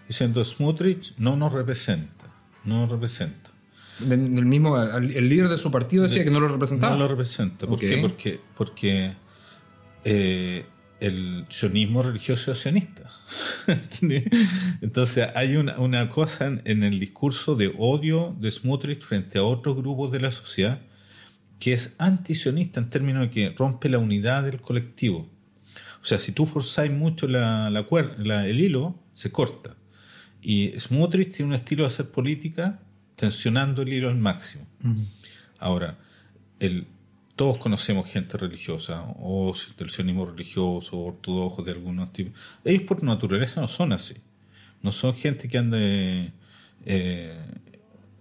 diciendo 0.07 0.45
Smutrich 0.45 1.13
no 1.17 1.35
nos 1.35 1.51
representa, 1.51 2.27
no 2.63 2.79
nos 2.83 2.89
representa. 2.91 3.40
Del 4.05 4.45
mismo, 4.45 4.81
el 4.81 5.29
líder 5.29 5.49
de 5.49 5.57
su 5.57 5.71
partido 5.71 6.03
decía 6.03 6.23
que 6.23 6.31
no 6.31 6.39
lo 6.39 6.47
representaba. 6.47 6.95
No 6.95 7.03
lo 7.03 7.07
representa. 7.07 7.67
¿Por 7.67 7.79
qué? 7.79 7.97
Porque, 8.01 8.39
porque 8.55 9.13
eh, 10.03 10.65
el 11.01 11.45
sionismo 11.49 12.03
religioso 12.03 12.53
sionista. 12.55 13.09
Entonces 14.81 15.27
hay 15.35 15.57
una, 15.57 16.09
cosa 16.09 16.59
en, 16.63 16.83
el 16.83 16.99
discurso 16.99 17.55
de 17.55 17.73
odio 17.77 18.35
de 18.39 18.51
Smotrich 18.51 19.01
frente 19.01 19.39
a 19.39 19.43
otros 19.43 19.75
grupos 19.75 20.11
de 20.11 20.19
la 20.19 20.31
sociedad 20.31 20.79
que 21.59 21.73
es 21.73 21.95
antisionista 21.97 22.79
en 22.79 22.89
términos 22.89 23.21
de 23.23 23.29
que 23.29 23.55
rompe 23.57 23.89
la 23.89 23.97
unidad 23.97 24.43
del 24.43 24.61
colectivo. 24.61 25.27
O 26.01 26.05
sea, 26.05 26.19
si 26.19 26.31
tú 26.31 26.45
forzáis 26.45 26.91
mucho 26.91 27.27
la, 27.27 27.67
el 27.67 28.59
hilo, 28.59 28.95
se 29.13 29.31
corta. 29.31 29.75
Y 30.41 30.71
Smotrich 30.79 31.35
tiene 31.35 31.49
un 31.49 31.55
estilo 31.55 31.83
de 31.83 31.87
hacer 31.87 32.09
política 32.09 32.79
tensionando 33.21 33.83
el 33.83 33.93
hilo 33.93 34.09
al 34.09 34.17
máximo. 34.17 34.65
Ahora, 35.59 35.95
el, 36.59 36.87
todos 37.35 37.59
conocemos 37.59 38.09
gente 38.09 38.35
religiosa, 38.35 39.03
o 39.19 39.53
del 39.77 39.91
sionismo 39.91 40.25
religioso, 40.25 40.97
o 40.97 41.05
ortodoxos 41.05 41.63
de 41.63 41.71
algunos 41.71 42.11
tipos. 42.13 42.33
Ellos 42.65 42.81
por 42.81 43.03
naturaleza 43.03 43.61
no 43.61 43.67
son 43.67 43.93
así. 43.93 44.15
No 44.81 44.91
son 44.91 45.13
gente 45.13 45.47
que 45.47 45.59
ande. 45.59 46.31
Eh, 46.83 47.37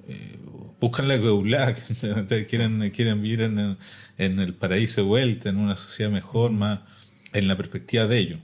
eh, 0.06 0.38
buscan 0.78 1.08
la 1.08 1.16
Geulah, 1.16 1.72
quieren, 2.50 2.90
quieren 2.90 3.22
vivir 3.22 3.40
en 3.40 3.78
el, 4.18 4.52
paraíso 4.52 5.00
de 5.00 5.06
vuelta, 5.06 5.48
en 5.48 5.56
una 5.56 5.76
sociedad 5.76 6.10
mejor, 6.10 6.50
más 6.50 6.80
en 7.32 7.48
la 7.48 7.56
perspectiva 7.56 8.06
de 8.06 8.18
ellos. 8.18 8.40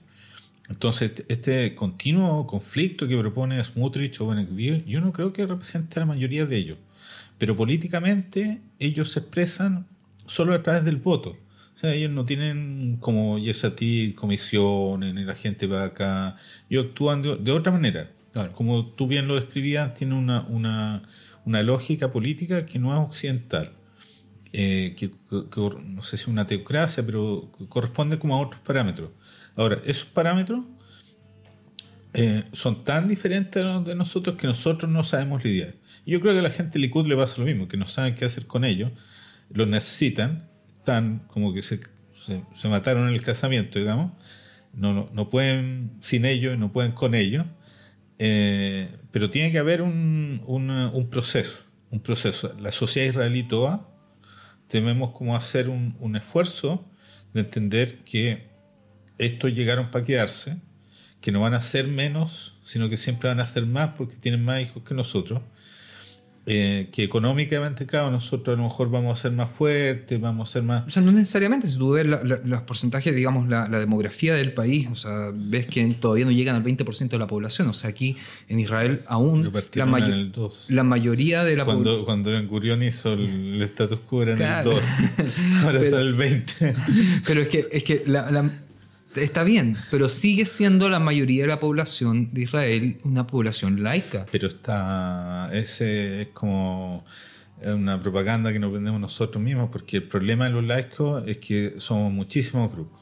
Entonces, 0.69 1.25
este 1.29 1.75
continuo 1.75 2.47
conflicto 2.47 3.07
que 3.07 3.17
propone 3.17 3.63
Smutrich 3.63 4.21
o 4.21 4.27
Benekvir, 4.27 4.85
yo 4.85 5.01
no 5.01 5.13
creo 5.13 5.33
que 5.33 5.47
represente 5.47 5.99
a 5.99 6.01
la 6.01 6.07
mayoría 6.07 6.45
de 6.45 6.57
ellos. 6.57 6.79
Pero 7.39 7.57
políticamente 7.57 8.61
ellos 8.79 9.13
se 9.13 9.21
expresan 9.21 9.87
solo 10.27 10.55
a 10.55 10.63
través 10.63 10.85
del 10.85 10.97
voto. 10.97 11.37
O 11.77 11.79
sea, 11.79 11.93
ellos 11.93 12.11
no 12.11 12.25
tienen 12.25 12.97
como 13.01 13.39
ti 13.77 14.15
comisiones, 14.17 15.15
ni 15.15 15.25
la 15.25 15.35
gente 15.35 15.67
va 15.67 15.85
acá. 15.85 16.37
Ellos 16.71 16.87
actúan 16.87 17.23
de, 17.23 17.53
otra 17.53 17.71
manera. 17.71 18.11
Como 18.55 18.87
tú 18.87 19.07
bien 19.07 19.29
lo 19.29 19.37
describías, 19.37 19.95
tiene 19.95 20.15
una, 20.15 20.43
una, 20.49 21.03
una 21.45 21.63
lógica 21.63 22.11
política 22.11 22.67
que 22.67 22.79
no 22.79 22.93
es 22.93 23.09
occidental. 23.09 23.73
Eh, 24.53 24.95
que, 24.97 25.11
no 25.31 26.03
sé 26.03 26.17
si 26.17 26.31
una 26.31 26.47
teocracia, 26.47 27.05
pero 27.05 27.51
corresponde 27.69 28.19
como 28.19 28.35
a 28.35 28.41
otros 28.41 28.61
parámetros. 28.63 29.11
Ahora, 29.57 29.81
esos 29.85 30.07
parámetros 30.07 30.65
eh, 32.15 32.45
son 32.53 32.85
tan 32.85 33.09
diferentes 33.09 33.65
de 33.85 33.95
nosotros 33.95 34.37
que 34.37 34.47
nosotros 34.47 34.91
no 34.91 35.03
sabemos 35.05 35.45
lidiar. 35.45 35.75
Yo 36.07 36.21
creo 36.21 36.35
que 36.35 36.39
a 36.39 36.43
la 36.43 36.51
gente 36.51 36.79
Likud 36.79 37.07
le 37.07 37.17
pasa 37.17 37.35
lo 37.39 37.47
mismo, 37.47 37.67
que 37.67 37.77
no 37.77 37.87
saben 37.87 38.15
qué 38.15 38.25
hacer 38.25 38.47
con 38.47 38.65
ellos 38.65 38.93
lo 39.51 39.67
necesitan, 39.67 40.49
están 40.79 41.25
como 41.29 41.53
que 41.55 41.63
se, 41.63 41.81
se, 42.55 42.69
mataron 42.69 43.09
en 43.09 43.15
el 43.15 43.23
casamiento, 43.23 43.79
digamos, 43.79 44.13
no, 44.73 45.09
no, 45.13 45.31
pueden 45.31 45.93
sin 46.01 46.25
ellos, 46.25 46.59
no 46.59 46.73
pueden 46.73 46.93
con 46.93 47.15
ellos, 47.15 47.47
eh, 48.19 48.89
pero 49.11 49.31
tiene 49.31 49.53
que 49.53 49.59
haber 49.59 49.83
un, 49.83 50.43
un, 50.47 51.09
proceso, 51.11 51.59
un 51.91 52.01
proceso. 52.01 52.55
La 52.61 52.73
sociedad 52.73 53.09
israelí 53.09 53.43
toda 53.45 53.89
debemos 54.71 55.13
como 55.13 55.37
hacer 55.37 55.69
un, 55.69 55.97
un 56.01 56.17
esfuerzo 56.17 56.85
de 57.33 57.41
entender 57.41 57.99
que 58.05 58.56
estos 59.19 59.53
llegaron 59.55 59.91
para 59.91 60.05
quedarse 60.05 60.57
que 61.21 61.33
no 61.33 61.41
van 61.41 61.55
a 61.55 61.63
ser 61.63 61.89
menos, 61.89 62.55
sino 62.67 62.89
que 62.89 62.97
siempre 62.97 63.29
van 63.29 63.41
a 63.41 63.47
ser 63.47 63.67
más 63.67 63.91
porque 63.97 64.17
tienen 64.17 64.45
más 64.45 64.61
hijos 64.63 64.83
que 64.85 64.95
nosotros. 64.95 65.41
Eh, 66.49 66.91
que 66.93 67.03
económicamente, 67.03 67.87
claro, 67.87 68.09
nosotros 68.13 68.57
a 68.57 68.57
lo 68.63 68.69
mejor 68.69 68.89
vamos 68.89 69.19
a 69.19 69.23
ser 69.23 69.33
más 69.33 69.51
fuertes, 69.51 70.21
vamos 70.21 70.49
a 70.49 70.53
ser 70.53 70.63
más... 70.63 70.87
O 70.87 70.91
sea, 70.91 71.03
no 71.03 71.11
necesariamente, 71.11 71.67
si 71.67 71.77
tú 71.77 71.91
ves 71.91 72.07
la- 72.07 72.23
la- 72.23 72.39
los 72.45 72.63
porcentajes, 72.63 73.13
digamos, 73.17 73.49
la, 73.49 73.67
la 73.67 73.81
demografía 73.81 74.33
del 74.37 74.53
país, 74.53 74.87
o 74.89 74.95
sea, 74.95 75.33
ves 75.35 75.67
que 75.67 75.85
todavía 75.95 76.25
no 76.25 76.31
llegan 76.31 76.55
al 76.55 76.63
20% 76.63 77.09
de 77.09 77.19
la 77.19 77.27
población. 77.27 77.67
O 77.67 77.73
sea, 77.73 77.91
aquí 77.91 78.17
en 78.47 78.61
Israel 78.61 79.03
aún 79.09 79.53
la, 79.75 79.87
mayo- 79.87 80.07
en 80.07 80.13
el 80.13 80.31
2. 80.31 80.67
la 80.69 80.85
mayoría 80.85 81.43
de 81.43 81.57
la 81.57 81.65
Cuando, 81.65 81.83
población... 81.83 82.05
cuando 82.05 82.31
Ben 82.31 82.47
Gurión 82.47 82.83
hizo 82.85 83.15
el, 83.15 83.55
el 83.57 83.63
status 83.63 83.99
quo 84.09 84.23
era 84.23 84.31
en 84.33 84.39
Claro. 84.39 84.71
el 84.71 84.77
2, 84.77 84.85
ahora 85.65 85.79
Pero- 85.81 85.91
son 85.91 86.01
el 86.01 86.15
20. 86.15 86.75
Pero 87.27 87.43
es 87.43 87.49
que, 87.49 87.69
es 87.73 87.83
que 87.83 88.05
la- 88.07 88.31
está 89.17 89.43
bien, 89.43 89.77
pero 89.91 90.09
sigue 90.09 90.45
siendo 90.45 90.89
la 90.89 90.99
mayoría 90.99 91.43
de 91.43 91.49
la 91.49 91.61
población 91.61 92.33
de 92.33 92.43
Israel 92.43 92.99
una 93.05 93.27
población 93.27 93.83
laica. 93.83 94.27
Pero 94.31 94.49
está. 94.49 95.49
Ese 95.53 96.23
es 96.23 96.29
como 96.29 97.05
una 97.65 98.01
propaganda 98.01 98.53
que 98.53 98.59
nos 98.59 98.73
vendemos 98.73 99.01
nosotros 99.01 99.43
mismos, 99.43 99.71
porque 99.71 99.99
el 99.99 100.05
problema 100.05 100.45
de 100.45 100.51
los 100.51 100.65
laicos 100.65 101.23
es 101.27 101.39
que 101.39 101.75
somos 101.79 102.13
muchísimos 102.13 102.71
grupos. 102.71 103.01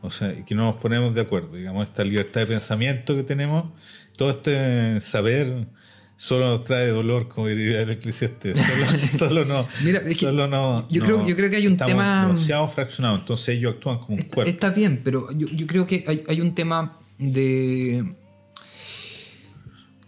O 0.00 0.10
sea, 0.10 0.34
que 0.44 0.54
no 0.54 0.64
nos 0.64 0.76
ponemos 0.76 1.14
de 1.14 1.22
acuerdo. 1.22 1.56
Digamos, 1.56 1.88
esta 1.88 2.04
libertad 2.04 2.42
de 2.42 2.46
pensamiento 2.46 3.16
que 3.16 3.22
tenemos, 3.22 3.72
todo 4.16 4.30
este 4.30 5.00
saber 5.00 5.66
solo 6.16 6.48
nos 6.48 6.64
trae 6.64 6.88
dolor, 6.88 7.28
como 7.28 7.48
diría 7.48 7.80
el 7.82 7.90
eclesiastés. 7.90 8.56
Solo, 8.58 9.08
solo 9.18 9.44
no. 9.44 9.68
Mira, 9.84 9.98
es 10.00 10.18
que 10.18 10.26
solo 10.26 10.46
no, 10.48 10.88
yo 10.88 11.00
no- 11.00 11.06
creo- 11.06 11.26
yo 11.28 11.36
creo 11.36 11.50
que 11.50 11.56
hay 11.56 11.66
un 11.66 11.72
estamos 11.74 11.92
tema- 11.92 12.22
demasiado 12.26 12.68
fraccionados. 12.68 13.20
Entonces 13.20 13.56
ellos 13.56 13.74
actúan 13.74 13.98
como 13.98 14.14
un 14.14 14.20
Está, 14.20 14.34
cuerpo. 14.34 14.50
está 14.50 14.70
bien, 14.70 15.00
pero 15.04 15.30
yo, 15.32 15.46
yo 15.48 15.66
creo 15.66 15.86
que 15.86 16.04
hay, 16.06 16.22
hay 16.28 16.40
un 16.40 16.54
tema 16.54 16.98
de... 17.18 18.04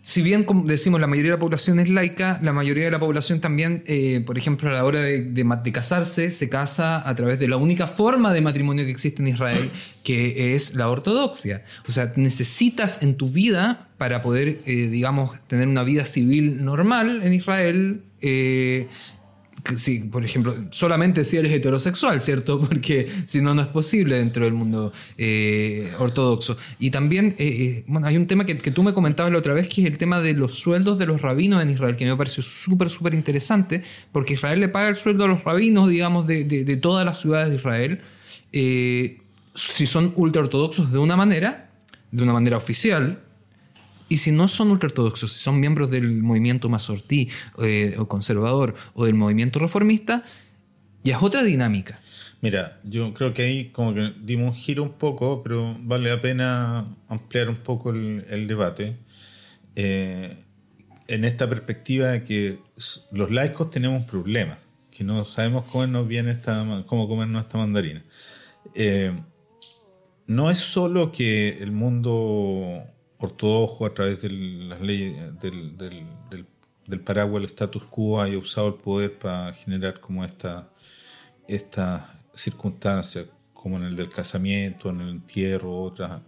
Si 0.07 0.23
bien, 0.23 0.45
como 0.45 0.63
decimos, 0.63 1.01
la 1.01 1.09
mayoría 1.09 1.33
de 1.33 1.37
la 1.37 1.41
población 1.41 1.81
es 1.81 1.89
laica, 1.89 2.39
la 2.41 2.53
mayoría 2.53 2.85
de 2.85 2.93
la 2.93 3.01
población 3.01 3.41
también, 3.41 3.83
eh, 3.87 4.23
por 4.25 4.39
ejemplo, 4.39 4.71
a 4.71 4.73
la 4.73 4.85
hora 4.85 5.01
de, 5.01 5.73
casarse, 5.73 6.31
se 6.31 6.49
casa 6.49 7.07
a 7.09 7.13
través 7.17 7.41
de 7.41 7.49
la 7.49 7.57
única 7.57 7.89
forma 7.89 8.33
de 8.33 8.41
matrimonio 8.41 8.85
que 8.85 8.93
existe 8.93 9.21
en 9.21 9.27
Israel, 9.27 9.73
que 10.05 10.55
es 10.55 10.77
la 10.77 10.89
ortodoxia. 10.89 11.65
O 11.89 11.91
sea, 11.91 12.13
necesitas 12.15 13.03
en 13.03 13.17
tu 13.17 13.31
vida, 13.31 13.89
para 13.99 14.23
poder, 14.23 14.61
eh, 14.65 14.89
digamos, 14.89 15.33
tener 15.49 15.67
una 15.67 15.83
vida 15.83 16.05
civil 16.05 16.65
normal 16.65 17.23
en 17.25 17.33
Israel, 17.33 18.03
eh, 18.21 18.87
sí, 19.77 20.01
por 20.01 20.25
ejemplo, 20.25 20.55
solamente 20.71 21.25
si 21.25 21.37
eres 21.37 21.53
heterosexual, 21.53 22.21
¿cierto? 22.23 22.61
Porque 22.69 23.09
si 23.27 23.41
no, 23.41 23.55
no 23.55 23.63
es 23.63 23.69
posible 23.69 24.17
dentro 24.19 24.45
del 24.45 24.55
mundo 24.55 24.93
eh, 25.19 25.91
ortodoxo. 25.99 26.57
Y 26.79 26.91
también, 26.91 27.35
eh, 27.39 27.47
eh, 27.49 27.85
bueno, 27.87 28.07
hay 28.07 28.17
un 28.17 28.27
tema 28.27 28.45
que, 28.45 28.59
que 28.59 28.71
tú 28.71 28.83
me 28.83 28.93
comentabas 28.93 29.33
la 29.33 29.39
otra 29.39 29.55
vez, 29.55 29.69
que 29.69 29.81
es 29.83 29.87
el 29.87 29.99
tema 29.99 30.21
de 30.21 30.35
los 30.35 30.55
sueldos 30.55 30.99
de 30.99 31.07
los 31.07 31.21
rabinos 31.21 31.63
en 31.63 31.71
Israel, 31.71 31.97
que 31.97 32.05
me 32.05 32.17
pareció 32.17 32.43
súper, 32.43 32.89
súper 32.91 33.15
interesante, 33.15 33.83
porque 34.13 34.35
Israel 34.35 34.61
le 34.61 34.69
paga 34.69 34.89
el 34.89 34.97
sueldo 34.97 35.25
a 35.25 35.29
los 35.29 35.43
rabinos, 35.45 35.89
digamos, 35.89 36.27
de, 36.27 36.45
de- 36.45 36.77
todas 36.77 37.05
las 37.07 37.21
ciudades 37.21 37.49
de 37.51 37.57
Israel, 37.57 38.01
si 39.55 39.87
son 39.87 40.13
ultraortodoxos 40.17 40.93
de 40.93 40.99
una 40.99 41.17
manera, 41.17 41.71
de 42.11 42.23
una 42.23 42.33
manera 42.33 42.57
oficial, 42.57 43.21
y 44.09 44.19
si 44.19 44.33
no 44.33 44.49
son 44.49 44.71
ultraortodoxos, 44.71 45.33
si 45.33 45.43
son 45.43 45.59
miembros 45.59 45.91
del 45.91 46.23
movimiento 46.23 46.69
masortí 46.69 47.29
eh, 47.63 47.97
o 47.99 48.07
conservador 48.07 48.75
o 48.95 49.05
del 49.05 49.15
movimiento 49.15 49.59
reformista, 49.59 50.25
ya 51.03 51.17
es 51.17 51.23
otra 51.23 51.43
dinámica. 51.43 52.01
Mira, 52.41 52.81
yo 52.85 53.15
creo 53.15 53.33
que 53.33 53.43
ahí 53.43 53.65
como 53.71 53.95
que 53.95 54.13
dimos 54.23 54.55
un 54.55 54.55
giro 54.55 54.83
un 54.83 54.93
poco, 54.93 55.43
pero 55.43 55.77
vale 55.81 56.11
la 56.11 56.21
pena 56.21 56.87
ampliar 57.09 57.49
un 57.49 57.57
poco 57.57 57.91
el, 57.91 58.47
debate. 58.47 58.97
Eh, 59.75 60.37
en 61.09 61.25
esta 61.25 61.49
perspectiva 61.49 62.09
de 62.09 62.25
que 62.25 62.59
los 63.13 63.31
laicos 63.31 63.71
tenemos 63.71 64.01
un 64.01 64.07
problema, 64.07 64.59
que 64.91 65.05
no 65.05 65.25
sabemos 65.25 65.67
comernos 65.67 66.07
bien 66.07 66.29
esta, 66.29 66.85
cómo 66.87 67.09
comernos 67.09 67.45
esta 67.45 67.59
mandarina. 67.59 68.03
Eh, 68.75 69.13
no 70.27 70.51
es 70.51 70.59
solo 70.59 71.13
que 71.13 71.59
el 71.59 71.71
mundo 71.71 72.85
ortodoxo 73.19 73.87
a 73.87 73.95
través 73.95 74.23
de 74.23 74.31
las 74.31 74.81
leyes 74.81 75.41
del, 75.41 75.77
del, 75.77 76.07
del, 76.31 76.47
del 76.87 77.01
paraguas 77.01 77.43
del 77.43 77.51
status 77.51 77.85
quo 77.85 78.21
haya 78.21 78.39
usado 78.39 78.69
el 78.69 78.75
poder 78.75 79.19
para 79.19 79.53
generar 79.53 80.01
como 80.01 80.25
esta 80.25 80.71
estas 81.49 82.03
circunstancias, 82.35 83.27
como 83.55 83.77
en 83.79 83.85
el 83.85 83.97
del 83.97 84.09
casamiento, 84.09 84.91
en 84.91 85.01
el 85.01 85.09
entierro, 85.11 85.81
otras 85.81 86.21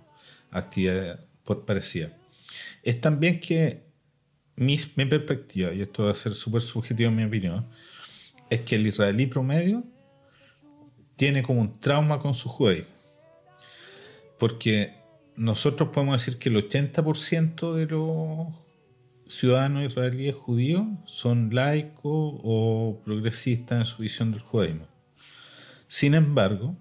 actividades 0.51 1.18
parecidas. 1.66 2.12
Es 2.82 3.01
también 3.01 3.41
que 3.41 3.82
mi, 4.57 4.78
mi 4.97 5.05
perspectiva, 5.07 5.72
y 5.72 5.82
esto 5.82 6.05
va 6.05 6.12
a 6.12 6.14
ser 6.14 6.34
súper 6.34 6.62
subjetivo 6.62 7.11
en 7.11 7.16
mi 7.16 7.24
opinión, 7.24 7.64
es 8.51 8.61
que 8.62 8.76
el 8.76 8.86
israelí 8.86 9.26
promedio 9.26 9.84
tiene 11.16 11.43
como 11.43 11.61
un 11.61 11.78
trauma 11.80 12.20
con 12.20 12.34
su 12.34 12.49
judaísmo. 12.49 12.95
Porque 14.39 14.95
nosotros 15.39 15.91
podemos 15.91 16.20
decir 16.20 16.39
que 16.39 16.49
el 16.49 16.57
80% 16.57 17.72
de 17.72 17.86
los 17.86 18.49
ciudadanos 19.28 19.84
israelíes 19.84 20.34
judíos 20.34 20.84
son 21.07 21.55
laicos 21.55 22.41
o 22.43 23.01
progresistas 23.05 23.78
en 23.78 23.86
su 23.86 24.03
visión 24.03 24.32
del 24.32 24.41
judaísmo. 24.41 24.89
Sin 25.86 26.14
embargo, 26.14 26.76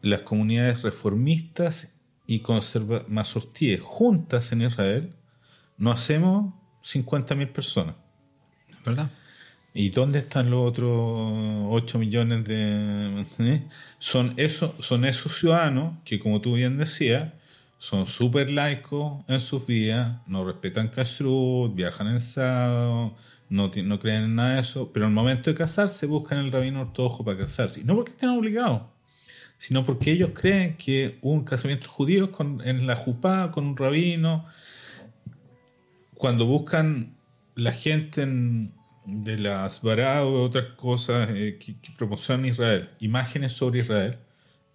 las 0.00 0.20
comunidades 0.20 0.82
reformistas 0.82 1.92
y 2.26 2.42
masortíes 3.08 3.82
juntas 3.82 4.50
en 4.52 4.62
Israel 4.62 5.14
no 5.76 5.92
hacemos 5.92 6.54
50.000 6.82 7.52
personas. 7.52 7.96
¿Verdad? 8.86 9.10
¿Y 9.74 9.90
dónde 9.90 10.20
están 10.20 10.50
los 10.50 10.68
otros 10.68 10.88
8 11.68 11.98
millones 11.98 12.44
de... 12.44 13.26
¿eh? 13.40 13.62
Son, 13.98 14.32
esos, 14.36 14.72
son 14.84 15.04
esos 15.04 15.36
ciudadanos 15.38 15.94
que, 16.04 16.20
como 16.20 16.40
tú 16.40 16.54
bien 16.54 16.78
decías, 16.78 17.32
son 17.78 18.06
súper 18.06 18.50
laicos 18.50 19.24
en 19.28 19.40
sus 19.40 19.66
vidas, 19.66 20.18
no 20.28 20.44
respetan 20.44 20.88
kashrut, 20.88 21.74
viajan 21.74 22.06
en 22.08 22.20
sábado, 22.20 23.14
no, 23.50 23.70
no 23.84 23.98
creen 23.98 24.24
en 24.24 24.34
nada 24.36 24.54
de 24.56 24.60
eso, 24.60 24.90
pero 24.92 25.06
al 25.06 25.12
momento 25.12 25.50
de 25.50 25.56
casarse 25.56 26.06
buscan 26.06 26.38
el 26.38 26.52
rabino 26.52 26.82
ortodoxo 26.82 27.24
para 27.24 27.38
casarse. 27.38 27.80
Y 27.80 27.84
no 27.84 27.96
porque 27.96 28.12
estén 28.12 28.30
obligados, 28.30 28.82
sino 29.58 29.84
porque 29.84 30.12
ellos 30.12 30.30
creen 30.34 30.76
que 30.76 31.18
un 31.22 31.44
casamiento 31.44 31.88
judío 31.88 32.32
con, 32.32 32.62
en 32.66 32.86
la 32.86 32.96
jupá 32.96 33.50
con 33.52 33.66
un 33.66 33.76
rabino. 33.76 34.46
Cuando 36.14 36.46
buscan 36.46 37.14
la 37.54 37.72
gente 37.72 38.22
en- 38.22 38.72
de 39.06 39.38
las 39.38 39.82
Bará 39.82 40.24
o 40.24 40.42
otras 40.44 40.72
cosas 40.76 41.28
eh, 41.32 41.58
que, 41.60 41.76
que 41.80 41.92
promocionan 41.96 42.46
Israel, 42.46 42.88
imágenes 43.00 43.52
sobre 43.52 43.80
Israel, 43.80 44.16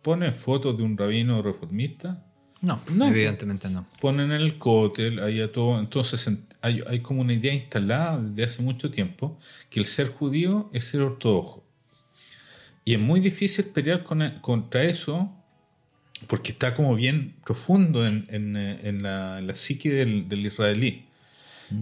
ponen 0.01 0.33
fotos 0.33 0.77
de 0.77 0.83
un 0.83 0.97
rabino 0.97 1.41
reformista, 1.41 2.23
No, 2.61 2.81
No. 2.93 3.07
evidentemente 3.07 3.69
no. 3.69 3.85
ponen 4.01 4.31
en 4.31 4.41
el 4.41 4.57
cótel, 4.57 5.19
ahí 5.19 5.39
a 5.41 5.51
todo. 5.51 5.79
Entonces 5.79 6.27
en- 6.27 6.45
hay, 6.61 6.81
hay 6.87 6.99
como 6.99 7.21
una 7.21 7.33
idea 7.33 7.53
instalada 7.53 8.19
desde 8.19 8.43
hace 8.43 8.61
mucho 8.61 8.91
tiempo 8.91 9.39
que 9.69 9.79
el 9.79 9.85
ser 9.85 10.09
judío 10.09 10.69
es 10.73 10.83
ser 10.85 11.01
ortodoxo. 11.01 11.63
Y 12.85 12.93
es 12.95 12.99
muy 12.99 13.19
difícil 13.21 13.65
pelear 13.65 14.03
con- 14.03 14.39
contra 14.41 14.83
eso 14.83 15.31
porque 16.27 16.51
está 16.51 16.75
como 16.75 16.95
bien 16.95 17.35
profundo 17.45 18.05
en, 18.05 18.25
en, 18.29 18.57
eh, 18.57 18.79
en 18.83 19.03
la, 19.03 19.39
en 19.39 19.47
la 19.47 19.55
psique 19.55 19.89
del, 19.93 20.27
del 20.27 20.45
israelí. 20.45 21.05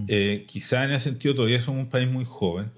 Eh, 0.08 0.46
quizá 0.48 0.84
en 0.84 0.92
ese 0.92 1.10
sentido 1.10 1.36
todavía 1.36 1.62
somos 1.62 1.84
un 1.84 1.90
país 1.90 2.10
muy 2.10 2.26
joven. 2.26 2.72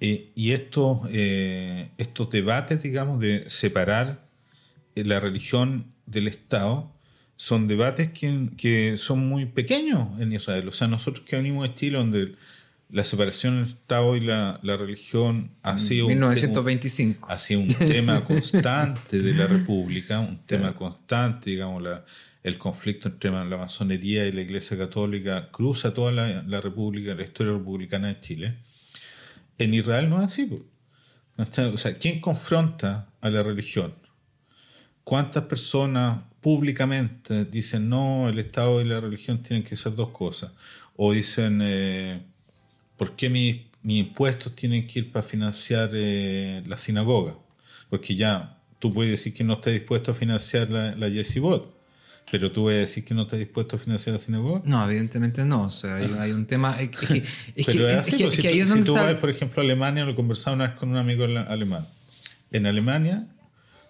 eh, 0.00 0.30
y 0.34 0.50
estos, 0.50 1.00
eh, 1.10 1.90
estos 1.96 2.28
debates, 2.30 2.82
digamos, 2.82 3.20
de 3.20 3.48
separar 3.48 4.26
la 4.96 5.20
religión 5.20 5.92
del 6.06 6.26
Estado, 6.26 6.92
son 7.36 7.68
debates 7.68 8.10
que, 8.10 8.50
que 8.56 8.96
son 8.96 9.28
muy 9.28 9.46
pequeños 9.46 10.20
en 10.20 10.32
Israel. 10.32 10.68
O 10.68 10.72
sea, 10.72 10.88
nosotros 10.88 11.24
que 11.24 11.36
venimos 11.36 11.68
de 11.68 11.74
Chile, 11.74 11.98
donde 11.98 12.34
la 12.92 13.04
separación 13.04 13.62
del 13.62 13.74
Estado 13.74 14.16
y 14.16 14.20
la, 14.20 14.60
la 14.62 14.76
religión 14.76 15.50
ha 15.62 15.78
sido, 15.78 16.06
un, 16.06 16.12
1925. 16.12 17.26
ha 17.30 17.38
sido 17.38 17.60
un 17.60 17.68
tema 17.68 18.20
constante 18.26 19.20
de 19.20 19.34
la 19.34 19.46
República, 19.46 20.20
un 20.20 20.38
tema 20.46 20.74
constante, 20.74 21.50
digamos, 21.50 21.82
la, 21.82 22.04
el 22.42 22.58
conflicto 22.58 23.08
entre 23.08 23.30
la 23.30 23.56
masonería 23.56 24.26
y 24.26 24.32
la 24.32 24.40
Iglesia 24.42 24.76
Católica 24.76 25.50
cruza 25.50 25.94
toda 25.94 26.12
la, 26.12 26.42
la 26.42 26.60
República, 26.60 27.14
la 27.14 27.22
historia 27.22 27.52
republicana 27.52 28.08
de 28.08 28.20
Chile. 28.20 28.54
En 29.58 29.74
Israel 29.74 30.08
no 30.10 30.18
es 30.20 30.26
así. 30.26 30.50
O 31.36 31.78
sea, 31.78 31.98
¿quién 31.98 32.20
confronta 32.20 33.08
a 33.20 33.30
la 33.30 33.42
religión? 33.42 33.94
¿Cuántas 35.04 35.44
personas 35.44 36.22
públicamente 36.40 37.44
dicen 37.44 37.88
no, 37.88 38.28
el 38.28 38.38
Estado 38.38 38.80
y 38.80 38.84
la 38.84 39.00
religión 39.00 39.42
tienen 39.42 39.64
que 39.64 39.76
ser 39.76 39.94
dos 39.94 40.10
cosas? 40.10 40.52
O 40.96 41.12
dicen, 41.12 41.60
eh, 41.62 42.22
¿por 42.96 43.16
qué 43.16 43.28
mi- 43.30 43.68
mis 43.82 44.00
impuestos 44.00 44.54
tienen 44.54 44.86
que 44.86 45.00
ir 45.00 45.12
para 45.12 45.22
financiar 45.24 45.90
eh, 45.94 46.62
la 46.66 46.78
sinagoga? 46.78 47.36
Porque 47.90 48.14
ya 48.16 48.58
tú 48.78 48.92
puedes 48.92 49.10
decir 49.12 49.34
que 49.34 49.44
no 49.44 49.54
estás 49.54 49.72
dispuesto 49.72 50.12
a 50.12 50.14
financiar 50.14 50.70
la, 50.70 50.94
la 50.96 51.08
yeshivot, 51.08 51.74
Pero 52.30 52.50
tú 52.50 52.64
vas 52.64 52.74
a 52.74 52.78
decir 52.78 53.04
que 53.04 53.12
no 53.14 53.22
estás 53.22 53.38
dispuesto 53.38 53.76
a 53.76 53.78
financiar 53.78 54.14
la 54.14 54.18
sinagoga. 54.18 54.62
No, 54.64 54.82
evidentemente 54.88 55.44
no. 55.44 55.64
O 55.64 55.70
sea, 55.70 55.96
hay, 55.96 56.10
hay 56.18 56.32
un 56.32 56.46
tema. 56.46 56.80
Es 56.80 56.88
que, 56.90 57.18
es 57.56 57.66
Pero 57.66 57.78
que- 57.86 57.92
es 57.92 57.92
es 57.92 57.98
así, 57.98 58.16
que- 58.16 58.24
es 58.28 58.34
si 58.34 58.42
que 58.42 58.48
tú- 58.64 58.72
si 58.72 58.78
está- 58.78 59.02
vas, 59.04 59.14
por 59.16 59.28
ejemplo, 59.30 59.60
a 59.60 59.64
Alemania, 59.64 60.04
lo 60.04 60.14
conversaba 60.16 60.56
una 60.56 60.68
vez 60.68 60.76
con 60.76 60.88
un 60.90 60.96
amigo 60.96 61.24
ale- 61.24 61.40
alemán. 61.40 61.86
En 62.50 62.66
Alemania, 62.66 63.26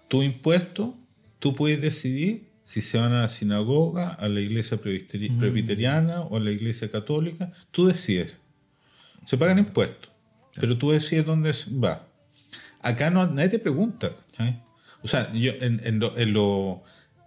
tu 0.09 0.22
impuesto, 0.22 0.97
tú 1.39 1.55
puedes 1.55 1.80
decidir 1.80 2.49
si 2.64 2.80
se 2.80 2.99
van 2.99 3.12
a 3.12 3.22
la 3.22 3.28
sinagoga, 3.28 4.11
a 4.11 4.28
la 4.28 4.41
iglesia 4.41 4.76
presbiteri- 4.80 5.30
Mm. 5.30 5.39
presbiteriana 5.39 6.20
o 6.22 6.37
a 6.37 6.41
la 6.41 6.51
iglesia 6.51 6.91
católica. 6.91 7.53
Tú 7.70 7.87
decides. 7.87 8.39
Se 9.26 9.37
pagan 9.37 9.59
impuestos, 9.59 10.11
pero 10.61 10.76
tú 10.78 10.91
decides 10.91 11.24
dónde 11.26 11.53
va. 11.83 12.07
Acá 12.80 13.11
no, 13.11 13.26
nadie 13.28 13.49
te 13.51 13.59
pregunta. 13.61 14.12
O 15.03 15.09
sea, 15.09 15.33
yo 15.33 15.53
en, 15.61 15.80
en 15.85 15.99
lo, 16.01 16.16
en 16.18 16.33
lo- 16.33 16.83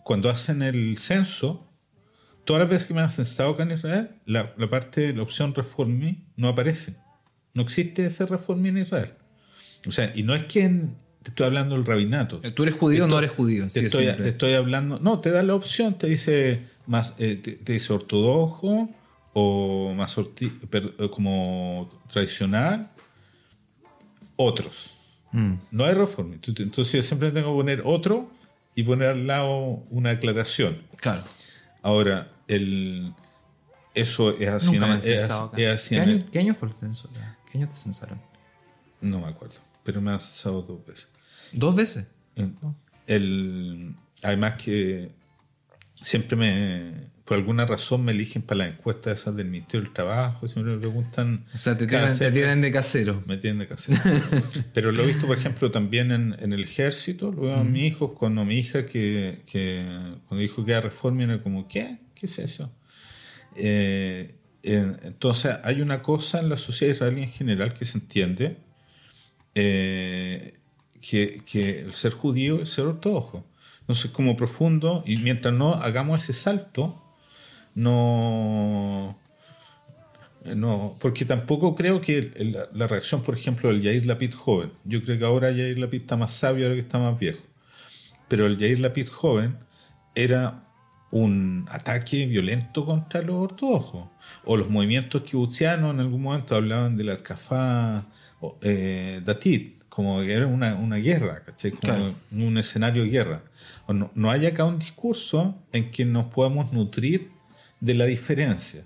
cuando 0.06 0.30
hacen 0.30 0.62
el 0.62 1.00
censo, 1.00 1.68
todas 2.44 2.60
las 2.62 2.70
veces 2.70 2.88
que 2.88 2.94
me 2.94 3.02
han 3.02 3.10
censado 3.10 3.50
acá 3.50 3.64
en 3.64 3.72
Israel, 3.72 4.10
la, 4.28 4.54
la 4.56 4.70
parte, 4.70 5.12
la 5.14 5.24
opción 5.24 5.56
reformí 5.56 6.26
no 6.38 6.50
aparece. 6.50 6.96
No 7.56 7.64
existe 7.64 8.06
ese 8.06 8.28
reformí 8.28 8.70
en 8.70 8.78
Israel. 8.78 9.14
O 9.88 9.92
sea, 9.92 10.12
y 10.16 10.22
no 10.22 10.36
es 10.36 10.44
que 10.44 10.64
en- 10.64 10.96
te 11.24 11.32
estoy 11.32 11.48
hablando 11.48 11.74
del 11.74 11.86
rabinato. 11.88 12.40
¿Tú 12.54 12.62
eres 12.62 12.76
judío 12.76 13.06
o 13.06 13.08
no 13.08 13.18
eres 13.18 13.32
judío? 13.32 13.64
Te 13.64 13.70
Sí, 13.72 13.80
estoy, 13.88 14.06
te 14.06 14.30
estoy 14.30 14.54
hablando. 14.54 15.00
No, 15.00 15.22
te 15.22 15.32
da 15.32 15.42
la 15.42 15.56
opción, 15.56 15.98
te 15.98 16.06
dice 16.06 16.62
más, 16.86 17.16
eh, 17.18 17.40
te, 17.42 17.54
te 17.54 17.74
dice 17.74 17.92
ortodoxo 17.92 18.90
o 19.34 19.92
más 19.96 20.16
como 21.10 21.90
tradicional, 22.12 22.92
otros. 24.36 24.92
Mm. 25.32 25.54
No 25.72 25.84
hay 25.84 25.96
reforma. 25.96 26.36
Entonces 26.36 26.92
yo 26.92 27.02
siempre 27.02 27.32
tengo 27.32 27.54
que 27.54 27.58
poner 27.58 27.82
otro 27.86 28.30
y 28.76 28.84
poner 28.84 29.10
al 29.10 29.26
lado 29.28 29.84
una 29.90 30.12
aclaración. 30.12 30.84
Claro. 30.98 31.24
Ahora, 31.82 32.30
el, 32.48 33.14
eso 33.94 34.32
es 34.38 34.50
así. 34.50 34.72
Nunca 34.74 34.86
en- 34.86 34.90
me 34.90 34.94
han 34.96 35.00
es, 35.00 35.06
censado 35.06 35.44
acá. 35.46 35.58
es 35.62 35.68
así 35.82 35.96
¿Qué, 35.96 36.02
en 36.02 36.10
el- 36.10 36.16
año, 36.20 36.26
qué 36.32 36.40
año 36.40 36.56
fue 36.56 36.68
el 36.70 36.74
censo? 36.74 37.10
¿Qué 37.52 37.58
año 37.58 37.70
te 37.70 37.76
censaron? 37.76 38.20
no 39.02 39.20
me 39.20 39.28
acuerdo, 39.28 39.56
pero 39.84 40.02
me 40.02 40.12
han 40.12 40.20
censado 40.20 40.62
dos 40.64 40.84
veces. 40.86 41.08
¿Dos 41.52 41.76
veces? 41.76 42.08
El, 43.08 43.96
además 44.24 44.62
que 44.62 45.12
siempre 45.94 46.36
me, 46.36 46.92
por 47.26 47.38
alguna 47.38 47.66
razón 47.66 48.06
me 48.06 48.12
eligen 48.12 48.44
para 48.44 48.60
las 48.60 48.70
encuestas 48.70 49.20
esas 49.22 49.36
del 49.36 49.48
Ministerio 49.48 49.84
del 49.86 49.94
Trabajo, 49.94 50.48
siempre 50.48 50.74
me 50.76 50.80
preguntan... 50.80 51.44
O 51.56 51.58
sea, 51.58 51.76
te 51.76 51.88
tienen, 51.88 52.16
te 52.18 52.32
tienen 52.32 52.62
de 52.62 52.72
casero. 52.72 53.24
Me 53.26 53.38
tienen 53.38 53.60
de 53.60 53.68
casero. 53.68 54.00
Pero 54.76 54.92
lo 54.92 55.02
he 55.04 55.08
visto, 55.08 55.26
por 55.26 55.38
ejemplo, 55.38 55.72
también 55.72 56.12
en, 56.12 56.36
en 56.40 56.54
el 56.54 56.64
ejército. 56.64 57.32
Lo 57.32 57.42
veo 57.42 57.56
a 57.56 57.64
mi 57.64 57.88
hijo 57.88 58.14
con 58.14 58.38
a 58.38 58.46
mi 58.46 58.56
hija 58.60 58.86
que, 58.86 59.40
que 59.52 59.84
cuando 60.28 60.42
dijo 60.44 60.64
que 60.64 60.72
era 60.72 60.82
reforma 60.82 61.24
era 61.24 61.42
como, 61.42 61.68
¿qué? 61.68 61.98
¿Qué 62.14 62.28
es 62.28 62.38
eso? 62.38 62.72
Eh, 63.56 64.36
en- 64.62 64.98
entonces, 65.04 65.56
hay 65.64 65.82
una 65.82 66.04
cosa 66.04 66.40
en 66.40 66.50
la 66.50 66.58
sociedad 66.58 66.94
israelí 66.94 67.24
en 67.24 67.32
general 67.32 67.74
que 67.74 67.86
se 67.86 67.98
entiende, 67.98 68.58
eh, 69.56 70.60
que, 71.02 71.42
que 71.46 71.82
el 71.82 71.94
ser 71.94 72.12
judío 72.14 72.62
es 72.62 72.70
ser 72.70 72.86
ortodoxo. 72.86 73.46
Entonces, 73.82 74.12
como 74.12 74.36
profundo, 74.36 75.04
y 75.06 75.18
mientras 75.18 75.54
no 75.54 75.74
hagamos 75.76 76.24
ese 76.24 76.34
salto, 76.34 77.02
no... 77.76 79.18
No, 80.56 80.96
porque 81.00 81.26
tampoco 81.26 81.74
creo 81.74 82.02
que 82.02 82.32
el- 82.36 82.52
la, 82.52 82.68
la 82.72 82.88
reacción, 82.88 83.24
por 83.24 83.36
ejemplo, 83.36 83.70
del 83.70 83.82
Yair 83.82 84.06
Lapid 84.06 84.34
joven, 84.36 84.72
yo 84.84 85.02
creo 85.04 85.18
que 85.18 85.26
ahora 85.26 85.50
Yair 85.52 85.80
Lapid 85.80 86.02
está 86.02 86.16
más 86.18 86.34
sabio, 86.34 86.66
ahora 86.66 86.76
que 86.76 86.82
está 86.82 87.00
más 87.00 87.18
viejo, 87.18 87.40
pero 88.28 88.46
el 88.46 88.58
Yair 88.58 88.80
Lapid 88.80 89.08
joven 89.08 89.58
era 90.14 90.64
un 91.10 91.66
ataque 91.72 92.28
violento 92.28 92.86
contra 92.86 93.24
los 93.24 93.36
ortodoxos, 93.38 94.08
o 94.44 94.56
los 94.58 94.70
movimientos 94.70 95.24
kibbutzianos 95.24 95.94
en 95.96 96.00
algún 96.02 96.22
momento 96.22 96.56
hablaban 96.56 96.96
de 96.96 97.06
la 97.06 97.18
Tkafá 97.18 98.06
eh, 98.62 99.22
Datit, 99.26 99.84
como 99.90 100.20
que 100.22 100.32
era 100.32 100.46
una, 100.46 100.76
una 100.76 100.98
guerra, 100.98 101.42
¿cachai? 101.44 101.72
Como 101.72 101.82
Claro. 101.82 102.16
un 102.32 102.58
escenario 102.60 103.02
de 103.04 103.10
guerra. 103.10 103.44
O 103.88 103.94
no, 103.94 104.12
no 104.14 104.30
hay 104.30 104.46
acá 104.46 104.66
un 104.66 104.78
discurso 104.78 105.56
en 105.72 105.90
que 105.90 106.06
nos 106.06 106.26
podamos 106.26 106.72
nutrir 106.74 107.32
de 107.80 107.94
la 107.94 108.06
diferencia. 108.06 108.84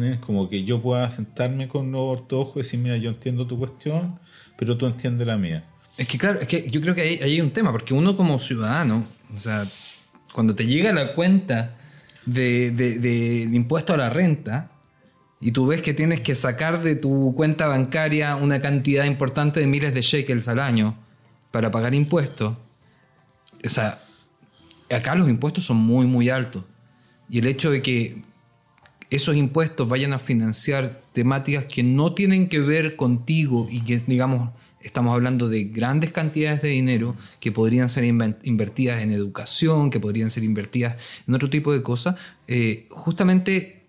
¿eh? 0.00 0.18
Como 0.20 0.48
que 0.48 0.64
yo 0.64 0.80
pueda 0.82 1.10
sentarme 1.10 1.68
con 1.68 1.90
los 1.92 2.00
ortodoxos 2.20 2.56
y 2.56 2.58
decir, 2.60 2.80
mira, 2.80 2.96
yo 2.96 3.10
entiendo 3.10 3.46
tu 3.46 3.58
cuestión, 3.58 4.18
pero 4.56 4.76
tú 4.76 4.86
entiendes 4.86 5.26
la 5.26 5.36
mía. 5.36 5.64
Es 5.96 6.06
que 6.06 6.18
claro, 6.18 6.40
es 6.40 6.48
que 6.48 6.68
yo 6.70 6.80
creo 6.80 6.94
que 6.94 7.00
ahí, 7.02 7.18
hay 7.22 7.40
un 7.40 7.50
tema, 7.50 7.72
porque 7.72 7.94
uno 7.94 8.16
como 8.16 8.38
ciudadano, 8.38 9.06
o 9.34 9.38
sea, 9.38 9.64
cuando 10.32 10.54
te 10.54 10.66
llega 10.66 10.92
la 10.92 11.14
cuenta 11.14 11.76
de, 12.26 12.70
de- 12.70 12.98
del 12.98 13.54
impuesto 13.54 13.94
a 13.94 13.96
la 13.96 14.10
renta 14.10 14.70
y 15.40 15.52
tú 15.52 15.66
ves 15.66 15.80
que 15.80 15.94
tienes 15.94 16.20
que 16.20 16.34
sacar 16.34 16.82
de 16.82 16.96
tu 16.96 17.32
cuenta 17.34 17.66
bancaria 17.66 18.36
una 18.36 18.60
cantidad 18.60 19.04
importante 19.04 19.60
de 19.60 19.66
miles 19.66 19.94
de 19.94 20.02
shekels 20.02 20.48
al 20.48 20.60
año 20.60 20.96
para 21.50 21.70
pagar 21.70 21.94
impuestos, 21.94 22.54
o 23.64 23.68
sea, 23.68 24.02
acá 24.90 25.14
los 25.14 25.28
impuestos 25.28 25.64
son 25.64 25.78
muy, 25.78 26.06
muy 26.06 26.28
altos. 26.28 26.64
Y 27.28 27.38
el 27.38 27.46
hecho 27.46 27.70
de 27.70 27.82
que 27.82 28.22
esos 29.10 29.36
impuestos 29.36 29.88
vayan 29.88 30.12
a 30.12 30.18
financiar 30.18 31.02
temáticas 31.12 31.64
que 31.64 31.82
no 31.82 32.12
tienen 32.12 32.48
que 32.48 32.60
ver 32.60 32.96
contigo 32.96 33.66
y 33.70 33.80
que, 33.82 34.00
digamos, 34.06 34.50
estamos 34.80 35.14
hablando 35.14 35.48
de 35.48 35.64
grandes 35.64 36.12
cantidades 36.12 36.62
de 36.62 36.68
dinero 36.68 37.16
que 37.40 37.52
podrían 37.52 37.88
ser 37.88 38.04
invertidas 38.04 39.02
en 39.02 39.10
educación, 39.10 39.90
que 39.90 40.00
podrían 40.00 40.30
ser 40.30 40.44
invertidas 40.44 40.96
en 41.26 41.34
otro 41.34 41.50
tipo 41.50 41.72
de 41.72 41.82
cosas, 41.82 42.16
eh, 42.46 42.86
justamente 42.90 43.84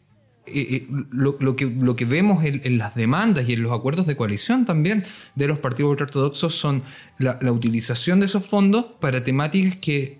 eh, 0.47 0.75
eh, 0.75 0.87
lo, 1.11 1.55
que, 1.55 1.65
lo 1.65 1.95
que 1.95 2.05
vemos 2.05 2.43
en, 2.45 2.77
las 2.77 2.95
demandas 2.95 3.49
y 3.49 3.53
en 3.53 3.63
los 3.63 3.73
acuerdos 3.73 4.07
de 4.07 4.15
coalición 4.15 4.65
también 4.65 5.03
de 5.35 5.47
los 5.47 5.59
partidos 5.59 5.91
ultraortodoxos 5.91 6.55
son 6.55 6.83
la, 7.17 7.37
utilización 7.51 8.21
de 8.21 8.27
esos 8.27 8.45
fondos 8.45 8.85
para 8.99 9.23
temáticas 9.23 9.75
que 9.75 10.19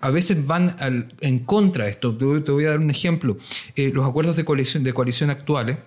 a 0.00 0.10
veces 0.10 0.46
van 0.46 0.76
al- 0.80 1.14
en 1.20 1.40
contra 1.40 1.84
de 1.84 1.90
esto. 1.90 2.16
Te, 2.16 2.24
voy- 2.24 2.64
a 2.64 2.70
dar 2.70 2.78
un 2.78 2.90
ejemplo. 2.90 3.36
Eh, 3.76 3.90
los 3.92 4.06
acuerdos 4.08 4.36
de 4.36 4.44
coalición, 4.44 4.84
actuales 5.30 5.78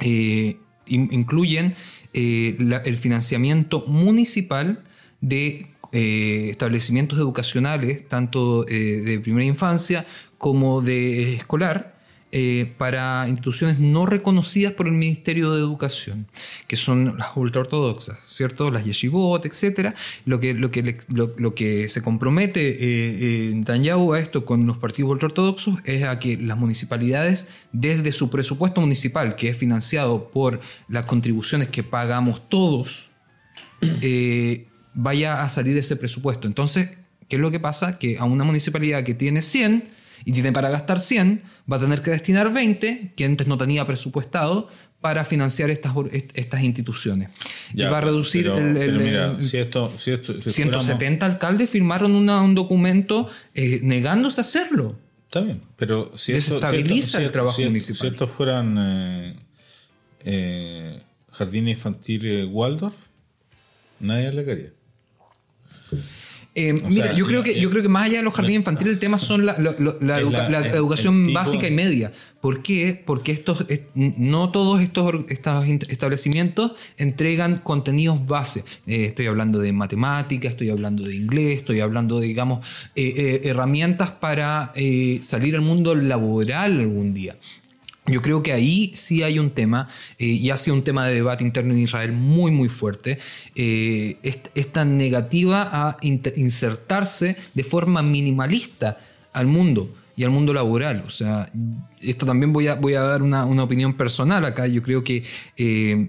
eh, 0.00 0.56
in- 0.86 1.08
incluyen 1.12 1.74
eh, 2.12 2.56
la- 2.58 2.78
el 2.78 2.96
financiamiento 2.96 3.84
municipal 3.86 4.84
de 5.20 5.68
eh, 5.92 6.48
establecimientos 6.50 7.18
educacionales, 7.18 8.08
tanto 8.08 8.64
de 8.64 9.20
primera 9.20 9.44
infancia 9.46 10.06
como 10.38 10.82
de 10.82 11.34
escolar, 11.34 11.95
eh, 12.38 12.70
para 12.76 13.26
instituciones 13.30 13.78
no 13.78 14.04
reconocidas 14.04 14.74
por 14.74 14.88
el 14.88 14.92
Ministerio 14.92 15.54
de 15.54 15.58
Educación, 15.58 16.26
que 16.66 16.76
son 16.76 17.16
las 17.16 17.34
ultraortodoxas, 17.34 18.18
¿cierto? 18.26 18.70
Las 18.70 18.84
yeshivot, 18.84 19.46
etc. 19.46 19.94
Lo 20.26 20.38
que, 20.38 20.52
lo 20.52 20.70
que, 20.70 20.98
lo, 21.08 21.54
que 21.54 21.88
se 21.88 22.02
compromete 22.02 22.60
eh, 22.68 23.54
eh, 23.66 24.12
a 24.12 24.18
esto 24.18 24.44
con 24.44 24.66
los 24.66 24.76
partidos 24.76 25.12
ultraortodoxos 25.12 25.78
es 25.84 26.04
a 26.04 26.18
que 26.18 26.36
las 26.36 26.58
municipalidades, 26.58 27.48
desde 27.72 28.12
su 28.12 28.28
presupuesto 28.28 28.82
municipal, 28.82 29.34
que 29.34 29.48
es 29.48 29.56
financiado 29.56 30.28
por 30.28 30.60
las 30.88 31.06
contribuciones 31.06 31.70
que 31.70 31.84
pagamos 31.84 32.50
todos, 32.50 33.08
eh, 34.02 34.66
vaya 34.92 35.42
a 35.42 35.48
salir 35.48 35.78
ese 35.78 35.96
presupuesto. 35.96 36.46
Entonces, 36.46 36.90
¿qué 37.30 37.36
es 37.36 37.40
lo 37.40 37.50
que 37.50 37.60
pasa? 37.60 37.98
Que 37.98 38.18
a 38.18 38.24
una 38.24 38.44
municipalidad 38.44 39.04
que 39.04 39.14
tiene 39.14 39.40
100 39.40 39.95
y 40.26 40.32
tiene 40.32 40.52
para 40.52 40.68
gastar 40.68 41.00
100, 41.00 41.42
va 41.72 41.76
a 41.78 41.80
tener 41.80 42.02
que 42.02 42.10
destinar 42.10 42.52
20, 42.52 43.12
que 43.16 43.24
antes 43.24 43.46
no 43.46 43.56
tenía 43.56 43.86
presupuestado, 43.86 44.68
para 45.00 45.24
financiar 45.24 45.70
estas, 45.70 45.92
estas 46.34 46.62
instituciones. 46.62 47.30
y 47.72 47.82
va 47.82 47.98
a 47.98 48.00
reducir 48.00 48.42
pero- 48.44 48.58
el, 48.58 48.76
el- 48.76 48.90
pero 48.90 48.98
mira, 49.00 49.30
el- 49.38 49.44
si 49.44 49.56
esto, 49.58 49.92
si 49.98 50.10
esto, 50.10 50.34
si 50.42 50.50
fuéramos- 50.50 50.84
170 50.86 51.24
alcaldes 51.26 51.70
firmaron 51.70 52.14
una- 52.16 52.42
un 52.42 52.54
documento 52.56 53.30
eh, 53.54 53.80
negándose 53.82 54.40
a 54.40 54.42
hacerlo. 54.42 54.98
Está 55.26 55.40
bien, 55.42 55.60
pero 55.76 56.12
si 56.18 56.32
Desestabiliza 56.32 57.18
si 57.18 57.24
el 57.24 57.30
trabajo 57.30 57.60
municipal. 57.62 58.00
Si 58.00 58.06
estos 58.08 58.30
fueran 58.30 58.76
eh, 58.78 59.36
eh, 60.24 61.00
jardines 61.30 61.76
infantiles 61.76 62.48
Waldorf, 62.50 62.96
nadie 64.00 64.32
le 64.32 64.44
quería. 64.44 64.70
Eh, 66.58 66.72
mira, 66.72 67.04
sea, 67.08 67.12
yo 67.14 67.26
creo 67.26 67.40
la- 67.40 67.44
que 67.44 67.60
yo 67.60 67.68
creo 67.70 67.82
que 67.82 67.88
más 67.90 68.04
allá 68.06 68.16
de 68.16 68.22
los 68.24 68.32
jardines 68.32 68.60
infantiles 68.60 68.94
el 68.94 68.98
tema 68.98 69.18
son 69.18 69.44
la, 69.44 69.56
educa- 70.22 70.48
educación 70.74 71.32
básica 71.34 71.66
y 71.68 71.70
media. 71.70 72.12
¿Por 72.40 72.62
qué? 72.62 73.02
Porque 73.04 73.32
estos 73.32 73.66
es- 73.68 73.82
no 73.94 74.50
todos 74.52 74.80
estos, 74.80 75.14
estos 75.28 75.66
establecimientos 75.88 76.72
entregan 76.96 77.58
contenidos 77.58 78.26
base. 78.26 78.64
Eh, 78.86 79.04
estoy 79.04 79.26
hablando 79.26 79.58
de 79.58 79.72
matemáticas, 79.72 80.52
estoy 80.52 80.70
hablando 80.70 81.02
de 81.04 81.14
inglés, 81.14 81.58
estoy 81.58 81.80
hablando 81.80 82.20
de 82.20 82.26
digamos 82.26 82.66
eh, 82.96 83.40
herramientas 83.44 84.10
para 84.12 84.72
salir 85.20 85.54
al 85.56 85.60
mundo 85.62 85.94
laboral 85.94 86.80
algún 86.80 87.12
día. 87.12 87.36
Yo 88.08 88.22
creo 88.22 88.42
que 88.42 88.52
ahí 88.52 88.92
sí 88.94 89.22
hay 89.24 89.38
un 89.40 89.50
tema, 89.50 89.88
eh, 90.18 90.26
y 90.26 90.50
ha 90.50 90.56
sido 90.56 90.76
un 90.76 90.84
tema 90.84 91.06
de 91.08 91.14
debate 91.14 91.42
interno 91.42 91.74
en 91.74 91.80
Israel 91.80 92.12
muy, 92.12 92.50
muy 92.52 92.68
fuerte, 92.68 93.18
eh, 93.56 94.16
est- 94.22 94.48
esta 94.54 94.84
negativa 94.84 95.68
a 95.72 95.96
insertarse 96.02 97.36
de 97.54 97.64
forma 97.64 98.02
minimalista 98.02 98.98
al 99.32 99.46
mundo 99.46 99.92
y 100.14 100.22
al 100.24 100.30
mundo 100.30 100.52
laboral. 100.52 101.02
O 101.06 101.10
sea, 101.10 101.50
esto 102.00 102.24
también 102.26 102.52
voy 102.52 102.68
a, 102.68 102.76
voy 102.76 102.94
a 102.94 103.02
dar 103.02 103.22
una, 103.22 103.44
una 103.44 103.64
opinión 103.64 103.94
personal 103.94 104.44
acá. 104.44 104.66
Yo 104.68 104.82
creo 104.82 105.02
que 105.02 105.24
eh, 105.56 106.08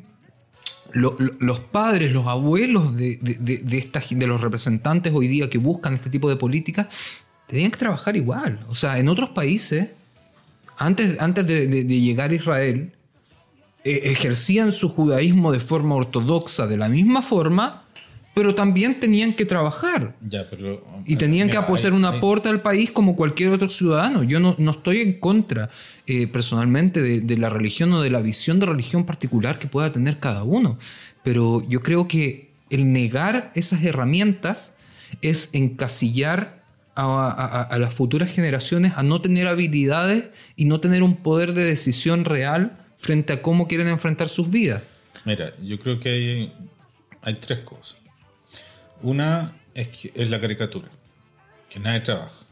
lo- 0.94 1.16
lo- 1.20 1.34
los 1.40 1.60
padres, 1.60 2.12
los 2.14 2.28
abuelos 2.28 2.96
de, 2.96 3.18
de, 3.22 3.34
de- 3.40 3.58
de 3.58 3.92
de 4.12 4.28
los 4.28 4.40
representantes 4.42 5.12
hoy 5.14 5.28
día 5.28 5.50
que 5.50 5.58
buscan 5.58 5.94
este 5.96 6.10
tipo 6.10 6.30
de 6.30 6.36
políticas, 6.36 6.88
tenían 7.48 7.72
que 7.72 7.78
trabajar 7.80 8.16
igual. 8.16 8.66
O 8.70 8.76
sea, 8.76 9.00
en 9.00 9.10
otros 9.10 9.32
países 9.32 9.90
antes, 10.78 11.20
antes 11.20 11.46
de, 11.48 11.68
de- 11.68 11.84
de 11.84 12.02
llegar 12.02 12.32
a 12.32 12.36
Israel, 12.36 12.92
eh, 13.84 14.02
ejercían 14.06 14.72
su 14.72 14.90
judaísmo 14.90 15.52
de 15.52 15.60
forma 15.60 15.96
ortodoxa 15.96 16.68
de 16.68 16.78
la 16.78 16.90
misma 16.90 17.22
forma, 17.22 17.84
pero 18.34 18.54
también 18.54 19.00
tenían 19.00 19.34
que 19.34 19.46
trabajar. 19.46 20.16
Ya, 20.22 20.48
pero. 20.50 20.84
Y 21.08 21.16
tenían 21.16 21.48
mira, 21.48 21.66
que 21.66 21.74
hacer 21.74 21.94
un 21.94 22.06
aporte 22.06 22.50
al 22.50 22.62
país 22.62 22.92
como 22.92 23.16
cualquier 23.16 23.50
otro 23.50 23.68
ciudadano. 23.70 24.22
Yo 24.24 24.40
no, 24.40 24.54
no 24.60 24.72
estoy 24.72 25.02
en 25.02 25.20
contra 25.20 25.70
eh, 26.06 26.28
personalmente 26.28 27.02
de, 27.02 27.22
de 27.22 27.38
la 27.38 27.50
religión 27.50 27.92
o 27.94 28.02
de 28.02 28.12
la 28.12 28.20
visión 28.22 28.60
de 28.60 28.68
religión 28.68 29.06
particular 29.06 29.58
que 29.58 29.68
pueda 29.68 29.92
tener 29.92 30.20
cada 30.20 30.44
uno. 30.44 30.78
Pero 31.24 31.68
yo 31.68 31.82
creo 31.82 32.08
que 32.08 32.52
el 32.70 32.92
negar 32.94 33.52
esas 33.56 33.84
herramientas 33.84 34.76
es 35.24 35.50
encasillar 35.54 36.64
a, 36.98 37.78
las 37.78 37.94
futuras 37.94 38.32
generaciones 38.32 38.94
a 38.96 39.04
no 39.04 39.22
tener 39.22 39.48
habilidades 39.48 40.26
y 40.56 40.66
no 40.66 40.80
tener 40.80 41.04
un 41.04 41.18
poder 41.18 41.54
de 41.54 41.64
decisión 41.64 42.26
real 42.26 42.78
frente 42.98 43.34
a 43.34 43.42
cómo 43.42 43.68
quieren 43.68 43.88
enfrentar 43.88 44.30
sus 44.30 44.50
vidas. 44.50 44.82
Mira, 45.26 45.54
yo 45.62 45.80
creo 45.80 46.00
que 46.00 46.10
hay, 46.10 46.54
hay 47.22 47.34
tres 47.36 47.60
cosas. 47.60 47.98
Una 49.02 49.54
es, 49.74 49.90
que, 49.90 50.12
es 50.16 50.30
la 50.30 50.42
caricatura, 50.42 50.88
que 51.70 51.80
nadie 51.80 52.00
trabaja. 52.00 52.47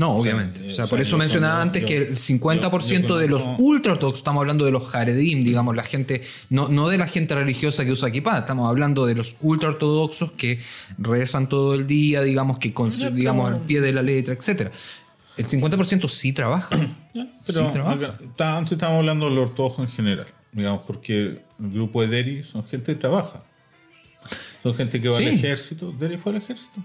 No, 0.00 0.16
O 0.16 0.22
sea, 0.24 0.32
obviamente. 0.34 0.66
eh, 0.66 0.72
o 0.72 0.74
sea, 0.74 0.84
o 0.86 0.88
por 0.88 1.00
eso 1.00 1.18
mencionaba 1.18 1.56
cuando- 1.56 1.62
antes 1.78 1.82
yo- 1.82 1.88
que 1.88 1.96
el 2.08 2.16
50% 2.16 3.02
yo- 3.02 3.08
yo 3.08 3.18
de 3.18 3.28
los 3.28 3.42
conozco- 3.42 3.62
ultra 3.62 3.92
ortodoxos, 3.92 4.20
estamos 4.20 4.40
hablando 4.40 4.64
de 4.64 4.70
los 4.70 4.94
Haredim, 4.94 5.44
digamos, 5.44 5.76
la 5.76 5.82
gente, 5.84 6.22
no, 6.48 6.68
no 6.68 6.88
de 6.88 6.96
la 6.96 7.06
gente 7.06 7.34
religiosa 7.34 7.84
que 7.84 7.90
usa 7.92 8.10
kippah, 8.10 8.38
estamos 8.38 8.68
hablando 8.68 9.04
de 9.04 9.14
los 9.14 9.36
ultra 9.42 9.68
ortodoxos 9.68 10.32
que 10.32 10.58
rezan 10.96 11.48
todo 11.48 11.74
el 11.74 11.86
día, 11.86 12.22
digamos, 12.22 12.58
que 12.58 12.72
con, 12.72 12.90
pero- 12.90 13.10
digamos, 13.10 13.50
al 13.50 13.60
pie 13.60 13.80
de 13.82 13.92
la 13.92 14.02
letra, 14.02 14.32
etcétera. 14.32 14.72
El 15.36 15.46
50% 15.46 16.08
sí 16.08 16.32
trabaja. 16.32 16.70
Pero 17.46 17.66
Sí, 17.66 17.72
trabaja. 17.72 17.92
acá- 17.94 18.18
está- 18.24 18.56
antes 18.56 18.72
estábamos 18.72 19.00
hablando 19.00 19.28
de 19.28 19.34
los 19.34 19.50
ortodoxos 19.50 19.80
en 19.86 19.90
general, 19.90 20.26
digamos, 20.52 20.82
porque 20.84 21.18
el 21.18 21.40
grupo 21.58 22.00
de 22.02 22.08
Deri 22.08 22.42
son 22.44 22.64
gente 22.66 22.94
que 22.94 23.00
trabaja. 23.00 23.42
Son 24.62 24.74
gente 24.74 25.00
que 25.00 25.08
va 25.08 25.16
Sí. 25.18 25.24
al 25.26 25.34
ejército. 25.34 25.92
Deri 25.98 26.16
fue 26.16 26.32
al 26.32 26.38
ejército. 26.38 26.80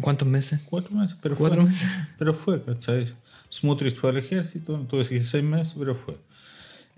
¿Cuántos 0.00 0.28
meses? 0.28 0.60
Cuatro 0.64 0.94
meses, 0.94 1.16
pero 1.22 1.36
Cuatro 1.36 1.62
fue. 1.62 1.70
meses. 1.70 1.88
Pero 2.18 2.34
fue, 2.34 2.62
¿cachai? 2.62 3.14
Smutrich 3.52 3.96
fue 3.96 4.10
al 4.10 4.18
ejército, 4.18 4.86
dije 4.92 5.22
seis 5.22 5.42
meses, 5.44 5.74
pero 5.78 5.94
fue. 5.94 6.16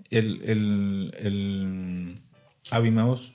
El, 0.09 0.41
el, 0.43 1.13
el 1.19 2.15
Avi 2.71 2.91
Maus, 2.91 3.33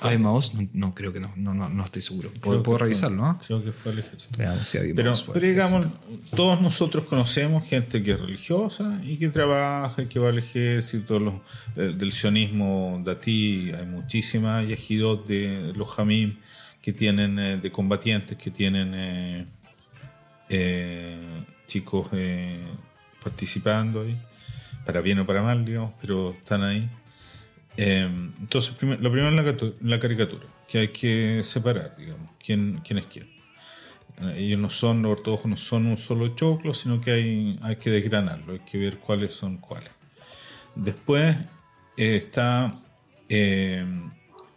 Ay, 0.00 0.18
Maos, 0.18 0.52
no, 0.54 0.68
no, 0.72 0.92
creo 0.94 1.12
que 1.12 1.20
no, 1.20 1.32
no, 1.36 1.54
no, 1.54 1.68
no 1.68 1.84
estoy 1.84 2.02
seguro. 2.02 2.30
Puedo, 2.40 2.64
fue- 2.64 2.78
revisarlo, 2.78 3.16
¿no? 3.22 3.38
Creo 3.46 3.62
que 3.64 3.70
fue 3.70 3.92
al 3.92 4.00
ejército. 4.00 4.36
Veamos 4.36 4.66
si 4.66 4.76
Avi 4.76 4.92
Pero, 4.92 5.14
fue 5.14 5.40
digamos, 5.40 5.86
todos 6.34 6.60
nosotros 6.60 7.04
conocemos 7.04 7.66
gente 7.68 8.02
que 8.02 8.10
es 8.10 8.20
religiosa 8.20 9.00
y 9.04 9.16
que 9.18 9.28
trabaja 9.28 10.02
y 10.02 10.06
que 10.06 10.18
va 10.18 10.30
al 10.30 10.38
ejército, 10.38 11.20
los, 11.20 11.34
del, 11.76 11.96
del 11.96 12.10
sionismo 12.10 13.00
datí, 13.04 13.70
hay 13.70 13.86
muchísimas 13.86 14.66
yejidot 14.66 15.28
de 15.28 15.72
los 15.76 15.88
jamim 15.88 16.38
que 16.84 16.92
tienen, 16.92 17.38
eh, 17.38 17.56
de 17.56 17.70
combatientes 17.72 18.36
que 18.36 18.50
tienen 18.50 18.92
eh, 18.94 19.46
eh, 20.50 21.16
chicos 21.66 22.08
participando 23.22 24.02
ahí, 24.02 24.18
para 24.84 25.00
bien 25.00 25.18
o 25.20 25.24
para 25.26 25.40
mal, 25.40 25.64
digamos, 25.64 25.92
pero 25.98 26.32
están 26.32 26.62
ahí. 26.62 26.86
Eh, 27.78 28.06
entonces, 28.38 28.74
lo 28.82 29.10
primero 29.10 29.30
es 29.30 29.34
la, 29.34 29.44
catu- 29.44 29.74
la 29.80 29.98
caricatura, 29.98 30.44
que 30.68 30.78
hay 30.80 30.88
que 30.88 31.40
separar, 31.42 31.96
digamos, 31.96 32.28
quién, 32.44 32.82
quién 32.84 32.98
es 32.98 33.06
quién. 33.06 33.26
Ellos 34.36 34.60
no 34.60 34.68
son, 34.68 35.00
los 35.00 35.12
ortodoxos 35.12 35.50
no 35.50 35.56
son 35.56 35.86
un 35.86 35.96
solo 35.96 36.36
choclo, 36.36 36.74
sino 36.74 37.00
que 37.00 37.12
hay, 37.12 37.58
hay 37.62 37.76
que 37.76 37.88
desgranarlo, 37.88 38.52
hay 38.52 38.60
que 38.60 38.76
ver 38.76 38.98
cuáles 38.98 39.32
son 39.32 39.56
cuáles. 39.56 39.90
Después 40.74 41.34
está 41.96 42.74
eh, 43.30 43.82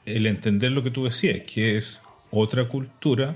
el 0.06 0.28
entender 0.28 0.74
lo 0.74 0.84
que 0.84 0.92
tú 0.92 1.06
decías, 1.06 1.44
que 1.46 1.78
es 1.78 2.02
otra 2.32 2.66
cultura 2.68 3.36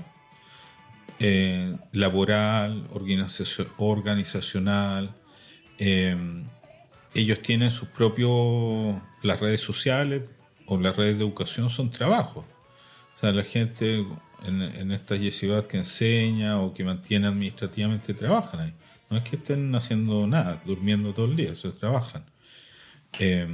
eh, 1.18 1.74
laboral, 1.92 2.88
organizacio- 2.92 3.68
organizacional. 3.78 5.14
eh, 5.78 6.16
ellos 7.14 7.42
tienen 7.42 7.70
sus 7.70 7.88
propios, 7.88 8.96
las 9.22 9.38
redes 9.38 9.60
sociales 9.60 10.22
o 10.66 10.78
las 10.78 10.96
redes 10.96 11.18
de 11.18 11.24
educación 11.24 11.68
son 11.68 11.90
trabajos. 11.90 12.44
O 13.16 13.20
sea, 13.20 13.32
la 13.32 13.44
gente 13.44 14.04
en, 14.46 14.62
en 14.62 14.92
yeshivas 15.20 15.66
que 15.66 15.76
enseña 15.76 16.58
o 16.60 16.72
que 16.72 16.84
mantiene 16.84 17.26
administrativamente 17.26 18.14
trabajan 18.14 18.60
ahí. 18.60 18.72
No 19.10 19.18
es 19.18 19.24
que 19.24 19.36
estén 19.36 19.74
haciendo 19.74 20.26
nada, 20.26 20.62
durmiendo 20.64 21.12
todo 21.12 21.26
el 21.26 21.36
día, 21.36 21.50
trabajan. 21.72 22.24
Eh, 23.18 23.46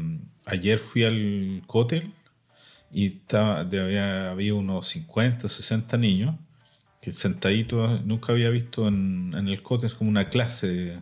ayer 0.47 0.79
fui 0.79 1.03
al 1.03 1.63
cótel 1.67 2.13
y 2.93 3.07
estaba, 3.07 3.65
de- 3.65 3.81
había, 3.81 4.31
había 4.31 4.55
unos 4.55 4.89
50, 4.89 5.49
60 5.49 5.97
niños 5.97 6.35
que 7.01 7.13
sentaditos, 7.13 8.05
nunca 8.05 8.33
había 8.33 8.51
visto 8.51 8.89
en, 8.89 9.33
en 9.37 9.49
el 9.49 9.63
cótel, 9.63 9.89
es 9.91 9.95
como 9.95 10.11
una 10.11 10.29
clase 10.31 10.67
de, 10.69 10.99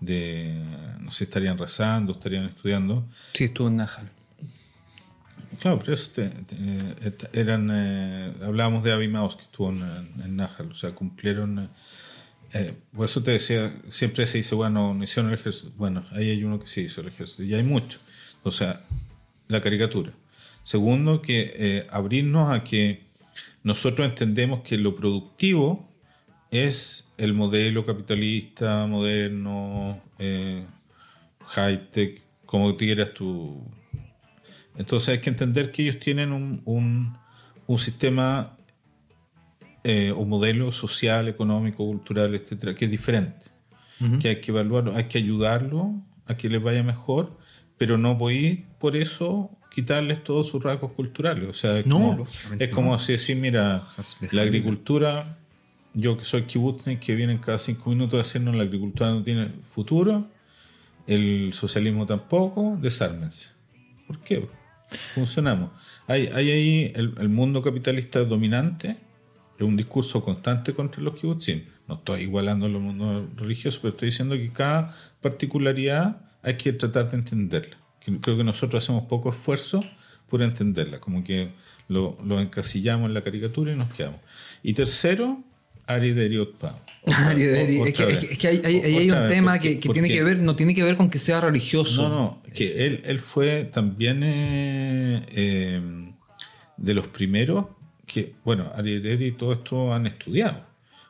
de- 0.00 0.62
no 1.00 1.10
sé, 1.12 1.24
estarían 1.24 1.56
rezando, 1.58 2.12
estarían 2.12 2.44
estudiando. 2.46 3.06
Sí, 3.34 3.44
estuvo 3.44 3.68
en 3.68 3.76
Najal. 3.76 4.10
Claro, 5.60 5.78
pero 5.80 5.94
eso 5.94 6.10
te- 6.14 6.30
eran, 7.32 7.70
eh, 7.72 8.32
hablábamos 8.44 8.84
de 8.84 8.92
Abimaus 8.92 9.34
que 9.36 9.42
estuvo 9.42 9.70
en, 9.70 9.82
en 10.24 10.40
o 10.40 10.74
sea, 10.74 10.90
cumplieron, 10.90 11.58
eh, 11.58 11.68
eh, 12.52 12.74
por 12.94 13.06
eso 13.06 13.22
te 13.22 13.32
decía, 13.32 13.74
siempre 13.90 14.26
se 14.26 14.38
dice, 14.38 14.54
bueno, 14.54 14.94
no 14.94 15.02
hicieron 15.04 15.32
el 15.32 15.38
ejército, 15.38 15.72
bueno, 15.76 16.04
ahí 16.12 16.30
hay 16.30 16.44
uno 16.44 16.60
que 16.60 16.66
sí 16.68 16.82
hizo 16.82 17.00
el 17.00 17.08
ejército, 17.08 17.42
y 17.42 17.54
hay 17.54 17.62
muchos, 17.62 18.00
o 18.44 18.50
sea, 18.52 18.82
la 19.48 19.60
caricatura. 19.60 20.12
Segundo, 20.68 21.22
que 21.22 21.54
eh, 21.56 21.86
abrirnos 21.90 22.50
a 22.50 22.62
que 22.62 23.06
nosotros 23.62 24.06
entendemos 24.06 24.60
que 24.60 24.76
lo 24.76 24.94
productivo 24.94 25.88
es 26.50 27.08
el 27.16 27.32
modelo 27.32 27.86
capitalista, 27.86 28.86
moderno, 28.86 30.02
eh, 30.18 30.66
high-tech, 31.40 32.20
como 32.44 32.76
quieras 32.76 33.14
tú 33.14 33.64
entonces 34.76 35.08
hay 35.08 35.20
que 35.20 35.30
entender 35.30 35.72
que 35.72 35.84
ellos 35.84 35.98
tienen 36.00 36.32
un, 36.32 36.60
un, 36.66 37.16
un 37.66 37.78
sistema 37.78 38.58
eh, 39.84 40.12
o 40.14 40.26
modelo 40.26 40.70
social, 40.70 41.28
económico, 41.28 41.78
cultural, 41.78 42.34
etcétera, 42.34 42.74
que 42.74 42.84
es 42.84 42.90
diferente. 42.90 43.46
Que 44.20 44.28
hay 44.28 44.40
que 44.42 44.52
evaluarlo, 44.52 44.94
hay 44.94 45.04
que 45.04 45.16
ayudarlo 45.16 45.94
a 46.26 46.36
que 46.36 46.50
les 46.50 46.62
vaya 46.62 46.84
mejor, 46.84 47.36
pero 47.78 47.96
no 47.96 48.14
voy 48.14 48.66
por 48.78 48.96
eso 48.96 49.57
quitarles 49.78 50.24
todos 50.24 50.48
sus 50.48 50.60
rasgos 50.60 50.90
culturales. 50.90 51.48
O 51.48 51.52
sea, 51.52 51.78
es 51.78 51.86
No, 51.86 51.98
como, 51.98 52.26
es 52.58 52.68
como 52.70 52.94
así 52.96 53.12
decir, 53.12 53.36
mira, 53.36 53.86
la 54.32 54.42
agricultura, 54.42 55.38
yo 55.94 56.18
que 56.18 56.24
soy 56.24 56.42
kibutznik, 56.42 56.98
que 56.98 57.14
vienen 57.14 57.38
cada 57.38 57.58
cinco 57.58 57.90
minutos 57.90 58.26
diciendo 58.26 58.50
la 58.50 58.64
agricultura 58.64 59.10
no 59.10 59.22
tiene 59.22 59.50
futuro, 59.62 60.26
el 61.06 61.52
socialismo 61.52 62.06
tampoco, 62.06 62.76
desármense. 62.82 63.50
¿Por 64.08 64.18
qué? 64.18 64.48
Funcionamos. 65.14 65.70
Hay, 66.08 66.26
hay 66.26 66.50
ahí 66.50 66.92
el, 66.96 67.14
el 67.20 67.28
mundo 67.28 67.62
capitalista 67.62 68.24
dominante, 68.24 68.96
es 69.56 69.62
un 69.62 69.76
discurso 69.76 70.24
constante 70.24 70.74
contra 70.74 71.00
los 71.02 71.14
kibutzim. 71.14 71.62
No 71.86 71.94
estoy 71.94 72.22
igualando 72.22 72.68
los 72.68 72.82
mundos 72.82 73.28
religiosos, 73.36 73.78
pero 73.80 73.90
estoy 73.92 74.06
diciendo 74.06 74.34
que 74.34 74.52
cada 74.52 74.92
particularidad 75.20 76.20
hay 76.42 76.56
que 76.56 76.72
tratar 76.72 77.10
de 77.10 77.18
entenderla. 77.18 77.76
Creo 78.20 78.36
que 78.36 78.44
nosotros 78.44 78.82
hacemos 78.84 79.04
poco 79.04 79.30
esfuerzo 79.30 79.80
por 80.28 80.42
entenderla, 80.42 81.00
como 81.00 81.24
que 81.24 81.50
lo, 81.88 82.18
lo 82.24 82.40
encasillamos 82.40 83.08
en 83.08 83.14
la 83.14 83.22
caricatura 83.22 83.72
y 83.72 83.76
nos 83.76 83.90
quedamos. 83.92 84.20
Y 84.62 84.74
tercero, 84.74 85.42
Ari 85.86 86.12
Deriot. 86.12 86.54
Ari 87.06 87.42
Deri, 87.44 87.80
es 87.80 87.94
que, 87.94 88.12
es 88.12 88.38
que- 88.38 88.48
hay, 88.48 89.10
un 89.10 89.18
vez, 89.20 89.28
tema 89.28 89.52
porque- 89.54 89.74
que, 89.80 89.80
que 89.80 89.88
tiene 89.90 90.08
que 90.10 90.22
ver, 90.22 90.38
no 90.40 90.54
tiene 90.54 90.74
que 90.74 90.82
ver 90.82 90.96
con 90.96 91.08
que 91.08 91.18
sea 91.18 91.40
religioso. 91.40 92.08
no, 92.08 92.14
no, 92.14 92.42
que 92.54 92.64
él, 92.86 93.02
él 93.06 93.20
fue 93.20 93.64
también 93.64 94.22
eh, 94.22 95.22
eh, 95.30 95.80
de 96.76 96.94
los 96.94 97.06
primeros 97.08 97.66
que, 98.06 98.34
bueno, 98.44 98.70
Ariel 98.74 99.22
y 99.22 99.32
todo 99.32 99.52
esto 99.52 99.92
han 99.94 100.06
estudiado. 100.06 100.66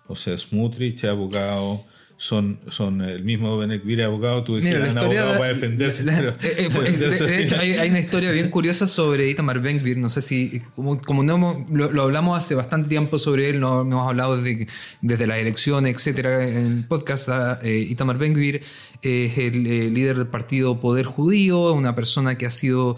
O 0.06 0.16
sea, 0.16 0.36
Smutrich 0.38 1.04
es 1.04 1.10
abogado, 1.10 1.84
son, 2.20 2.58
son 2.68 3.00
el 3.00 3.22
mismo 3.24 3.56
Benekvir 3.56 4.02
abogado, 4.02 4.42
tú 4.42 4.56
decías, 4.56 4.76
Mira, 4.76 4.90
un 4.90 4.98
abogado 4.98 5.32
de- 5.34 5.38
para 5.38 5.48
defenderse. 5.54 6.02
la- 6.04 6.16
pero- 6.16 6.30
eh, 6.42 6.68
eh, 6.68 6.96
de, 6.96 7.42
hecho, 7.44 7.56
hay, 7.60 7.74
hay 7.74 7.90
una 7.90 8.00
historia 8.00 8.32
bien 8.32 8.50
curiosa 8.50 8.88
sobre 8.88 9.30
Itamar 9.30 9.60
Ben-Gvir. 9.60 9.96
No 9.98 10.08
sé 10.08 10.20
si, 10.20 10.60
como, 10.74 11.00
como 11.00 11.22
no 11.22 11.36
hemos- 11.36 11.70
lo, 11.70 11.92
lo 11.92 12.02
hablamos 12.02 12.36
hace 12.36 12.54
bastante 12.56 12.88
tiempo 12.88 13.18
sobre 13.20 13.50
él, 13.50 13.60
no, 13.60 13.84
no 13.84 13.96
hemos 13.98 14.08
hablado 14.08 14.36
desde, 14.42 14.66
desde 15.00 15.26
las 15.28 15.38
elecciones, 15.38 15.94
etcétera, 15.94 16.46
en 16.48 16.82
podcast. 16.88 17.28
eh, 17.62 17.86
Itamar 17.88 18.18
Ben-Gvir 18.18 18.62
es 19.00 19.38
el 19.38 19.64
eh, 19.68 19.88
líder 19.88 20.16
del 20.18 20.26
partido 20.26 20.80
Poder 20.80 21.06
Judío, 21.06 21.72
una 21.72 21.94
persona 21.94 22.36
que 22.36 22.46
ha 22.46 22.50
sido. 22.50 22.96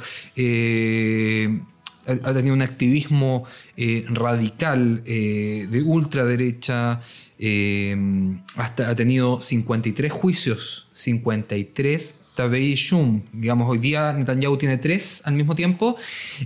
ha 2.07 2.13
ha 2.25 2.33
tenido 2.35 2.55
un 2.55 2.63
activismo 2.63 3.45
eh, 3.77 4.05
radical 4.09 5.03
eh, 5.07 5.69
de 5.71 5.83
ultraderecha, 5.83 7.03
eh, 7.41 7.97
hasta 8.57 8.91
ha 8.91 8.95
tenido 8.95 9.41
53 9.41 10.13
juicios, 10.13 10.89
53 10.93 12.21
Tabei 12.35 12.75
Shum. 12.75 13.23
Digamos, 13.33 13.69
hoy 13.69 13.79
día 13.79 14.13
Netanyahu 14.13 14.57
tiene 14.57 14.79
3 14.79 15.23
al 15.25 15.35
mismo 15.35 15.55
tiempo. 15.55 15.97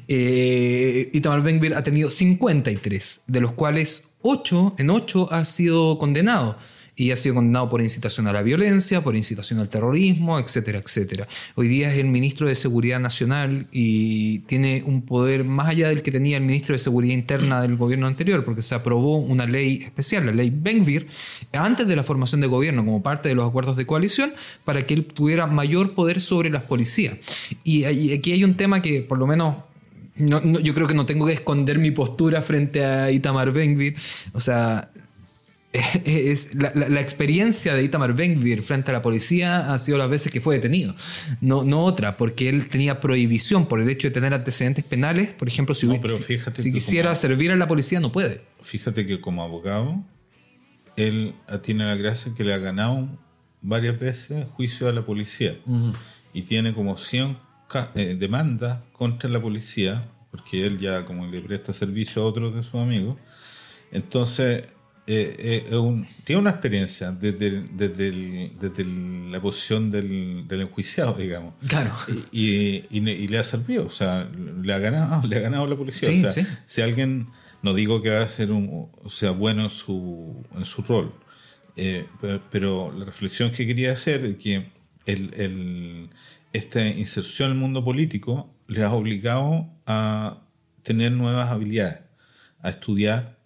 Eh, 0.08 1.10
Itamar 1.12 1.42
Ben-Gvir 1.42 1.74
ha 1.74 1.82
tenido 1.82 2.10
53, 2.10 3.22
de 3.26 3.40
los 3.40 3.52
cuales 3.52 4.08
8, 4.22 4.74
en 4.78 4.90
8 4.90 5.28
ha 5.32 5.44
sido 5.44 5.98
condenado. 5.98 6.56
Y 6.96 7.10
ha 7.10 7.16
sido 7.16 7.34
condenado 7.34 7.68
por 7.68 7.80
incitación 7.80 8.28
a 8.28 8.32
la 8.32 8.42
violencia, 8.42 9.02
por 9.02 9.16
incitación 9.16 9.58
al 9.58 9.68
terrorismo, 9.68 10.38
etcétera, 10.38 10.78
etcétera. 10.78 11.26
Hoy 11.56 11.66
día 11.66 11.92
es 11.92 11.98
el 11.98 12.06
ministro 12.06 12.46
de 12.46 12.54
Seguridad 12.54 13.00
Nacional 13.00 13.66
y 13.72 14.38
tiene 14.40 14.84
un 14.86 15.02
poder 15.02 15.42
más 15.42 15.68
allá 15.70 15.88
del 15.88 16.02
que 16.02 16.12
tenía 16.12 16.36
el 16.36 16.44
ministro 16.44 16.72
de 16.72 16.78
Seguridad 16.78 17.14
Interna 17.14 17.60
del 17.62 17.76
gobierno 17.76 18.06
anterior, 18.06 18.44
porque 18.44 18.62
se 18.62 18.76
aprobó 18.76 19.18
una 19.18 19.44
ley 19.44 19.82
especial, 19.82 20.26
la 20.26 20.32
ley 20.32 20.52
Benvir, 20.54 21.08
antes 21.52 21.88
de 21.88 21.96
la 21.96 22.04
formación 22.04 22.40
de 22.40 22.46
gobierno, 22.46 22.84
como 22.84 23.02
parte 23.02 23.28
de 23.28 23.34
los 23.34 23.48
acuerdos 23.48 23.76
de 23.76 23.86
coalición, 23.86 24.32
para 24.64 24.86
que 24.86 24.94
él 24.94 25.04
tuviera 25.06 25.48
mayor 25.48 25.94
poder 25.94 26.20
sobre 26.20 26.48
las 26.48 26.62
policías. 26.62 27.16
Y, 27.64 27.84
aquí 28.12 28.30
hay 28.32 28.44
un 28.44 28.54
tema 28.54 28.80
que, 28.82 29.00
por 29.00 29.18
lo 29.18 29.26
menos, 29.26 29.56
no- 30.16 30.40
no- 30.42 30.60
yo 30.60 30.72
creo 30.74 30.86
que 30.86 30.94
no 30.94 31.06
tengo 31.06 31.26
que 31.26 31.32
esconder 31.32 31.80
mi 31.80 31.90
postura 31.90 32.40
frente 32.42 32.84
a 32.84 33.10
Itamar 33.10 33.50
Benvir. 33.50 33.96
O 34.32 34.38
sea, 34.38 34.90
es 36.04 36.54
la, 36.54 36.70
la- 36.74 36.88
la 36.88 37.00
experiencia 37.00 37.74
de 37.74 37.82
Itamar 37.82 38.14
Ben-Gvir 38.14 38.62
frente 38.62 38.90
a 38.90 38.94
la 38.94 39.02
policía 39.02 39.72
ha 39.74 39.78
sido 39.78 39.98
las 39.98 40.08
veces 40.08 40.30
que 40.32 40.40
fue 40.40 40.54
detenido, 40.54 40.94
no, 41.40 41.64
no 41.64 41.82
otra, 41.84 42.16
porque 42.16 42.48
él 42.48 42.68
tenía 42.68 43.00
prohibición 43.00 43.66
por 43.66 43.80
el 43.80 43.88
hecho 43.90 44.06
de 44.08 44.12
tener 44.14 44.32
antecedentes 44.34 44.84
penales. 44.84 45.32
Por 45.32 45.48
ejemplo, 45.48 45.74
si, 45.74 45.86
No, 45.86 46.00
pero 46.00 46.16
si- 46.16 46.22
fíjate 46.22 46.62
si 46.62 46.68
que 46.70 46.74
quisiera 46.74 47.10
como- 47.10 47.16
servir 47.20 47.50
a 47.50 47.56
la 47.56 47.66
policía, 47.66 47.98
no 48.00 48.12
puede. 48.12 48.42
Fíjate 48.62 49.04
que 49.04 49.20
como 49.20 49.42
abogado, 49.42 50.02
él 50.96 51.34
tiene 51.62 51.84
la 51.86 51.96
gracia 51.96 52.32
que 52.36 52.44
le 52.44 52.54
ha 52.54 52.58
ganado 52.58 53.08
varias 53.60 53.98
veces 53.98 54.46
juicio 54.52 54.88
a 54.88 54.92
la 54.92 55.04
policía. 55.04 55.56
Y 56.32 56.42
tiene 56.42 56.72
como 56.74 56.96
100 56.96 57.36
ca- 57.68 57.90
eh, 57.96 58.16
demandas 58.18 58.80
contra 58.92 59.28
la 59.28 59.40
policía, 59.40 60.08
porque 60.30 60.64
él 60.66 60.78
ya 60.78 61.04
como 61.04 61.26
le 61.26 61.40
presta 61.40 61.72
servicio 61.72 62.22
a 62.22 62.26
otros 62.26 62.54
de 62.54 62.62
sus 62.62 62.74
amigos. 62.74 63.16
Entonces, 63.92 64.64
eh, 65.06 65.66
eh, 65.70 65.76
un- 65.76 66.06
tiene 66.24 66.40
una 66.40 66.50
experiencia 66.50 67.12
desde, 67.12 67.46
el- 67.48 67.76
desde, 67.76 68.08
el- 68.08 68.52
desde 68.60 68.82
el- 68.82 69.30
la 69.32 69.40
posición 69.40 69.90
del, 69.90 70.48
del 70.48 70.62
enjuiciado, 70.62 71.14
digamos. 71.14 71.54
Claro. 71.68 71.92
Y, 72.32 72.84
y- 72.90 73.10
y 73.10 73.28
le 73.28 73.38
ha 73.38 73.44
servido, 73.44 73.86
o 73.86 73.90
sea, 73.90 74.24
le 74.62 74.72
ha 74.72 74.78
ganado, 74.78 75.26
le 75.28 75.36
ha 75.36 75.40
ganado 75.40 75.66
la 75.66 75.76
policía. 75.76 76.08
Sí, 76.08 76.24
o 76.24 76.30
sea, 76.30 76.44
sí. 76.44 76.50
Si 76.66 76.80
alguien, 76.82 77.28
no 77.62 77.74
digo 77.74 78.00
que 78.02 78.10
va 78.10 78.22
a 78.22 78.28
ser 78.28 78.50
un, 78.52 78.88
o 79.02 79.10
sea, 79.10 79.30
bueno 79.32 79.64
en 79.64 79.70
su, 79.70 80.42
en 80.56 80.64
su 80.64 80.82
rol, 80.82 81.12
eh, 81.76 82.06
pero, 82.20 82.40
pero 82.50 82.92
la 82.96 83.04
reflexión 83.04 83.50
que 83.50 83.66
quería 83.66 83.92
hacer 83.92 84.24
es 84.24 84.36
que 84.38 84.68
el, 85.06 85.34
el- 85.34 86.08
esta 86.54 86.86
inserción 86.86 87.50
en 87.50 87.56
el 87.56 87.60
mundo 87.60 87.84
político 87.84 88.48
le 88.68 88.84
ha 88.84 88.92
obligado 88.92 89.66
a 89.86 90.38
tener 90.82 91.12
nuevas 91.12 91.50
habilidades, 91.50 91.98
a 92.62 92.70
estudiar 92.70 93.36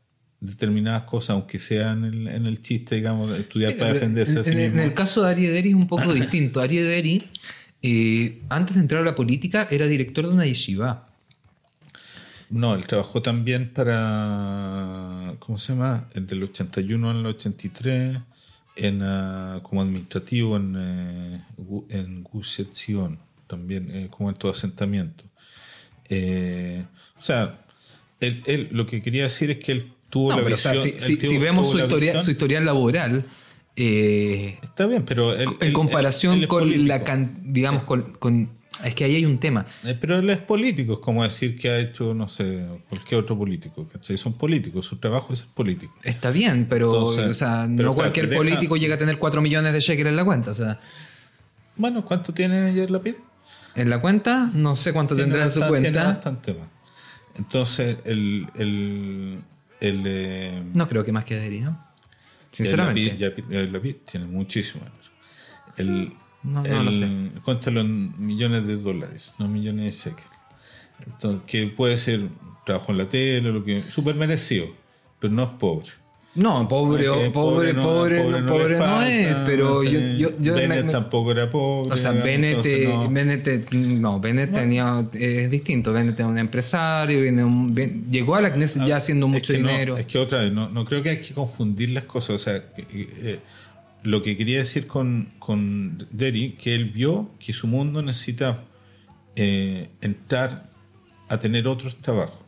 determinadas 0.40 1.02
cosas, 1.02 1.30
aunque 1.30 1.58
sea 1.58 1.92
en 1.92 2.04
el, 2.04 2.28
en 2.28 2.46
el 2.46 2.62
chiste, 2.62 2.96
digamos, 2.96 3.30
estudiar 3.32 3.76
para 3.76 3.92
defenderse 3.92 4.38
a 4.38 4.44
sí 4.44 4.50
en, 4.52 4.78
el 4.78 4.94
caso 4.94 5.22
de 5.22 5.30
Ari 5.30 5.46
Ederi 5.46 5.70
es 5.70 5.74
un 5.74 5.86
poco 5.86 6.12
distinto. 6.12 6.60
Ari 6.60 6.78
Ederi, 6.78 7.24
eh, 7.82 8.40
antes 8.48 8.76
de 8.76 8.82
entrar 8.82 9.02
a 9.02 9.04
la 9.04 9.14
política, 9.14 9.66
era 9.70 9.86
director 9.86 10.26
de 10.26 10.32
una 10.32 10.46
yeshiva. 10.46 11.08
No, 12.50 12.74
él 12.74 12.86
trabajó 12.86 13.20
también 13.20 13.70
para, 13.74 15.34
¿cómo 15.38 15.58
se 15.58 15.72
llama? 15.72 16.08
El 16.14 16.26
del 16.26 16.42
81 16.44 17.10
al 17.10 17.26
83, 17.26 18.18
en, 18.76 19.02
ah, 19.02 19.60
como 19.62 19.82
administrativo 19.82 20.56
en, 20.56 20.74
eh, 20.78 21.40
en 21.90 22.22
Gush 22.22 22.60
Etzion, 22.60 23.18
también 23.48 23.90
eh, 23.90 24.08
como 24.08 24.30
en 24.30 24.36
todo 24.36 24.52
asentamiento. 24.52 25.24
Eh, 26.08 26.84
o 27.18 27.22
sea, 27.22 27.58
él, 28.20 28.42
él- 28.46 28.68
lo 28.72 28.86
que 28.86 29.02
quería 29.02 29.24
decir 29.24 29.50
es 29.50 29.58
que 29.58 29.72
él 29.72 29.92
tuvo 30.10 30.30
No, 30.30 30.36
la 30.38 30.42
pero, 30.44 30.54
o 30.54 30.58
sea, 30.58 30.72
visión. 30.72 30.90
si, 30.90 30.94
él 30.96 31.00
si- 31.00 31.16
tuvo- 31.18 31.30
si 31.30 31.38
vemos 31.38 31.70
su, 31.70 31.78
historia, 31.78 32.18
su 32.18 32.30
historial 32.30 32.64
laboral, 32.64 33.24
eh, 33.76 34.58
Está 34.62 34.86
bien, 34.86 35.04
pero 35.04 35.34
en 35.38 35.72
comparación 35.72 36.46
con 36.46 36.88
la 36.88 37.04
can- 37.04 37.38
digamos 37.44 37.84
con, 37.84 38.12
con- 38.18 38.50
es 38.84 38.94
que 38.94 39.04
ahí 39.04 39.16
hay 39.16 39.24
un 39.24 39.38
tema 39.38 39.66
Eh, 39.84 39.96
Pero 40.00 40.18
él 40.20 40.30
es 40.30 40.38
político, 40.38 40.94
es 40.94 40.98
como 41.00 41.24
decir 41.24 41.56
que 41.58 41.68
ha 41.70 41.78
hecho, 41.80 42.14
no 42.14 42.28
sé, 42.28 42.64
cualquier 42.88 43.20
otro 43.20 43.36
político. 43.36 43.88
¿cachai? 43.92 44.16
Son 44.18 44.34
políticos, 44.34 44.86
su 44.86 44.96
trabajo 44.98 45.32
es 45.32 45.40
ser 45.40 45.48
político. 45.48 45.94
está 46.04 46.30
bien 46.30 46.66
pero 46.70 46.86
Entonces, 46.94 47.30
o 47.30 47.34
sea 47.34 47.62
pero 47.62 47.68
no 47.68 47.76
claro, 47.76 47.94
cualquier 47.94 48.28
deja- 48.28 48.38
político 48.38 48.76
llega 48.76 48.94
a 48.94 48.98
tener 48.98 49.18
4 49.18 49.40
millones 49.42 49.72
de 49.72 49.80
shekels 49.80 50.08
en 50.10 50.16
la 50.16 50.24
cuenta 50.24 50.52
o 50.52 50.54
sea 50.54 50.78
Bueno, 51.76 52.04
¿cuánto 52.04 52.32
tiene 52.32 52.66
ayer 52.70 52.90
la 52.90 53.00
en 53.74 53.90
la 53.90 54.00
cuenta 54.00 54.50
no 54.54 54.74
sé 54.76 54.92
cuánto 54.92 55.14
tendrá 55.16 55.42
en 55.44 55.50
su 55.50 55.60
bastante- 55.60 55.82
tiene 55.90 55.96
cuenta 55.98 56.12
bastante 56.14 56.54
más. 56.54 56.68
Entonces, 57.36 57.98
el. 58.04 59.38
El, 59.80 60.02
eh, 60.06 60.62
no 60.74 60.88
creo 60.88 61.04
que 61.04 61.12
más 61.12 61.24
que 61.24 61.34
debería 61.36 61.76
sinceramente 62.50 63.10
El 63.10 63.20
Lapid, 63.20 63.44
ya- 63.48 63.58
el 63.60 63.72
Lapid 63.72 63.96
tiene 64.10 64.26
muchísimo. 64.26 64.84
El, 65.76 66.12
No, 66.42 66.62
lo 66.82 66.92
sé. 66.92 67.08
Cuéntalo 67.44 67.80
en 67.80 68.14
millones 68.24 68.66
de 68.66 68.76
dólares, 68.76 69.34
no 69.38 69.48
millones 69.48 69.84
de 70.04 70.10
shekels. 70.10 70.28
Entonces, 71.06 71.42
que 71.46 71.66
puede 71.68 71.96
ser 71.98 72.28
trabajo 72.66 72.92
en 72.92 72.98
la 72.98 73.08
tele, 73.08 73.52
lo 73.52 73.64
que 73.64 73.82
súper 73.82 74.14
merecido, 74.14 74.66
pero 75.20 75.32
no 75.32 75.42
es 75.44 75.50
pobre. 75.50 75.88
No 76.38 76.66
pobre 76.68 77.04
pobre 77.32 77.72
no- 77.74 77.80
pobre 77.82 78.22
no, 78.22 78.46
pobre 78.46 78.72
no 78.72 78.78
falta, 78.78 79.08
es 79.08 79.34
pero 79.44 79.82
yo, 79.82 79.98
yo, 80.16 80.28
yo 80.40 80.54
Bennett 80.54 80.78
me- 80.80 80.82
me- 80.84 80.92
tampoco 80.92 81.32
era 81.32 81.50
pobre. 81.50 81.92
o 81.92 81.96
sea, 81.96 82.12
Bennett, 82.12 82.64
entonces 82.64 82.88
no- 82.88 83.10
Bennett, 83.10 83.72
no, 83.72 84.20
Bennett 84.20 84.52
tenía, 84.54 85.06
es 85.12 85.50
distinto. 85.50 85.92
Bennett 85.92 86.18
es 86.20 86.26
un 86.26 86.38
empresario, 86.38 87.20
viene 87.22 87.44
un- 87.44 87.74
Ben- 87.74 88.06
llegó 88.10 88.34
a 88.36 88.40
la 88.40 88.52
Knesset 88.52 88.86
ya 88.86 88.96
haciendo 88.96 89.26
Es 89.26 89.32
mucho 89.32 89.52
que 89.52 89.58
dinero. 89.58 89.96
es 89.96 90.06
que 90.06 90.18
otra 90.18 90.38
vez, 90.42 90.52
no, 90.52 90.68
no 90.68 90.84
creo 90.84 91.02
que 91.02 91.10
hay 91.10 91.20
que 91.20 91.34
confundir 91.34 91.90
las 91.90 92.04
cosas. 92.04 92.30
O 92.30 92.38
sea, 92.38 92.72
que, 92.74 92.86
eh, 92.90 93.40
lo 94.04 94.22
que 94.22 94.36
quería 94.36 94.58
decir 94.58 94.86
con, 94.86 95.30
con 95.40 96.06
Derry, 96.10 96.52
que 96.52 96.74
él 96.74 96.86
vio 96.86 97.30
que 97.38 97.52
su 97.52 97.66
mundo 97.66 98.00
necesita 98.00 98.64
eh, 99.36 99.88
entrar 100.00 100.70
a 101.28 101.38
tener 101.38 101.68
otros 101.68 101.96
trabajos. 101.96 102.38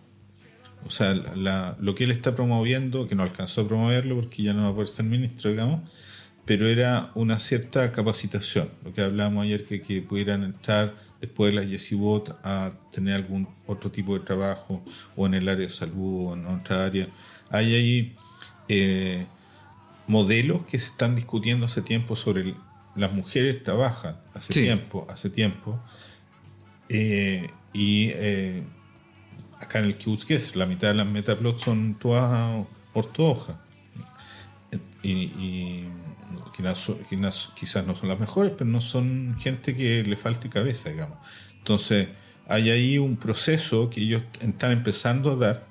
O 0.86 0.90
sea, 0.90 1.14
la- 1.14 1.76
lo 1.80 1.94
que 1.94 2.04
él 2.04 2.10
está 2.10 2.34
promoviendo, 2.34 3.06
que 3.06 3.14
no 3.14 3.22
alcanzó 3.22 3.62
a 3.62 3.68
promoverlo 3.68 4.16
porque 4.16 4.42
ya 4.42 4.52
no 4.52 4.62
va 4.62 4.68
a 4.68 4.72
poder 4.72 4.88
ser 4.88 5.04
ministro, 5.04 5.50
digamos, 5.50 5.80
pero 6.46 6.66
era 6.68 7.10
una 7.14 7.38
cierta 7.38 7.92
capacitación. 7.92 8.70
Lo 8.84 8.92
que 8.92 9.02
hablábamos 9.02 9.44
ayer, 9.44 9.64
que, 9.66 9.82
que 9.82 10.00
pudieran 10.02 10.42
entrar 10.42 10.94
después 11.20 11.52
de 11.54 11.60
la 11.60 11.66
Yesivot 11.66 12.30
a 12.42 12.72
tener 12.92 13.14
algún 13.14 13.46
otro 13.66 13.90
tipo 13.90 14.18
de 14.18 14.24
trabajo, 14.24 14.82
o 15.16 15.26
en 15.26 15.34
el 15.34 15.48
área 15.48 15.66
de 15.66 15.70
salud, 15.72 16.28
o 16.30 16.34
en 16.34 16.46
otra 16.46 16.86
área. 16.86 17.08
Hay 17.50 17.74
ahí 17.74 18.16
eh, 18.68 19.26
modelos 20.06 20.64
que 20.66 20.78
se 20.78 20.86
están 20.90 21.14
discutiendo 21.14 21.66
hace 21.66 21.82
tiempo 21.82 22.16
sobre 22.16 22.42
el- 22.42 22.54
las 22.96 23.12
mujeres 23.12 23.62
trabajan 23.62 24.16
hace 24.34 24.52
Sí. 24.52 24.62
tiempo, 24.62 25.06
hace 25.10 25.28
tiempo. 25.30 25.78
Eh, 26.88 27.48
y 27.72 28.10
eh, 28.14 28.62
acá 29.60 29.78
en 29.78 29.84
el 29.84 29.96
Kibbutz 29.96 30.24
Gesser, 30.24 30.56
la 30.56 30.66
mitad 30.66 30.88
de 30.88 30.94
las 30.94 31.06
metaplots 31.06 31.62
son 31.62 31.94
todas 31.94 32.66
ortodoxas. 32.94 33.56
Y, 35.02 35.84
quizás, 36.54 37.86
no 37.86 37.96
son 37.96 38.08
las 38.08 38.18
mejores, 38.18 38.52
pero 38.56 38.68
no 38.68 38.80
son 38.80 39.36
gente 39.38 39.74
que 39.74 40.02
le 40.02 40.16
falte 40.16 40.48
cabeza, 40.48 40.90
digamos. 40.90 41.18
Entonces, 41.58 42.08
hay 42.48 42.70
ahí 42.70 42.98
un 42.98 43.16
proceso 43.16 43.88
que 43.90 44.00
ellos 44.00 44.22
están 44.40 44.72
empezando 44.72 45.32
a 45.32 45.36
dar 45.36 45.66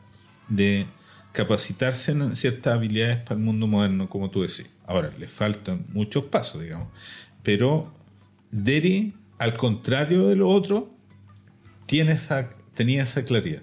de 0.48 0.88
capacitarse 1.32 2.12
en 2.12 2.36
ciertas 2.36 2.74
habilidades 2.74 3.18
para 3.18 3.36
el 3.36 3.42
mundo 3.42 3.68
moderno, 3.68 4.10
como 4.10 4.30
tú 4.30 4.42
decís. 4.42 4.70
Ahora, 4.86 5.12
le 5.18 5.28
faltan 5.28 5.86
muchos 5.90 6.26
pasos, 6.26 6.62
digamos. 6.62 6.88
Pero 7.44 7.94
Derry, 8.52 9.14
al 9.38 9.56
contrario 9.58 10.28
de 10.28 10.36
lo 10.36 10.50
otro, 10.50 10.92
tiene 11.86 12.14
esa, 12.14 12.50
tenía 12.74 13.04
esa 13.04 13.24
claridad. 13.24 13.62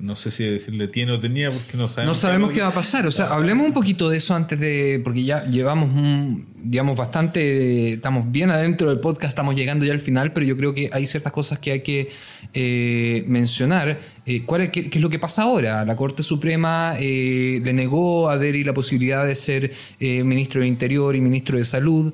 No 0.00 0.16
sé 0.16 0.30
si 0.30 0.44
decirle 0.44 0.88
tiene 0.88 1.12
o 1.12 1.20
tenía 1.20 1.50
porque 1.50 1.76
no 1.76 1.88
sabemos. 1.88 2.16
No 2.16 2.20
sabemos 2.20 2.52
qué 2.52 2.60
va 2.60 2.68
a 2.68 2.74
pasar. 2.74 3.06
O 3.06 3.10
sea, 3.10 3.26
hablemos 3.26 3.66
un 3.66 3.72
poquito 3.72 4.08
de 4.08 4.16
eso 4.18 4.34
antes 4.34 4.58
de. 4.58 5.00
Porque 5.02 5.24
ya 5.24 5.44
llevamos, 5.44 5.90
un, 5.90 6.46
digamos, 6.62 6.96
bastante. 6.96 7.94
Estamos 7.94 8.30
bien 8.30 8.50
adentro 8.50 8.88
del 8.88 9.00
podcast, 9.00 9.30
estamos 9.30 9.54
llegando 9.56 9.84
ya 9.84 9.92
al 9.92 10.00
final, 10.00 10.32
pero 10.32 10.46
yo 10.46 10.56
creo 10.56 10.74
que 10.74 10.90
hay 10.92 11.06
ciertas 11.06 11.32
cosas 11.32 11.58
que 11.58 11.72
hay 11.72 11.80
que 11.82 12.10
eh, 12.52 13.24
mencionar. 13.26 14.14
Eh, 14.26 14.42
¿cuál 14.44 14.62
es, 14.62 14.70
qué, 14.70 14.88
es 14.90 15.00
lo 15.00 15.10
que 15.10 15.18
pasa 15.18 15.42
ahora? 15.42 15.84
La 15.84 15.96
Corte 15.96 16.22
Suprema 16.22 16.94
eh, 16.98 17.60
le 17.62 17.72
negó 17.72 18.30
a 18.30 18.38
Deri 18.38 18.64
la 18.64 18.72
posibilidad 18.72 19.26
de 19.26 19.34
ser 19.34 19.72
ministro 20.00 20.62
de 20.62 20.66
Interior 20.66 21.14
y 21.14 21.20
ministro 21.20 21.58
de 21.58 21.64
Salud 21.64 22.12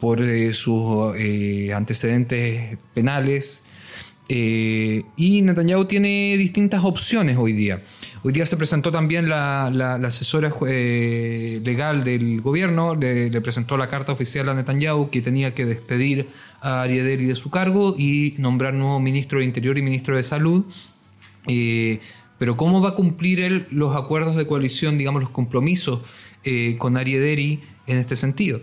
por 0.00 0.20
sus 0.52 1.14
antecedentes 1.74 2.78
penales. 2.94 3.64
Eh, 4.30 5.04
y 5.16 5.40
Netanyahu 5.40 5.86
tiene 5.86 6.36
distintas 6.36 6.84
opciones 6.84 7.38
hoy 7.38 7.54
día. 7.54 7.82
Hoy 8.22 8.32
día 8.32 8.44
se 8.44 8.58
presentó 8.58 8.92
también 8.92 9.28
la, 9.28 9.66
asesora 10.04 10.52
eh, 10.66 11.60
legal 11.64 12.04
del 12.04 12.42
gobierno, 12.42 12.94
le, 12.94 13.40
presentó 13.40 13.78
la 13.78 13.88
carta 13.88 14.12
oficial 14.12 14.48
a 14.50 14.54
Netanyahu 14.54 15.08
que 15.08 15.22
tenía 15.22 15.54
que 15.54 15.64
despedir 15.64 16.28
a 16.60 16.82
Ariadeli 16.82 17.24
de 17.24 17.36
su 17.36 17.50
cargo 17.50 17.94
y 17.96 18.34
nombrar 18.38 18.74
nuevo 18.74 19.00
ministro 19.00 19.38
de 19.38 19.46
Interior 19.46 19.78
y 19.78 19.82
ministro 19.82 20.14
de 20.14 20.22
Salud. 20.22 20.66
Eh, 21.46 22.00
pero 22.38 22.56
¿cómo 22.56 22.82
va 22.82 22.90
a 22.90 22.94
cumplir 22.94 23.40
él 23.40 23.66
los 23.70 23.96
acuerdos 23.96 24.36
de 24.36 24.46
coalición, 24.46 24.98
digamos, 24.98 25.22
los 25.22 25.30
compromisos 25.30 26.02
con 26.78 26.96
Ariaderi 26.96 27.60
en 27.86 27.98
este 27.98 28.14
sentido? 28.14 28.60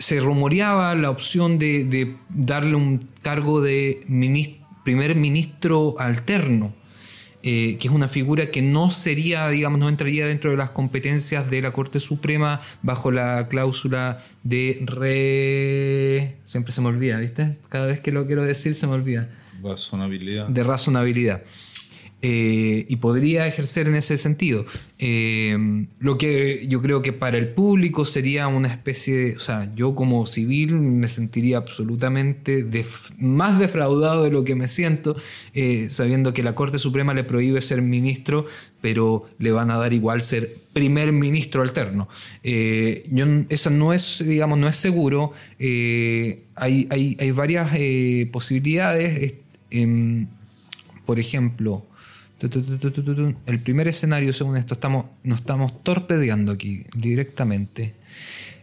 Se 0.00 0.18
rumoreaba 0.18 0.94
la 0.94 1.10
opción 1.10 1.58
de, 1.58 2.16
darle 2.30 2.74
un 2.74 3.06
cargo 3.22 3.60
de 3.60 4.00
primer 4.82 5.14
ministro 5.14 5.94
alterno, 5.98 6.74
eh, 7.42 7.76
que 7.78 7.88
es 7.88 7.94
una 7.94 8.08
figura 8.08 8.50
que 8.50 8.62
no 8.62 8.90
sería, 8.90 9.48
digamos, 9.50 9.78
no 9.78 9.90
entraría 9.90 10.26
dentro 10.26 10.50
de 10.50 10.56
las 10.56 10.70
competencias 10.70 11.50
de 11.50 11.60
la 11.60 11.72
Corte 11.72 12.00
Suprema 12.00 12.62
bajo 12.82 13.10
la 13.10 13.46
cláusula 13.48 14.24
de 14.42 14.82
re... 14.86 16.38
Siempre 16.46 16.72
se 16.72 16.80
me 16.80 16.88
olvida, 16.88 17.18
¿viste? 17.18 17.58
Cada 17.68 17.86
vez 17.86 18.00
que 18.00 18.10
lo 18.10 18.26
quiero 18.26 18.42
decir 18.42 18.74
se 18.74 18.86
me 18.86 18.94
olvida. 18.94 19.28
Razonabilidad. 19.62 20.48
De 20.48 20.62
razonabilidad. 20.62 21.42
Eh, 22.22 22.84
y 22.86 22.96
podría 22.96 23.46
ejercer 23.46 23.88
en 23.88 23.94
ese 23.94 24.18
sentido. 24.18 24.66
Eh, 24.98 25.86
lo 26.00 26.18
que 26.18 26.66
yo 26.68 26.82
creo 26.82 27.00
que 27.00 27.14
para 27.14 27.38
el 27.38 27.48
público 27.48 28.04
sería 28.04 28.46
una 28.46 28.68
especie 28.68 29.16
de, 29.16 29.36
o 29.36 29.40
sea, 29.40 29.72
yo 29.74 29.94
como 29.94 30.26
civil 30.26 30.74
me 30.74 31.08
sentiría 31.08 31.56
absolutamente 31.56 32.66
más 33.16 33.58
defraudado 33.58 34.24
de 34.24 34.30
lo 34.30 34.44
que 34.44 34.54
me 34.54 34.68
siento, 34.68 35.16
eh, 35.54 35.86
sabiendo 35.88 36.34
que 36.34 36.42
la 36.42 36.54
Corte 36.54 36.78
Suprema 36.78 37.14
le 37.14 37.24
prohíbe 37.24 37.62
ser 37.62 37.80
ministro, 37.80 38.44
pero 38.82 39.26
le 39.38 39.52
van 39.52 39.70
a 39.70 39.78
dar 39.78 39.94
igual 39.94 40.20
ser 40.20 40.58
primer 40.74 41.12
ministro 41.12 41.62
alterno. 41.62 42.06
yo, 42.44 43.26
eso 43.48 43.70
no 43.70 43.94
es, 43.94 44.22
digamos, 44.26 44.58
no 44.58 44.68
es 44.68 44.76
seguro. 44.76 45.32
hay, 45.58 46.44
hay, 46.90 47.16
hay, 47.18 47.30
varias 47.30 47.70
posibilidades. 48.30 49.34
Em, 49.70 50.26
por 51.06 51.18
ejemplo, 51.18 51.86
el 52.48 53.60
primer 53.60 53.88
escenario, 53.88 54.32
según 54.32 54.56
esto, 54.56 54.74
estamos, 54.74 55.06
nos 55.24 55.40
estamos 55.40 55.82
torpedeando 55.82 56.52
aquí 56.52 56.84
directamente. 56.96 57.94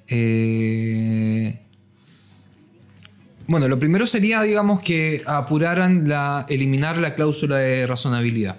Eh, 0.07 1.59
bueno, 3.47 3.67
lo 3.67 3.79
primero 3.79 4.05
sería, 4.05 4.41
digamos, 4.41 4.81
que 4.81 5.23
apuraran 5.25 6.09
la, 6.09 6.45
eliminar 6.49 6.97
la 6.97 7.15
cláusula 7.15 7.57
de 7.57 7.87
razonabilidad. 7.87 8.57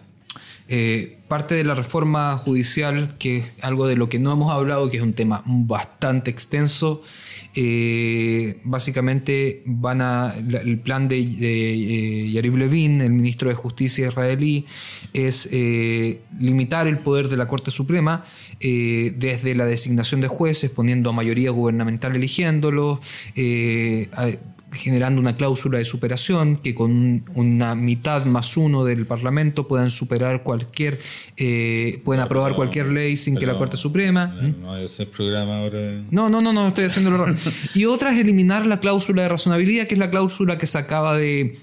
Eh, 0.69 1.19
parte 1.29 1.55
de 1.55 1.65
la 1.65 1.75
reforma 1.75 2.37
judicial, 2.37 3.17
que 3.19 3.39
es 3.39 3.55
algo 3.63 3.87
de 3.87 3.97
lo 3.97 4.09
que 4.09 4.19
no 4.19 4.33
hemos 4.33 4.53
hablado, 4.53 4.91
que 4.91 4.99
es 4.99 5.03
un 5.03 5.15
tema 5.15 5.43
bastante 5.47 6.31
extenso, 6.31 7.03
eh, 7.55 8.61
básicamente 8.65 9.63
van 9.67 10.01
a 10.01 10.35
el 10.37 10.79
plan 10.81 11.09
de, 11.09 11.19
eh, 11.19 12.31
Yariv 12.31 12.57
Levin, 12.57 13.01
el 13.01 13.11
ministro 13.11 13.49
de 13.49 13.55
Justicia 13.55 14.09
israelí, 14.09 14.67
es 15.13 15.49
limitar 16.39 16.87
el 16.87 16.99
poder 16.99 17.29
de 17.29 17.37
la 17.37 17.49
Corte 17.49 17.71
Suprema 17.71 18.25
desde 18.61 19.55
la 19.55 19.65
designación 19.67 20.21
de 20.21 20.29
jueces, 20.29 20.71
poniendo 20.71 21.11
a 21.11 21.13
mayoría 21.13 21.51
gubernamental 21.51 22.15
eligiéndolos, 22.15 23.01
generando 24.79 25.21
una 25.21 25.37
cláusula 25.37 25.79
de 25.79 25.85
superación 25.85 26.57
que 26.57 26.75
con 26.75 27.25
una 27.35 27.75
mitad 27.75 28.25
más 28.25 28.57
uno 28.57 28.85
del 28.85 29.07
Parlamento 29.07 29.69
puedan 29.69 29.91
superar 29.91 30.43
cualquier, 30.43 31.01
eh, 31.37 32.01
pueden 32.05 32.23
aprobar 32.23 32.55
cualquier 32.55 32.87
ley 32.87 33.17
sin 33.17 33.37
que 33.37 33.47
la 33.47 33.59
Corte 33.59 33.77
Suprema. 33.77 34.27
No, 34.27 34.73
hay 34.73 34.87
ese 34.87 35.07
programa 35.07 35.59
ahora. 35.59 35.79
No, 36.11 36.29
no, 36.31 36.41
no, 36.41 36.53
no, 36.53 36.69
estoy 36.69 36.85
haciendo 36.85 37.11
el 37.11 37.17
error. 37.17 37.37
y 37.75 37.85
otra 37.85 38.13
es 38.13 38.21
eliminar 38.21 38.67
la 38.67 38.81
cláusula 38.81 39.23
de 39.23 39.29
razonabilidad, 39.29 39.87
que 39.87 39.95
es 39.95 39.99
la 40.01 40.11
cláusula 40.11 40.57
que 40.57 40.67
se 40.67 40.79
acaba 40.79 41.17
de 41.17 41.59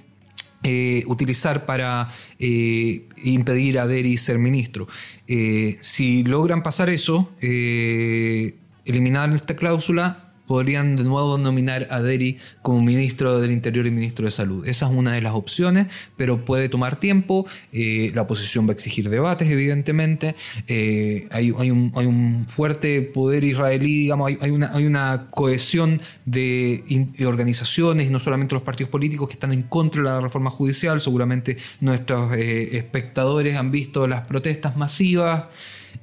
eh, 0.63 1.03
utilizar 1.07 1.65
para 1.65 2.09
eh, 2.39 3.07
impedir 3.23 3.79
a 3.79 3.87
Deri 3.87 4.17
ser 4.17 4.37
ministro. 4.37 4.87
si 5.27 6.23
logran 6.23 6.61
pasar 6.63 6.89
eso, 6.89 7.31
eliminar 7.41 9.33
esta 9.33 9.55
cláusula, 9.55 10.24
podrían 10.47 10.95
de 10.95 11.03
nuevo 11.03 11.37
nominar 11.37 11.87
a 11.89 12.01
Deri 12.01 12.37
como 12.61 12.81
ministro 12.81 13.39
del 13.39 13.51
Interior 13.51 13.85
y 13.87 13.91
ministro 13.91 14.25
de 14.25 14.31
Salud. 14.31 14.67
Esa 14.67 14.85
es 14.87 14.91
una 14.91 15.13
de 15.13 15.21
las 15.21 15.33
opciones, 15.33 15.87
pero 16.17 16.45
puede 16.45 16.69
tomar 16.69 16.97
tiempo. 16.97 17.45
Eh, 17.71 18.11
la 18.13 18.23
oposición 18.23 18.67
va 18.67 18.71
a 18.71 18.73
exigir 18.73 19.09
debates, 19.09 19.49
evidentemente. 19.49 20.35
Eh, 20.67 21.27
hay, 21.31 21.51
un, 21.51 22.45
fuerte 22.47 23.01
poder 23.01 23.43
israelí, 23.43 24.01
digamos, 24.01 24.31
hay, 24.39 24.51
una, 24.51 24.71
hay 24.73 24.85
una 24.85 25.27
cohesión 25.31 26.01
de, 26.25 26.83
organizaciones, 27.25 28.07
y 28.07 28.09
no 28.09 28.19
solamente 28.19 28.55
los 28.55 28.63
partidos 28.63 28.89
políticos 28.89 29.27
que 29.27 29.33
están 29.33 29.53
en 29.53 29.63
contra 29.63 30.01
de 30.01 30.09
la 30.09 30.21
reforma 30.21 30.49
judicial. 30.49 30.99
Seguramente 31.01 31.57
nuestros 31.79 32.33
eh, 32.35 32.77
espectadores 32.77 33.55
han 33.55 33.71
visto 33.71 34.07
las 34.07 34.21
protestas 34.21 34.77
masivas. 34.77 35.45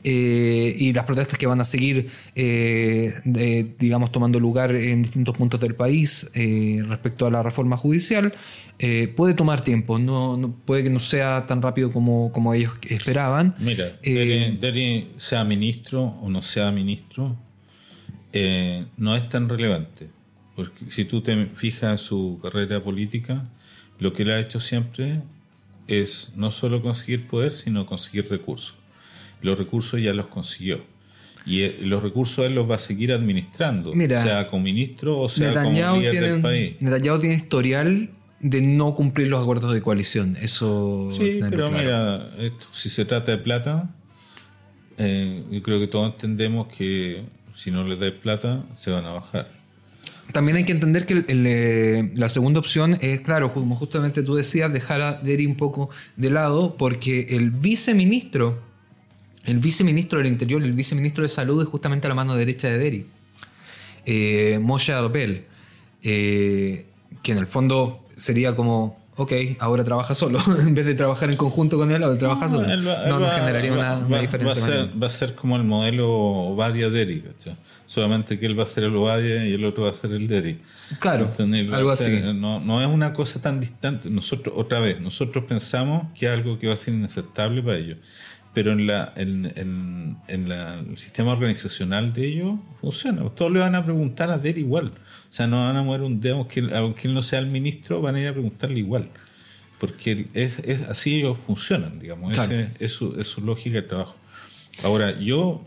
Eh, 0.05 0.75
y 0.79 0.93
las 0.93 1.05
protestas 1.05 1.39
que 1.39 1.47
van 1.47 1.61
a 1.61 1.65
seguir, 1.65 2.09
eh, 2.35 3.75
digamos, 3.79 4.11
tomando 4.11 4.41
lugar 4.41 4.75
en 4.75 5.03
distintos 5.03 5.37
puntos 5.37 5.61
del 5.61 5.77
país 5.77 6.29
eh, 6.35 6.83
respecto 6.89 7.27
a 7.27 7.31
la 7.31 7.43
reforma 7.43 7.77
judicial, 7.77 8.35
puede 9.15 9.35
tomar 9.35 9.63
tiempo, 9.63 10.01
no, 10.01 10.57
puede 10.65 10.83
que 10.83 10.91
no 10.91 10.99
sea 10.99 11.47
tan 11.47 11.63
rápido 11.63 11.93
como, 11.93 12.33
como 12.33 12.53
ellos 12.53 12.73
esperaban. 12.89 13.55
Mira, 13.61 13.93
Deri, 14.03 15.13
sea 15.19 15.45
ministro 15.45 16.03
o 16.21 16.29
no 16.29 16.43
sea 16.43 16.73
ministro, 16.73 17.37
no 18.97 19.17
es 19.17 19.29
tan 19.29 19.49
relevante, 19.49 20.09
porque 20.57 20.91
si 20.91 21.05
tú 21.05 21.21
te 21.21 21.47
fijas 21.55 21.93
en 21.93 21.99
su 21.99 22.41
carrera 22.43 22.83
política, 22.83 23.49
lo 24.01 24.13
que 24.13 24.25
él 24.25 24.33
ha 24.33 24.41
hecho 24.41 24.59
siempre 24.59 25.23
es 25.87 26.33
no 26.35 26.51
solo 26.51 26.83
conseguir 26.83 27.29
poder, 27.29 27.57
sino 27.57 27.87
conseguir 27.87 28.29
recursos 28.29 28.82
los 29.43 29.59
recursos 29.59 30.01
ya 30.01 30.13
los 30.13 30.27
consiguió. 30.27 30.81
Y 31.45 31.63
eh, 31.63 31.79
los 31.83 32.03
recursos 32.03 32.47
él 32.47 32.55
los 32.55 32.71
va 32.71 32.77
a 32.77 32.79
seguir 32.79 33.13
administrando, 33.13 33.93
sea 33.93 34.49
como 34.49 34.63
ministro 34.63 35.19
o 35.19 35.29
sea 35.29 35.53
como 35.53 35.71
líder 35.73 36.21
del 36.21 36.41
país. 36.41 36.77
Netanyahu 36.81 37.21
tiene 37.21 37.35
historial 37.35 38.11
de 38.41 38.61
no 38.61 38.95
cumplir 38.95 39.29
los 39.29 39.43
acuerdos 39.43 39.73
de 39.73 39.81
coalición. 39.83 40.37
Eso. 40.41 41.11
Sí, 41.13 41.41
pero 41.49 41.71
mira, 41.71 42.33
esto, 42.39 42.67
si 42.73 42.91
se 42.91 43.05
trata 43.05 43.33
de 43.33 43.39
plata, 43.39 43.91
eh, 44.99 45.45
yo 45.51 45.63
creo 45.63 45.81
que 45.81 45.87
todos 45.87 46.13
entendemos 46.13 46.69
que 46.69 47.23
si 47.55 47.71
no 47.71 47.85
les 47.85 47.99
da 47.99 48.11
plata, 48.13 48.65
se 48.75 48.91
van 48.91 49.05
a 49.05 49.11
bajar. 49.11 49.49
También 50.33 50.57
hay 50.57 50.65
que 50.65 50.73
entender 50.73 51.05
que 51.05 51.25
eh, 51.29 52.11
la 52.15 52.29
segunda 52.29 52.59
opción 52.59 52.97
es, 53.01 53.21
claro, 53.21 53.53
como 53.53 53.77
justamente 53.77 54.23
tú 54.23 54.35
decías, 54.35 54.73
dejar 54.73 55.01
a 55.03 55.13
Deri 55.15 55.47
un 55.47 55.57
poco 55.57 55.91
de 56.17 56.31
lado, 56.31 56.77
porque 56.77 57.27
el 57.31 57.51
viceministro 57.51 58.59
el 59.45 59.59
viceministro 59.59 60.19
del 60.19 60.29
Interior 60.29 60.63
y 60.63 60.67
el 60.67 60.73
viceministro 60.73 61.23
de 61.23 61.29
Salud 61.29 61.63
es 61.63 61.69
justamente 61.69 62.09
la 62.09 62.15
mano 62.15 62.35
derecha 62.37 62.69
de 62.69 62.79
Deri. 62.79 63.07
Eh, 64.05 64.59
Moshe 64.61 64.93
Arbel, 64.93 65.45
eh, 66.03 66.87
que 67.23 67.33
en 67.33 67.39
el 67.39 67.47
fondo 67.47 68.05
sería 68.17 68.55
como, 68.55 69.01
ok, 69.17 69.33
ahora 69.59 69.85
trabaja 69.85 70.15
solo, 70.15 70.39
en 70.59 70.75
vez 70.75 70.87
de 70.87 70.95
trabajar 70.95 71.31
en 71.31 71.37
conjunto 71.37 71.77
con 71.77 71.91
él, 71.91 72.03
ahora 72.03 72.19
trabaja 72.19 72.49
solo. 72.49 72.69
no, 72.77 73.19
no 73.19 73.31
generaría 73.31 73.73
una, 73.73 74.21
diferencia. 74.21 74.91
Va 75.01 75.07
a, 75.07 75.11
ser, 75.11 75.35
como 75.35 75.57
el 75.57 75.65
modelo 75.65 76.09
Obadia 76.09 76.89
Deri, 76.89 77.25
solamente 77.87 78.39
que 78.39 78.47
él 78.47 78.59
va 78.59 78.63
a 78.63 78.67
ser 78.67 78.85
el 78.85 78.97
Obadia 78.97 79.47
y 79.47 79.55
el 79.55 79.65
otro 79.65 79.85
va 79.85 79.91
a 79.91 79.95
ser 79.95 80.13
el 80.13 80.29
Deri. 80.29 80.61
Claro, 81.01 81.33
algo 81.73 81.91
así. 81.91 82.21
No, 82.35 82.61
no 82.61 82.81
es 82.81 82.87
una 82.87 83.13
cosa 83.13 83.41
tan 83.41 83.59
distante. 83.59 84.09
Nosotros, 84.09 84.55
otra 84.57 84.79
vez, 84.79 85.01
nosotros 85.01 85.45
pensamos 85.45 86.07
que 86.17 86.27
es 86.27 86.33
algo 86.33 86.59
que 86.59 86.69
va 86.69 86.75
a 86.75 86.77
ser 86.77 86.95
inaceptable 86.95 87.61
para 87.61 87.79
ellos 87.79 87.99
pero 88.55 88.73
en, 88.73 88.87
la, 88.87 89.13
en, 89.17 90.17
en, 90.29 90.49
la, 90.49 90.75
el 90.81 90.99
sistema 90.99 91.33
organizacional 91.33 92.13
de 92.13 92.27
ellos 92.27 92.55
funciona. 92.81 93.23
Todos 93.31 93.51
le 93.53 93.61
van 93.61 93.75
a 93.75 93.85
preguntar 93.85 94.31
a 94.31 94.39
Der 94.39 94.59
igual. 94.59 94.89
O 95.31 95.33
sea, 95.35 95.47
no 95.47 95.65
van 95.65 95.77
a 95.77 95.83
mover 95.83 96.03
un 96.03 96.21
dedo, 96.21 96.47
que, 96.49 96.69
aunque 96.75 97.09
él 97.09 97.15
no 97.15 97.23
sea 97.23 97.39
el 97.39 97.47
ministro, 97.47 98.01
van 98.03 98.17
a 98.17 98.21
ir 98.21 98.29
a 98.29 98.33
preguntarle 98.33 98.79
igual. 98.79 99.09
Porque 99.81 100.27
es, 100.35 100.59
es 100.61 100.83
así 100.83 101.17
ellos 101.21 101.39
funcionan, 101.39 101.99
digamos. 101.99 102.33
Claro. 102.35 102.53
Ese- 102.53 102.71
es, 102.79 102.93
su, 102.93 103.19
es 103.21 103.29
su 103.29 103.41
lógica 103.41 103.77
de 103.77 103.83
trabajo. 103.83 104.17
Ahora, 104.85 105.19
yo 105.19 105.63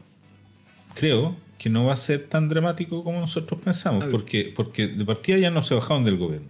creo 0.93 1.35
que 1.57 1.69
no 1.69 1.85
va 1.85 1.93
a 1.93 1.97
ser 1.97 2.25
tan 2.27 2.49
dramático 2.49 3.03
como 3.03 3.19
nosotros 3.19 3.59
pensamos, 3.61 4.05
porque, 4.05 4.53
porque 4.55 4.87
de 4.87 5.05
partida 5.05 5.37
ya 5.37 5.49
no 5.49 5.61
se 5.63 5.73
bajaron 5.73 6.03
del 6.05 6.17
gobierno. 6.17 6.47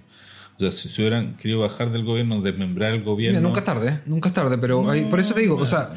O 0.57 0.59
sea, 0.59 0.71
si 0.71 0.87
se 0.87 1.01
hubieran 1.01 1.35
querido 1.35 1.59
bajar 1.59 1.91
del 1.91 2.03
gobierno, 2.05 2.39
desmembrar 2.41 2.93
el 2.93 3.03
gobierno. 3.03 3.39
Mira, 3.39 3.47
nunca 3.47 3.59
es 3.59 3.65
tarde, 3.65 3.89
¿eh? 3.89 3.99
nunca 4.05 4.29
es 4.29 4.35
tarde, 4.35 4.57
pero 4.57 4.89
hay- 4.89 5.05
por 5.05 5.19
eso 5.19 5.33
te 5.33 5.41
digo, 5.41 5.55
o 5.57 5.65
sea, 5.65 5.93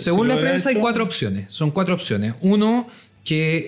según 0.00 0.26
si 0.26 0.28
la 0.28 0.34
prensa 0.40 0.68
hay 0.70 0.76
cuatro 0.76 1.04
opciones, 1.04 1.52
son 1.52 1.70
cuatro 1.70 1.94
opciones. 1.94 2.34
Uno, 2.40 2.86
que 3.24 3.66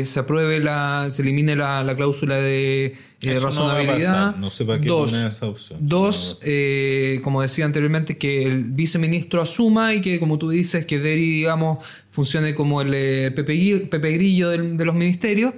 eh, 0.00 0.04
se 0.04 0.20
apruebe 0.20 0.60
la, 0.60 1.06
se 1.08 1.22
elimine 1.22 1.56
la, 1.56 1.82
la 1.82 1.96
cláusula 1.96 2.34
de 2.36 2.94
eh, 3.22 3.34
no 3.34 3.40
razonabilidad. 3.40 4.36
no 4.36 4.50
sé 4.50 4.64
para 4.64 4.80
qué 4.80 4.88
dos, 4.88 5.12
esa 5.12 5.46
opción. 5.46 5.78
dos 5.82 6.38
eh, 6.42 7.20
como 7.24 7.40
decía 7.42 7.64
anteriormente, 7.64 8.18
que 8.18 8.44
el 8.44 8.64
viceministro 8.64 9.40
asuma 9.40 9.94
y 9.94 10.00
que, 10.02 10.20
como 10.20 10.38
tú 10.38 10.50
dices, 10.50 10.84
que 10.86 10.98
Deri, 10.98 11.30
digamos, 11.38 11.84
funcione 12.10 12.54
como 12.54 12.80
el 12.82 12.92
eh, 12.94 13.30
Pepe, 13.34 14.10
Grillo 14.12 14.50
del- 14.50 14.76
de 14.76 14.84
los 14.84 14.94
ministerios. 14.94 15.54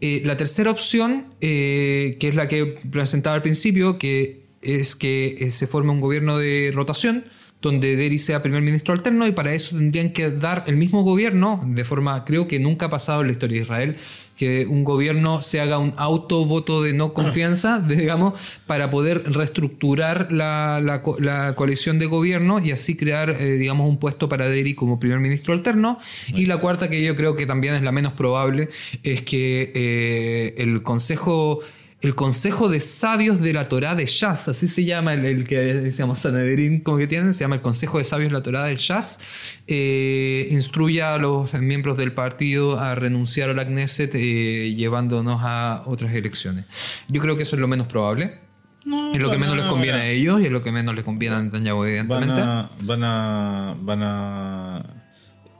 Eh, 0.00 0.22
la 0.24 0.36
tercera 0.36 0.70
opción, 0.70 1.26
eh, 1.40 2.16
que 2.18 2.28
es 2.28 2.34
la 2.34 2.48
que 2.48 2.64
presentaba 2.90 3.36
al 3.36 3.42
principio, 3.42 3.98
que 3.98 4.44
es 4.62 4.96
que 4.96 5.48
se 5.50 5.66
forme 5.66 5.92
un 5.92 6.00
gobierno 6.00 6.38
de 6.38 6.72
rotación 6.74 7.24
donde 7.64 7.96
Deri 7.96 8.18
sea 8.18 8.42
primer 8.42 8.60
ministro 8.62 8.92
alterno 8.92 9.26
y 9.26 9.32
para 9.32 9.54
eso 9.54 9.76
tendrían 9.76 10.12
que 10.12 10.30
dar 10.30 10.64
el 10.66 10.76
mismo 10.76 11.02
gobierno, 11.02 11.62
de 11.66 11.82
forma, 11.84 12.24
creo 12.24 12.46
que 12.46 12.60
nunca 12.60 12.86
ha 12.86 12.90
pasado 12.90 13.22
en 13.22 13.28
la 13.28 13.32
historia 13.32 13.56
de 13.56 13.62
Israel, 13.62 13.96
que 14.36 14.66
un 14.66 14.84
gobierno 14.84 15.40
se 15.42 15.60
haga 15.60 15.78
un 15.78 15.94
autovoto 15.96 16.82
de 16.82 16.92
no 16.92 17.14
confianza, 17.14 17.78
digamos, 17.88 18.34
para 18.66 18.90
poder 18.90 19.22
reestructurar 19.32 20.30
la, 20.30 20.80
la 20.82 21.02
co- 21.02 21.16
la 21.18 21.54
coalición 21.54 21.98
de 21.98 22.06
gobierno 22.06 22.58
y 22.60 22.70
así 22.70 22.96
crear, 22.96 23.30
eh, 23.30 23.52
digamos, 23.52 23.88
un 23.88 23.98
puesto 23.98 24.28
para 24.28 24.48
Deri 24.48 24.74
como 24.74 25.00
primer 25.00 25.20
ministro 25.20 25.54
alterno. 25.54 25.98
Y 26.28 26.46
la 26.46 26.58
cuarta, 26.58 26.90
que 26.90 27.02
yo 27.02 27.16
creo 27.16 27.34
que 27.34 27.46
también 27.46 27.74
es 27.74 27.82
la 27.82 27.92
menos 27.92 28.12
probable, 28.12 28.68
es 29.02 29.22
que 29.22 29.72
eh, 29.74 30.54
el 30.58 30.82
Consejo 30.82 31.60
el 32.04 32.14
Consejo 32.14 32.68
de 32.68 32.80
Sabios 32.80 33.40
de 33.40 33.54
la 33.54 33.66
Torá 33.66 33.94
de 33.94 34.04
Jazz, 34.04 34.48
así 34.48 34.68
se 34.68 34.84
llama 34.84 35.14
el, 35.14 35.24
el 35.24 35.46
que 35.46 35.56
decíamos 35.56 36.20
Sanedrín, 36.20 36.80
como 36.80 36.98
que 36.98 37.06
tienen, 37.06 37.32
se 37.32 37.44
llama 37.44 37.54
el 37.54 37.62
Consejo 37.62 37.96
de 37.96 38.04
Sabios 38.04 38.28
de 38.30 38.34
la 38.34 38.42
Torá 38.42 38.66
del 38.66 38.76
Jazz, 38.76 39.20
eh, 39.66 40.46
instruye 40.50 41.02
a 41.02 41.16
los 41.16 41.54
miembros 41.54 41.96
del 41.96 42.12
partido 42.12 42.78
a 42.78 42.94
renunciar 42.94 43.48
a 43.48 43.54
la 43.54 43.64
Knesset 43.64 44.14
eh, 44.14 44.74
llevándonos 44.76 45.40
a 45.42 45.82
otras 45.86 46.14
elecciones. 46.14 46.66
Yo 47.08 47.22
creo 47.22 47.36
que 47.38 47.44
eso 47.44 47.56
es 47.56 47.60
lo 47.60 47.68
menos 47.68 47.86
probable. 47.86 48.38
No, 48.84 49.14
Es 49.14 49.22
lo 49.22 49.30
que 49.30 49.38
menos 49.38 49.56
les 49.56 49.64
conviene 49.64 49.98
a 49.98 50.06
ellos 50.06 50.42
y 50.42 50.44
es 50.44 50.52
lo 50.52 50.62
que 50.62 50.72
menos 50.72 50.94
les 50.94 51.04
conviene 51.04 51.36
a 51.36 51.42
Netanyahu, 51.42 51.78
Van 51.78 51.88
evidentemente. 51.88 52.40
a, 52.42 52.70
van 52.82 53.02
a, 53.02 53.76
van 53.80 54.02
a 54.02 54.82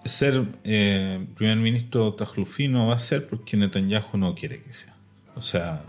ser 0.05 0.45
eh, 0.63 1.27
primer 1.35 1.57
ministro 1.57 2.13
Tajlufi 2.13 2.69
no 2.69 2.89
va 2.89 2.97
a 2.97 2.99
ser 2.99 3.27
porque 3.27 3.57
Netanyahu 3.57 4.19
no 4.19 4.35
quiere 4.35 4.61
que 4.61 4.75
sea. 4.75 4.95
O 5.37 5.41
sea, 5.41 5.85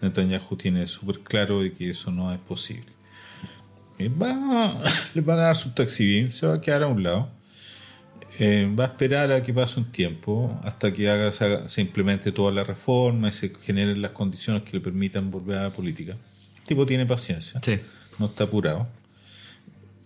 Netanyahu 0.00 0.56
tiene 0.56 0.86
súper 0.86 1.20
claro 1.20 1.60
de 1.62 1.72
que 1.72 1.90
eso 1.90 2.10
no 2.10 2.32
es 2.32 2.38
posible. 2.38 2.86
Y 3.98 4.08
va, 4.08 4.82
le 5.14 5.20
van 5.20 5.38
a 5.38 5.42
dar 5.42 5.56
su 5.56 5.70
taxi 5.70 6.30
se 6.30 6.46
va 6.46 6.54
a 6.54 6.60
quedar 6.60 6.82
a 6.84 6.86
un 6.86 7.02
lado. 7.02 7.30
Eh, 8.40 8.72
va 8.78 8.84
a 8.84 8.86
esperar 8.88 9.32
a 9.32 9.42
que 9.42 9.52
pase 9.52 9.80
un 9.80 9.90
tiempo 9.90 10.60
hasta 10.62 10.92
que 10.92 11.10
haga, 11.10 11.32
se, 11.32 11.44
haga- 11.44 11.68
se 11.68 11.80
implemente 11.80 12.30
toda 12.30 12.52
la 12.52 12.62
reforma 12.62 13.28
y 13.28 13.32
se 13.32 13.52
generen 13.62 14.00
las 14.00 14.12
condiciones 14.12 14.62
que 14.62 14.74
le 14.76 14.80
permitan 14.80 15.30
volver 15.30 15.58
a 15.58 15.62
la 15.64 15.72
política. 15.72 16.12
El 16.58 16.62
tipo 16.64 16.86
tiene 16.86 17.04
paciencia 17.06 17.60
Sí. 17.64 17.80
no 18.18 18.26
está 18.26 18.44
apurado. 18.44 18.86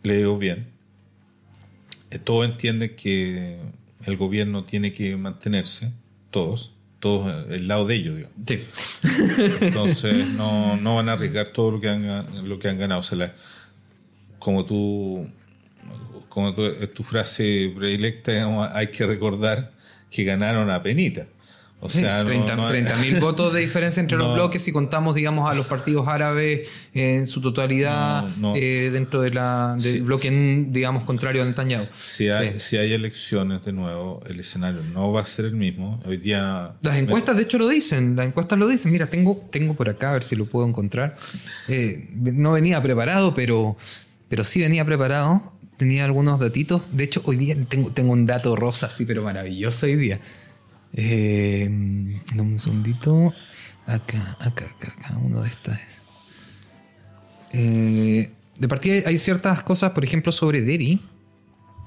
Le 0.02 0.16
digo 0.16 0.38
bien. 0.38 0.68
Eh, 2.10 2.18
Todos 2.18 2.46
entienden 2.46 2.96
que 2.96 3.58
el 4.06 4.16
gobierno 4.16 4.64
tiene 4.64 4.92
que 4.94 5.14
mantenerse, 5.16 5.92
todos, 6.30 6.72
todos 7.02 7.28
eh, 7.50 7.56
el 7.56 7.66
lado 7.68 7.84
de 7.84 7.96
ellos, 7.96 8.16
digamos. 8.16 8.36
Sí. 8.46 8.64
Entonces 9.60 10.28
no, 10.36 10.76
no 10.76 10.94
van 10.96 11.08
a 11.08 11.12
arriesgar 11.14 11.48
todo 11.48 11.72
lo 11.72 11.80
que 11.80 11.88
han, 11.88 12.48
lo 12.48 12.58
que 12.58 12.68
han 12.68 12.78
ganado. 12.78 13.00
O 13.00 13.02
sea, 13.02 13.18
la- 13.18 13.34
como 14.38 14.64
tú, 14.64 15.26
como 16.28 16.54
tú- 16.54 16.72
tu 16.94 17.02
frase 17.02 17.72
predilecta, 17.76 18.32
digamos, 18.32 18.68
hay 18.72 18.86
que 18.88 19.04
recordar 19.06 19.72
que 20.10 20.24
ganaron 20.24 20.70
a 20.70 20.82
penita. 20.82 21.26
O 21.84 21.90
sea, 21.90 22.18
no- 22.18 22.24
30 22.26 22.54
no- 22.54 22.68
30.000 22.68 23.18
votos 23.20 23.52
de 23.52 23.58
diferencia 23.60 24.00
entre 24.00 24.16
los 24.16 24.28
No. 24.28 24.34
bloques 24.34 24.62
si 24.62 24.70
contamos, 24.70 25.16
digamos, 25.16 25.50
a 25.50 25.54
los 25.54 25.66
partidos 25.66 26.06
árabes 26.06 26.68
en 26.94 27.26
su 27.26 27.40
totalidad 27.40 28.22
No, 28.36 28.50
no. 28.50 28.56
eh, 28.56 28.90
dentro 28.92 29.20
de 29.20 29.30
la, 29.30 29.74
del 29.78 29.92
Sí, 29.94 30.00
bloque, 30.00 30.30
digamos, 30.68 31.02
contrario 31.02 31.42
a 31.42 31.44
Netanyahu. 31.44 31.86
Si 32.00 32.28
hay, 32.28 32.52
Sí. 32.52 32.58
si 32.60 32.76
hay 32.76 32.92
elecciones 32.92 33.64
de 33.64 33.72
nuevo, 33.72 34.22
el 34.28 34.38
escenario 34.38 34.80
no 34.94 35.10
va 35.12 35.22
a 35.22 35.24
ser 35.24 35.46
el 35.46 35.56
mismo. 35.56 36.00
Hoy 36.06 36.18
día. 36.18 36.72
Las 36.82 36.96
encuestas, 36.98 37.36
de 37.36 37.42
hecho, 37.42 37.58
lo 37.58 37.68
dicen. 37.68 38.14
Las 38.14 38.26
encuestas 38.26 38.56
lo 38.60 38.68
dicen. 38.68 38.92
Mira, 38.92 39.08
tengo, 39.08 39.44
tengo 39.50 39.74
por 39.74 39.88
acá, 39.88 40.10
a 40.10 40.12
ver 40.12 40.22
si 40.22 40.36
lo 40.36 40.44
puedo 40.46 40.68
encontrar. 40.68 41.16
Eh, 41.66 42.08
no 42.14 42.52
venía 42.52 42.80
preparado, 42.80 43.34
pero, 43.34 43.76
pero 44.28 44.44
sí 44.44 44.60
venía 44.60 44.84
preparado. 44.84 45.52
Tenía 45.78 46.04
algunos 46.04 46.38
datitos. 46.38 46.82
De 46.92 47.02
hecho, 47.02 47.22
hoy 47.24 47.34
día 47.34 47.56
tengo, 47.68 47.90
tengo 47.90 48.12
un 48.12 48.24
dato 48.24 48.54
rosa 48.54 48.86
así, 48.86 49.04
pero 49.04 49.24
maravilloso 49.24 49.86
hoy 49.86 49.96
día. 49.96 50.20
Eh, 50.94 51.68
dame 52.34 52.42
un 52.52 52.58
segundito. 52.58 53.32
Acá, 53.86 54.36
acá, 54.40 54.66
acá, 54.66 54.94
acá. 54.98 55.18
Uno 55.22 55.42
de 55.42 55.48
estas. 55.48 55.78
Eh, 57.52 58.30
de 58.58 58.68
partida 58.68 59.08
hay 59.08 59.18
ciertas 59.18 59.62
cosas, 59.62 59.92
por 59.92 60.04
ejemplo, 60.04 60.32
sobre 60.32 60.62
Deri. 60.62 61.00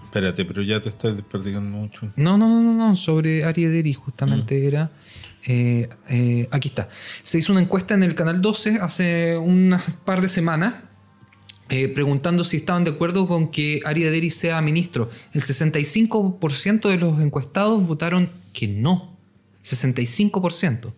Espérate, 0.03 0.45
pero 0.45 0.61
ya 0.61 0.81
te 0.81 0.89
estás 0.89 1.15
desperdigando 1.15 1.77
mucho. 1.77 2.11
No, 2.15 2.37
no, 2.37 2.47
no, 2.47 2.61
no, 2.61 2.73
no, 2.73 2.95
sobre 2.95 3.43
Ari 3.43 3.65
Ederi 3.65 3.93
justamente 3.93 4.65
era. 4.65 4.91
eh, 5.45 5.89
eh, 6.09 6.47
aquí 6.51 6.69
está. 6.69 6.89
Se 7.21 7.37
hizo 7.37 7.51
una 7.51 7.61
encuesta 7.61 7.93
en 7.93 8.03
el 8.03 8.15
canal 8.15 8.41
12 8.41 8.79
hace 8.81 9.37
unas 9.37 9.83
par 10.05 10.21
de 10.21 10.27
semanas. 10.29 10.75
eh, 11.69 11.87
preguntando 11.89 12.43
si 12.43 12.57
estaban 12.57 12.83
de 12.83 12.91
acuerdo 12.91 13.27
con 13.27 13.49
que 13.49 13.81
Ari 13.85 14.03
Ederi 14.03 14.29
sea 14.29 14.61
ministro. 14.61 15.09
El 15.33 15.41
65% 15.41 16.89
de 16.89 16.97
los 16.97 17.19
encuestados 17.19 17.85
votaron 17.85 18.29
que 18.55 18.67
no. 18.67 19.15
65%. 19.63 20.93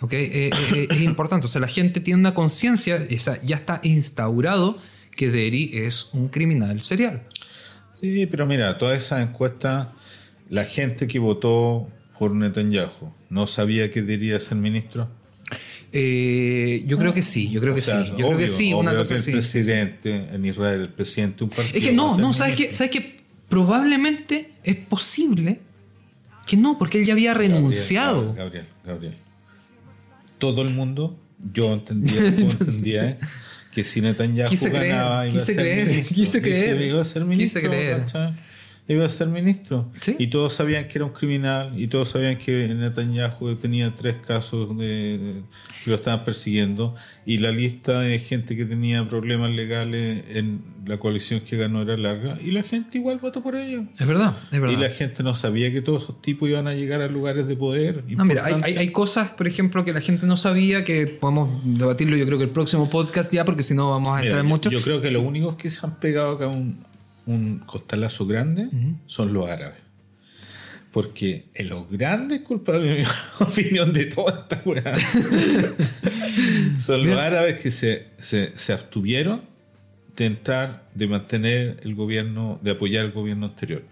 ¿Ok? 0.00 0.12
Eh, 0.12 0.30
eh, 0.32 0.50
eh, 0.74 0.86
es 0.90 1.00
importante. 1.02 1.46
O 1.46 1.48
sea, 1.48 1.60
la 1.60 1.68
gente 1.68 2.00
tiene 2.00 2.20
una 2.20 2.34
conciencia, 2.34 2.96
esa- 3.08 3.42
ya 3.42 3.56
está 3.56 3.80
instaurado 3.82 4.78
que 5.14 5.30
Deri 5.30 5.70
es 5.72 6.10
un 6.12 6.28
criminal 6.28 6.82
serial. 6.82 7.22
Sí, 7.98 8.26
pero 8.26 8.46
mira, 8.46 8.76
todas 8.76 9.02
esas 9.02 9.22
encuestas, 9.22 9.88
la 10.50 10.64
gente 10.64 11.06
que 11.06 11.18
votó 11.18 11.88
por 12.18 12.32
Netanyahu 12.34 13.12
no 13.30 13.46
sabía 13.46 13.90
que 13.90 14.02
debería 14.02 14.38
ser 14.40 14.58
ministro. 14.58 15.08
Eh, 15.92 16.84
yo 16.86 16.98
creo 16.98 17.14
que 17.14 17.22
sí, 17.22 17.50
yo 17.50 17.60
creo 17.60 17.74
que 17.74 17.80
sea, 17.80 18.02
sí. 18.04 18.10
Yo 18.18 18.26
creo 18.26 18.38
que 18.38 18.48
sí, 18.48 18.74
una 18.74 18.94
cosa 18.94 19.14
que 19.14 19.20
así. 19.20 19.30
el 19.30 19.36
presidente 19.38 20.26
en 20.34 20.44
Israel, 20.44 20.80
el 20.82 20.88
presidente 20.90 21.38
de 21.38 21.44
un 21.44 21.50
partido. 21.50 21.78
Es 21.78 21.82
que 21.84 21.92
no, 21.92 22.18
no, 22.18 22.32
¿sabes 22.34 22.54
ministro. 22.56 22.76
¿Sabes 22.76 22.90
qué? 22.92 23.16
Probablemente 23.48 24.50
es 24.64 24.76
posible 24.76 25.60
que 26.46 26.56
no, 26.56 26.78
porque 26.78 26.98
él 27.00 27.04
ya 27.04 27.12
había 27.12 27.34
renunciado. 27.34 28.34
Gabriel, 28.34 28.36
Gabriel, 28.36 28.66
Gabriel. 28.84 29.14
Todo 30.38 30.62
el 30.62 30.70
mundo, 30.70 31.18
yo 31.52 31.72
entendía, 31.72 32.34
tú 32.34 32.42
entendías 32.60 33.16
que 33.72 33.84
si 33.84 34.00
Netanyahu 34.00 34.48
Quise 34.48 34.70
creer, 34.70 34.96
ganaba, 34.96 35.26
iba 35.26 35.32
quise 35.32 35.42
a 35.42 35.44
ser 35.46 35.56
creer, 35.56 35.86
ministro. 35.88 36.14
quise 36.14 36.40
creer, 36.40 36.94
quise 37.36 37.60
creer. 37.60 38.02
Iba 38.88 39.04
a 39.04 39.08
ser 39.08 39.26
ministro. 39.26 39.90
Sí. 40.00 40.14
Y 40.18 40.28
todos 40.28 40.54
sabían 40.54 40.86
que 40.86 40.98
era 40.98 41.04
un 41.06 41.12
criminal 41.12 41.72
y 41.76 41.88
todos 41.88 42.10
sabían 42.10 42.38
que 42.38 42.68
Netanyahu 42.68 43.56
tenía 43.56 43.92
tres 43.96 44.16
casos 44.24 44.78
de, 44.78 45.42
que 45.82 45.90
lo 45.90 45.96
estaban 45.96 46.22
persiguiendo 46.24 46.94
y 47.24 47.38
la 47.38 47.50
lista 47.50 47.98
de 48.00 48.18
gente 48.20 48.56
que 48.56 48.64
tenía 48.64 49.08
problemas 49.08 49.50
legales 49.50 50.22
en 50.28 50.60
la 50.86 50.98
coalición 50.98 51.40
que 51.40 51.56
ganó 51.56 51.82
era 51.82 51.96
larga 51.96 52.38
y 52.40 52.52
la 52.52 52.62
gente 52.62 52.98
igual 52.98 53.18
votó 53.18 53.42
por 53.42 53.56
ellos. 53.56 53.86
Es 53.98 54.06
verdad, 54.06 54.36
es 54.52 54.58
Y 54.58 54.60
verdad. 54.60 54.78
la 54.80 54.90
gente 54.90 55.24
no 55.24 55.34
sabía 55.34 55.72
que 55.72 55.82
todos 55.82 56.04
esos 56.04 56.22
tipos 56.22 56.48
iban 56.48 56.68
a 56.68 56.74
llegar 56.74 57.00
a 57.02 57.08
lugares 57.08 57.48
de 57.48 57.56
poder. 57.56 58.04
No, 58.16 58.24
mira, 58.24 58.44
hay, 58.44 58.54
hay- 58.62 58.76
hay 58.76 58.92
cosas, 58.92 59.30
por 59.30 59.48
ejemplo, 59.48 59.84
que 59.84 59.92
la 59.92 60.00
gente 60.00 60.26
no 60.26 60.36
sabía 60.36 60.84
que 60.84 61.08
podemos 61.08 61.60
debatirlo 61.64 62.16
yo 62.16 62.24
creo 62.24 62.38
que 62.38 62.44
el 62.44 62.50
próximo 62.50 62.88
podcast 62.88 63.32
ya, 63.32 63.44
porque 63.44 63.64
si 63.64 63.74
no 63.74 63.90
vamos 63.90 64.10
a 64.10 64.18
Mira, 64.20 64.26
entrar 64.26 64.42
yo- 64.44 64.48
mucho. 64.48 64.70
Yo 64.70 64.80
creo 64.80 65.00
que 65.00 65.10
los 65.10 65.24
únicos 65.24 65.56
que 65.56 65.70
se 65.70 65.84
han 65.84 65.98
pegado 65.98 66.30
acá 66.36 66.46
un, 66.46 66.78
un 67.26 67.58
costalazo 67.60 68.26
grande 68.26 68.68
son 69.06 69.32
los 69.32 69.48
árabes. 69.48 69.80
Porque 70.92 71.46
en 71.52 71.68
los 71.68 71.90
grandes 71.90 72.40
culpables, 72.40 73.06
en 73.40 73.46
mi 73.46 73.46
opinión, 73.46 73.92
de 73.92 74.06
toda 74.06 74.40
esta 74.40 74.62
weá, 74.64 74.96
son 76.78 77.06
los 77.06 77.18
árabes 77.18 77.60
que 77.60 77.70
se, 77.70 78.06
se, 78.18 78.52
se 78.56 78.72
abstuvieron 78.72 79.42
de 80.16 80.24
entrar, 80.24 80.88
de 80.94 81.06
mantener 81.06 81.80
el 81.82 81.94
gobierno, 81.94 82.58
de 82.62 82.70
apoyar 82.70 83.04
el 83.04 83.12
gobierno 83.12 83.46
anterior. 83.46 83.82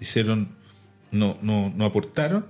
Hicieron, 0.00 0.50
no, 1.10 1.38
no, 1.42 1.72
no 1.74 1.84
aportaron 1.84 2.46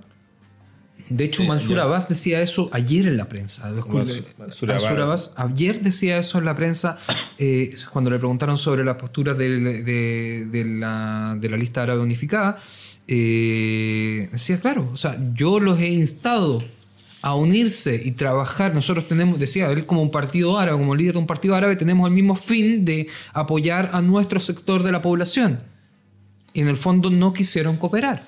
De 1.17 1.25
hecho, 1.25 1.43
Mansur. 1.43 1.79
Abbas 1.79 2.07
decía 2.09 2.41
eso 2.41 2.69
ayer 2.71 3.07
en 3.07 3.17
la 3.17 3.25
prensa. 3.29 3.69
Mansur- 3.71 4.25
Mansur 4.37 4.69
Mansur 4.69 4.99
Abbas. 5.01 5.33
Ayer 5.37 5.81
decía 5.81 6.17
eso 6.17 6.37
en 6.39 6.45
la 6.45 6.55
prensa 6.55 6.97
eh, 7.37 7.75
cuando 7.91 8.09
le 8.09 8.17
preguntaron 8.19 8.57
sobre 8.57 8.83
la 8.83 8.97
postura 8.97 9.33
del- 9.33 9.83
de, 9.85 10.45
de 10.49 10.65
la, 10.65 11.35
de 11.39 11.49
la 11.49 11.57
lista 11.57 11.83
árabe 11.83 12.01
unificada. 12.01 12.59
eh, 13.07 14.29
decía, 14.31 14.59
claro, 14.59 14.89
o 14.93 14.97
sea, 14.97 15.17
yo 15.33 15.59
los 15.59 15.79
he 15.79 15.89
instado 15.89 16.63
a 17.21 17.35
unirse 17.35 18.01
y 18.03 18.11
trabajar. 18.11 18.73
Nosotros 18.73 19.07
tenemos, 19.07 19.39
decía 19.39 19.69
él, 19.71 19.85
como 19.85 20.01
un 20.01 20.11
partido 20.11 20.57
árabe, 20.59 20.77
como 20.79 20.95
líder 20.95 21.13
de 21.13 21.19
un 21.19 21.27
partido 21.27 21.55
árabe, 21.55 21.75
tenemos 21.75 22.07
el 22.07 22.13
mismo 22.13 22.35
fin 22.35 22.83
de 22.85 23.07
apoyar 23.33 23.91
a 23.93 24.01
nuestro 24.01 24.39
sector 24.39 24.83
de 24.83 24.91
la 24.91 25.01
población. 25.01 25.59
Y 26.53 26.61
en 26.61 26.67
el 26.67 26.77
fondo 26.77 27.09
no 27.09 27.33
quisieron 27.33 27.77
cooperar. 27.77 28.23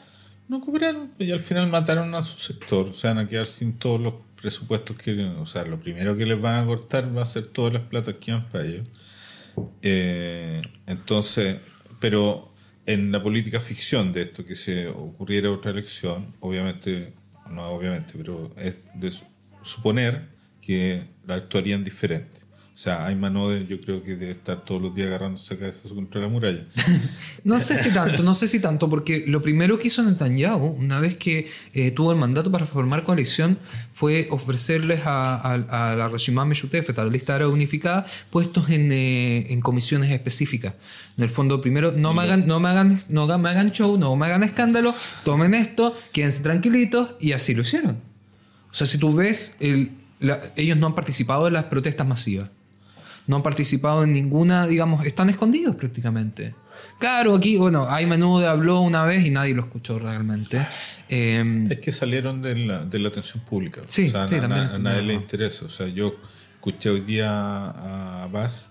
No 0.47 0.61
cooperaron 0.61 1.11
y 1.17 1.31
al 1.31 1.39
final 1.39 1.69
mataron 1.69 2.13
a 2.15 2.21
su 2.23 2.37
sector. 2.39 2.87
O 2.89 2.93
sea, 2.93 3.13
van 3.13 3.25
a 3.25 3.27
quedar 3.29 3.47
sin 3.47 3.73
todos 3.79 3.99
los 3.99 4.13
presupuestos 4.39 4.95
que. 4.97 5.23
O 5.25 5.45
sea, 5.45 5.65
lo 5.65 5.79
primero 5.79 6.15
que 6.15 6.25
les 6.25 6.39
van 6.39 6.63
a 6.63 6.65
cortar 6.67 7.15
va 7.15 7.23
a 7.23 7.25
ser 7.25 7.47
todas 7.47 7.73
las 7.73 7.81
platas 7.83 8.15
que 8.19 8.31
van 8.31 8.47
para 8.49 8.65
ellos. 8.65 8.87
Eh, 9.81 10.61
entonces, 10.85 11.57
pero 11.99 12.53
en 12.85 13.11
la 13.11 13.23
política 13.23 13.59
ficción 13.59 14.13
de 14.13 14.23
esto, 14.23 14.45
que 14.45 14.55
se 14.55 14.87
ocurriera 14.87 15.49
otra 15.51 15.71
elección, 15.71 16.35
obviamente, 16.39 17.13
no 17.49 17.63
obviamente, 17.69 18.13
pero 18.17 18.51
es 18.57 18.75
de 18.93 19.11
su- 19.11 19.25
suponer 19.63 20.29
que 20.61 21.05
la 21.25 21.35
actuarían 21.35 21.83
diferente. 21.83 22.41
O 22.75 22.77
sea, 22.77 23.05
Ayman 23.05 23.37
Oder 23.37 23.65
yo 23.65 23.79
creo 23.79 24.03
que 24.03 24.17
debe 24.17 24.33
estar 24.33 24.65
todos 24.65 24.81
los 24.81 24.93
días 24.93 25.07
agarrándose 25.07 25.53
a 25.53 25.57
cabezazos 25.57 25.93
contra 25.93 26.19
la 26.19 26.27
muralla. 26.27 26.65
No 27.45 27.61
sé 27.61 27.81
si 27.81 27.89
tanto, 27.91 28.21
no 28.23 28.33
sé 28.33 28.47
si 28.49 28.59
tanto, 28.59 28.89
porque 28.89 29.23
lo 29.27 29.41
primero 29.41 29.77
que 29.79 29.87
hizo 29.87 30.03
Netanyahu, 30.03 30.65
una 30.77 30.99
vez 30.99 31.15
que 31.15 31.47
eh, 31.73 31.91
tuvo 31.91 32.11
el 32.11 32.17
mandato 32.17 32.51
para 32.51 32.65
formar 32.65 33.03
coalición, 33.03 33.59
fue 33.93 34.27
ofrecerles 34.29 35.01
a, 35.05 35.35
a- 35.35 35.91
a 35.91 35.95
la 35.95 36.09
Reshimá 36.09 36.43
Meshutefet, 36.43 36.97
a 36.99 37.05
la 37.05 37.09
lista 37.11 37.35
árabe 37.35 37.51
unificada, 37.53 38.05
puestos 38.29 38.69
en, 38.69 38.91
eh, 38.91 39.53
en 39.53 39.61
comisiones 39.61 40.11
específicas. 40.11 40.73
En 41.17 41.23
el 41.23 41.29
fondo, 41.29 41.61
primero, 41.61 41.93
no 41.95 42.13
me 42.13 42.23
hagan, 42.23 42.45
no 42.45 42.59
me 42.59 42.67
hagan, 42.69 42.99
no 43.07 43.25
me 43.37 43.49
hagan 43.49 43.71
show, 43.71 43.97
no 43.97 44.13
me 44.17 44.25
hagan 44.25 44.43
escándalo, 44.43 44.93
tomen 45.23 45.53
esto, 45.53 45.95
quédense 46.11 46.39
tranquilitos, 46.41 47.15
y 47.21 47.31
así 47.31 47.53
lo 47.53 47.61
hicieron. 47.61 47.99
O 48.69 48.73
sea, 48.73 48.85
si 48.85 48.97
tú 48.97 49.13
ves, 49.13 49.55
el- 49.61 49.91
la- 50.19 50.41
ellos 50.57 50.77
no 50.77 50.87
han 50.87 50.95
participado 50.95 51.47
en 51.47 51.53
las 51.53 51.65
protestas 51.65 52.05
masivas. 52.05 52.49
No 53.27 53.37
han 53.37 53.43
participado 53.43 54.03
en 54.03 54.11
ninguna, 54.11 54.67
digamos, 54.67 55.05
están 55.05 55.29
escondidos 55.29 55.75
prácticamente. 55.75 56.53
Claro, 56.99 57.35
aquí, 57.35 57.57
bueno, 57.57 57.87
hay 57.89 58.05
menudo 58.05 58.47
habló 58.49 58.81
una 58.81 59.03
vez 59.03 59.25
y 59.25 59.31
nadie 59.31 59.53
lo 59.55 59.63
escuchó 59.63 59.97
realmente. 59.99 60.65
Eh, 61.09 61.67
Es 61.69 61.79
que 61.79 61.91
salieron 61.91 62.41
de 62.41 62.55
la, 62.55 62.83
de 62.85 62.99
la 62.99 63.07
atención 63.09 63.43
pública. 63.43 63.81
Sí, 63.87 64.07
o 64.09 64.11
sea, 64.11 64.27
sí, 64.27 64.35
na- 64.35 64.41
también. 64.41 64.63
na- 64.67 64.75
a 64.75 64.79
nadie 64.79 65.01
le 65.01 65.13
Ajá. 65.13 65.21
interesa. 65.23 65.65
O 65.65 65.69
sea, 65.69 65.87
yo 65.87 66.15
escuché 66.55 66.89
hoy 66.89 67.01
día 67.01 67.29
a 67.31 68.23
Abbas 68.23 68.69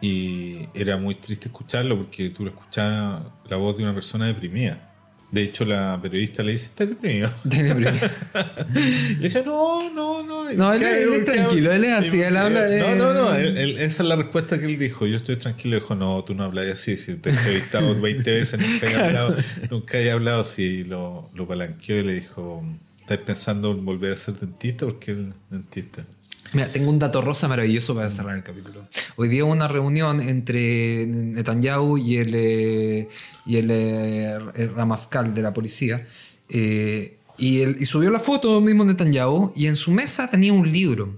y 0.00 0.60
era 0.74 0.96
muy 0.96 1.14
triste 1.16 1.48
escucharlo 1.48 1.96
porque 1.98 2.30
tú 2.30 2.44
lo 2.44 2.50
escuchabas 2.50 3.22
la 3.48 3.56
voz 3.56 3.76
de 3.76 3.82
una 3.84 3.94
persona 3.94 4.26
deprimida. 4.26 4.89
De 5.30 5.42
hecho, 5.44 5.64
la 5.64 5.98
periodista 6.02 6.42
le 6.42 6.52
dice, 6.52 6.66
¿estás 6.66 6.88
deprimido? 6.88 7.32
tiene 7.48 7.72
primero. 7.74 7.96
Le 8.74 9.18
dice, 9.20 9.42
no, 9.44 9.88
no, 9.92 10.22
no. 10.24 10.52
No, 10.52 10.72
él- 10.74 10.82
es 10.82 11.24
tranquilo, 11.24 11.72
él 11.72 11.84
es 11.84 11.92
así, 11.92 12.20
él 12.20 12.36
habla 12.36 12.62
de- 12.62 12.80
No, 12.80 12.94
no, 12.96 13.12
no. 13.14 13.34
él- 13.36 13.56
él- 13.56 13.78
esa 13.78 14.02
es 14.02 14.08
la 14.08 14.16
respuesta 14.16 14.58
que 14.58 14.64
él 14.66 14.76
dijo. 14.78 15.06
Yo 15.06 15.16
estoy 15.16 15.36
tranquilo. 15.36 15.76
Dijo, 15.76 15.94
no, 15.94 16.24
tú 16.24 16.34
no 16.34 16.42
hablas 16.44 16.66
así. 16.66 16.96
Si 16.96 17.14
te 17.14 17.30
he 17.30 17.32
entrevistado 17.32 17.94
20 18.00 18.30
veces, 18.30 18.60
nunca 18.60 18.90
he 18.90 18.94
hablado, 18.96 19.36
nunca 19.70 19.98
he 19.98 20.10
hablado 20.10 20.40
así. 20.40 20.82
Lo, 20.84 21.30
lo 21.34 21.46
palanqueó 21.46 21.98
y 22.00 22.02
le 22.02 22.14
dijo, 22.14 22.64
¿estás 23.00 23.18
pensando 23.18 23.70
en 23.70 23.84
volver 23.84 24.14
a 24.14 24.16
ser 24.16 24.34
dentista? 24.34 24.84
Porque 24.86 25.12
él 25.12 25.28
es 25.30 25.50
dentista. 25.50 26.04
Mira, 26.52 26.68
tengo 26.72 26.90
un 26.90 26.98
dato 26.98 27.20
rosa 27.22 27.46
maravilloso 27.48 27.94
para 27.94 28.10
cerrar 28.10 28.36
el 28.36 28.42
capítulo. 28.42 28.88
Hoy 29.16 29.28
día 29.28 29.44
hubo 29.44 29.52
una 29.52 29.68
reunión 29.68 30.20
entre 30.20 31.06
Netanyahu 31.06 31.96
y 31.98 32.16
el, 32.16 32.32
eh, 32.34 33.08
y 33.46 33.56
el, 33.56 33.70
eh, 33.70 34.38
el 34.56 34.74
Ramazcal 34.74 35.32
de 35.34 35.42
la 35.42 35.52
policía. 35.54 36.06
eh, 36.48 37.16
y, 37.38 37.60
él- 37.62 37.76
y 37.78 37.86
subió 37.86 38.10
la 38.10 38.18
foto 38.20 38.60
mismo 38.60 38.84
Netanyahu 38.84 39.52
y 39.54 39.66
en 39.66 39.76
su 39.76 39.92
mesa 39.92 40.28
tenía 40.30 40.52
un 40.52 40.70
libro. 40.70 41.16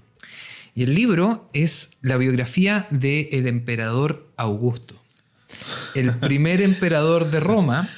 Y 0.74 0.82
el 0.84 0.94
libro 0.94 1.48
es 1.54 1.92
la 2.02 2.16
biografía 2.18 2.86
del 2.90 3.46
emperador 3.46 4.28
Augusto. 4.36 4.94
El 5.94 6.14
primer 6.18 6.60
emperador 6.60 7.30
de 7.30 7.40
Roma 7.40 7.88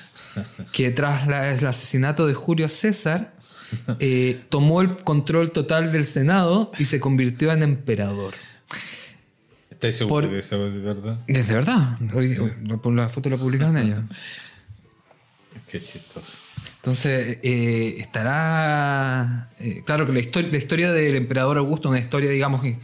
que 0.73 0.91
tras 0.93 1.27
la- 1.27 1.53
el 1.53 1.67
asesinato 1.67 2.27
de 2.27 2.35
Julio 2.35 2.69
César 2.69 3.35
eh, 4.01 4.41
tomó 4.49 4.81
el 4.81 4.97
control 4.97 5.51
total 5.53 5.93
del 5.93 6.05
Senado 6.05 6.73
y 6.79 6.85
se 6.85 7.01
convirtió 7.01 7.53
en 7.53 7.63
emperador. 7.63 8.35
¿Estás 9.71 9.97
seguro 9.97 10.23
Por- 10.27 10.31
que 10.31 10.39
esa 10.39 10.57
es 10.57 10.73
de 10.75 10.81
verdad? 10.81 11.19
Es 11.27 11.47
de 11.49 11.55
verdad. 11.55 11.99
Hoy- 12.15 12.37
hoy- 12.39 12.95
la 12.95 13.09
foto 13.09 13.29
la 13.31 13.37
publicaron 13.37 13.77
ellos. 13.77 14.01
Qué 15.71 15.81
chistoso. 15.81 16.33
Entonces, 16.77 17.39
eh, 17.43 17.97
estará. 17.99 19.51
eh, 19.59 19.83
claro 19.87 20.07
que 20.07 20.13
la, 20.13 20.21
historia 20.21 20.51
la 20.51 20.59
historia 20.59 20.93
del 20.93 21.17
emperador 21.17 21.57
Augusto, 21.59 21.89
una 21.89 21.99
historia, 21.99 22.31
digamos, 22.31 22.61
que 22.63 22.79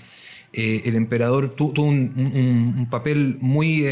eh, 0.52 0.82
el 0.86 0.96
emperador 0.96 1.54
tu- 1.54 1.72
tuvo 1.72 1.86
un, 1.86 2.12
un- 2.16 2.74
un 2.78 2.90
papel 2.90 3.36
muy 3.40 3.84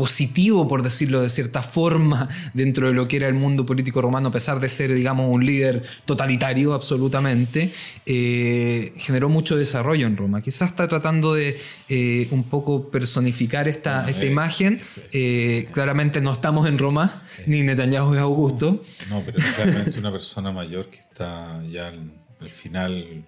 positivo, 0.00 0.66
por 0.66 0.82
decirlo 0.82 1.20
de 1.20 1.28
cierta 1.28 1.62
forma, 1.62 2.26
dentro 2.54 2.86
de 2.86 2.94
lo 2.94 3.06
que 3.06 3.16
era 3.16 3.28
el 3.28 3.34
mundo 3.34 3.66
político 3.66 4.00
romano, 4.00 4.30
a 4.30 4.32
pesar 4.32 4.58
de 4.58 4.70
ser, 4.70 4.94
digamos, 4.94 5.30
un 5.30 5.44
líder 5.44 5.82
totalitario 6.06 6.72
absolutamente, 6.72 7.70
eh, 8.06 8.94
generó 8.96 9.28
mucho 9.28 9.58
desarrollo 9.58 10.06
en 10.06 10.16
Roma. 10.16 10.40
Quizás 10.40 10.70
está 10.70 10.88
tratando 10.88 11.34
de 11.34 11.60
eh, 11.90 12.28
un 12.30 12.44
poco 12.44 12.90
personificar 12.90 13.68
esta, 13.68 14.08
esta 14.08 14.24
imagen. 14.24 14.80
Eh, 15.12 15.68
claramente 15.70 16.22
no 16.22 16.32
estamos 16.32 16.66
en 16.66 16.78
Roma, 16.78 17.22
ni 17.44 17.62
Netanyahu 17.62 18.14
es 18.14 18.20
Augusto. 18.20 18.82
No, 19.10 19.20
pero 19.20 19.36
es 19.36 19.56
realmente 19.58 19.98
una 19.98 20.12
persona 20.12 20.50
mayor 20.50 20.88
que 20.88 21.00
está 21.00 21.62
ya 21.68 21.88
al, 21.88 22.10
al 22.40 22.48
final 22.48 23.26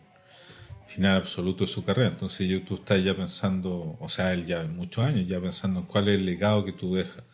final 0.95 1.17
absoluto 1.19 1.65
de 1.65 1.69
su 1.71 1.85
carrera. 1.85 2.09
Entonces 2.11 2.49
yo, 2.49 2.63
tú 2.65 2.75
estás 2.77 3.03
ya 3.05 3.15
pensando, 3.17 3.97
o 4.01 4.09
sea, 4.09 4.33
él 4.33 4.47
ya 4.47 4.65
muchos 4.65 5.05
años, 5.05 5.27
ya 5.29 5.41
pensando 5.41 5.81
en 5.81 5.87
cuál 5.87 6.09
es 6.09 6.17
el 6.17 6.27
legado 6.27 6.65
que 6.65 6.73
tú 6.73 6.95
dejas. 6.95 7.25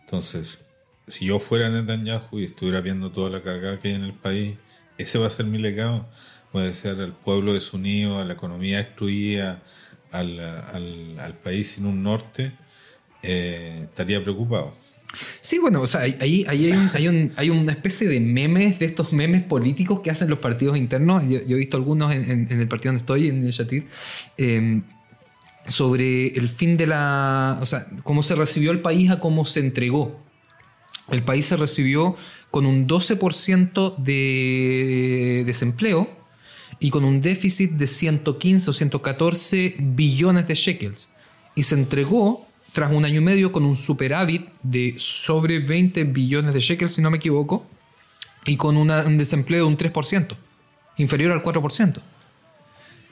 Entonces, 0.00 0.58
si 1.06 1.26
yo 1.26 1.38
fuera 1.40 1.68
Netanyahu 1.70 2.38
y 2.40 2.44
estuviera 2.44 2.80
viendo 2.80 3.10
toda 3.12 3.30
la 3.30 3.42
cagada 3.42 3.78
que 3.80 3.88
hay 3.88 3.94
en 3.94 4.04
el 4.04 4.14
país, 4.14 4.58
ese 4.98 5.18
va 5.18 5.26
a 5.28 5.30
ser 5.30 5.46
mi 5.46 5.58
legado. 5.58 6.08
Puede 6.52 6.74
ser 6.74 7.00
al 7.00 7.14
pueblo 7.14 7.54
desunido, 7.54 8.18
a 8.20 8.24
la 8.24 8.34
economía 8.34 8.78
destruida, 8.78 9.62
al, 10.10 10.38
al- 10.40 11.18
al 11.18 11.34
país 11.38 11.72
sin 11.72 11.86
un 11.86 12.02
norte, 12.02 12.52
eh, 13.22 13.82
estaría 13.84 14.22
preocupado. 14.22 14.74
Sí, 15.40 15.58
bueno, 15.58 15.82
o 15.82 15.86
sea, 15.86 16.00
ahí, 16.02 16.16
hay, 16.20 16.46
hay, 16.92 17.08
un- 17.08 17.32
hay 17.36 17.50
una 17.50 17.72
especie 17.72 18.08
de 18.08 18.20
memes, 18.20 18.78
de 18.78 18.86
estos 18.86 19.12
memes 19.12 19.42
políticos 19.42 20.00
que 20.00 20.10
hacen 20.10 20.30
los 20.30 20.38
partidos 20.38 20.76
internos. 20.76 21.22
Yo, 21.28 21.38
he 21.38 21.54
visto 21.54 21.76
algunos 21.76 22.12
en, 22.12 22.48
el 22.50 22.68
partido 22.68 22.92
donde 22.92 23.00
estoy, 23.00 23.28
en 23.28 23.50
Yatir, 23.50 23.86
eh, 24.38 24.80
sobre 25.66 26.28
el 26.28 26.48
fin 26.48 26.76
de 26.76 26.86
la. 26.86 27.58
O 27.60 27.66
sea, 27.66 27.86
cómo 28.02 28.22
se 28.22 28.34
recibió 28.34 28.70
el 28.72 28.80
país 28.80 29.10
a 29.10 29.20
cómo 29.20 29.44
se 29.44 29.60
entregó. 29.60 30.20
El 31.10 31.22
país 31.22 31.46
se 31.46 31.56
recibió 31.56 32.16
con 32.50 32.64
un 32.64 32.86
12% 32.86 33.96
de 33.96 35.42
desempleo 35.44 36.08
y 36.78 36.90
con 36.90 37.04
un 37.04 37.20
déficit 37.20 37.72
de 37.72 37.86
115 37.86 38.70
o 38.70 38.72
114 38.72 39.74
billones 39.78 40.46
de 40.48 40.54
shekels. 40.54 41.10
Y 41.54 41.64
se 41.64 41.74
entregó 41.74 42.46
tras 42.72 42.90
un 42.92 43.04
año 43.04 43.18
y 43.18 43.24
medio 43.24 43.52
con 43.52 43.64
un 43.64 43.76
superávit 43.76 44.48
de 44.62 44.94
sobre 44.98 45.58
20 45.58 46.04
billones 46.04 46.54
de 46.54 46.60
shekels, 46.60 46.94
si 46.94 47.02
no 47.02 47.10
me 47.10 47.18
equivoco, 47.18 47.66
y 48.46 48.56
con 48.56 48.76
una- 48.76 49.02
un 49.06 49.18
desempleo 49.18 49.64
de 49.64 49.68
un 49.68 49.76
3%, 49.76 50.36
inferior 50.96 51.32
al 51.32 51.42
4%, 51.42 52.00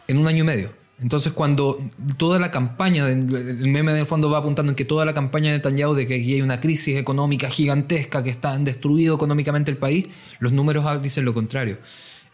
en 0.09 0.19
un 0.19 0.27
año 0.27 0.39
y 0.45 0.47
medio. 0.47 0.73
Entonces, 1.03 1.33
cuando 1.33 1.81
toda 2.19 2.39
la 2.39 2.51
campaña, 2.51 3.09
el 3.09 3.25
meme 3.69 3.95
del 3.95 4.05
fondo 4.05 4.29
va 4.29 4.39
apuntando 4.39 4.71
en 4.73 4.77
que 4.77 4.85
toda 4.85 5.07
la 5.07 5.15
campaña 5.15 5.51
de 5.51 5.57
Netanyahu 5.57 5.95
de 5.95 6.07
que 6.07 6.17
aquí 6.17 6.35
hay 6.35 6.43
una 6.43 6.61
crisis 6.61 6.97
económica 6.97 7.49
gigantesca, 7.49 8.23
que 8.23 8.29
está 8.29 8.59
destruido 8.59 9.15
económicamente 9.15 9.71
el 9.71 9.79
país, 9.79 10.09
los 10.41 10.53
números 10.53 10.85
ah, 10.87 10.99
dicen 10.99 11.25
lo 11.25 11.33
contrario. 11.33 11.79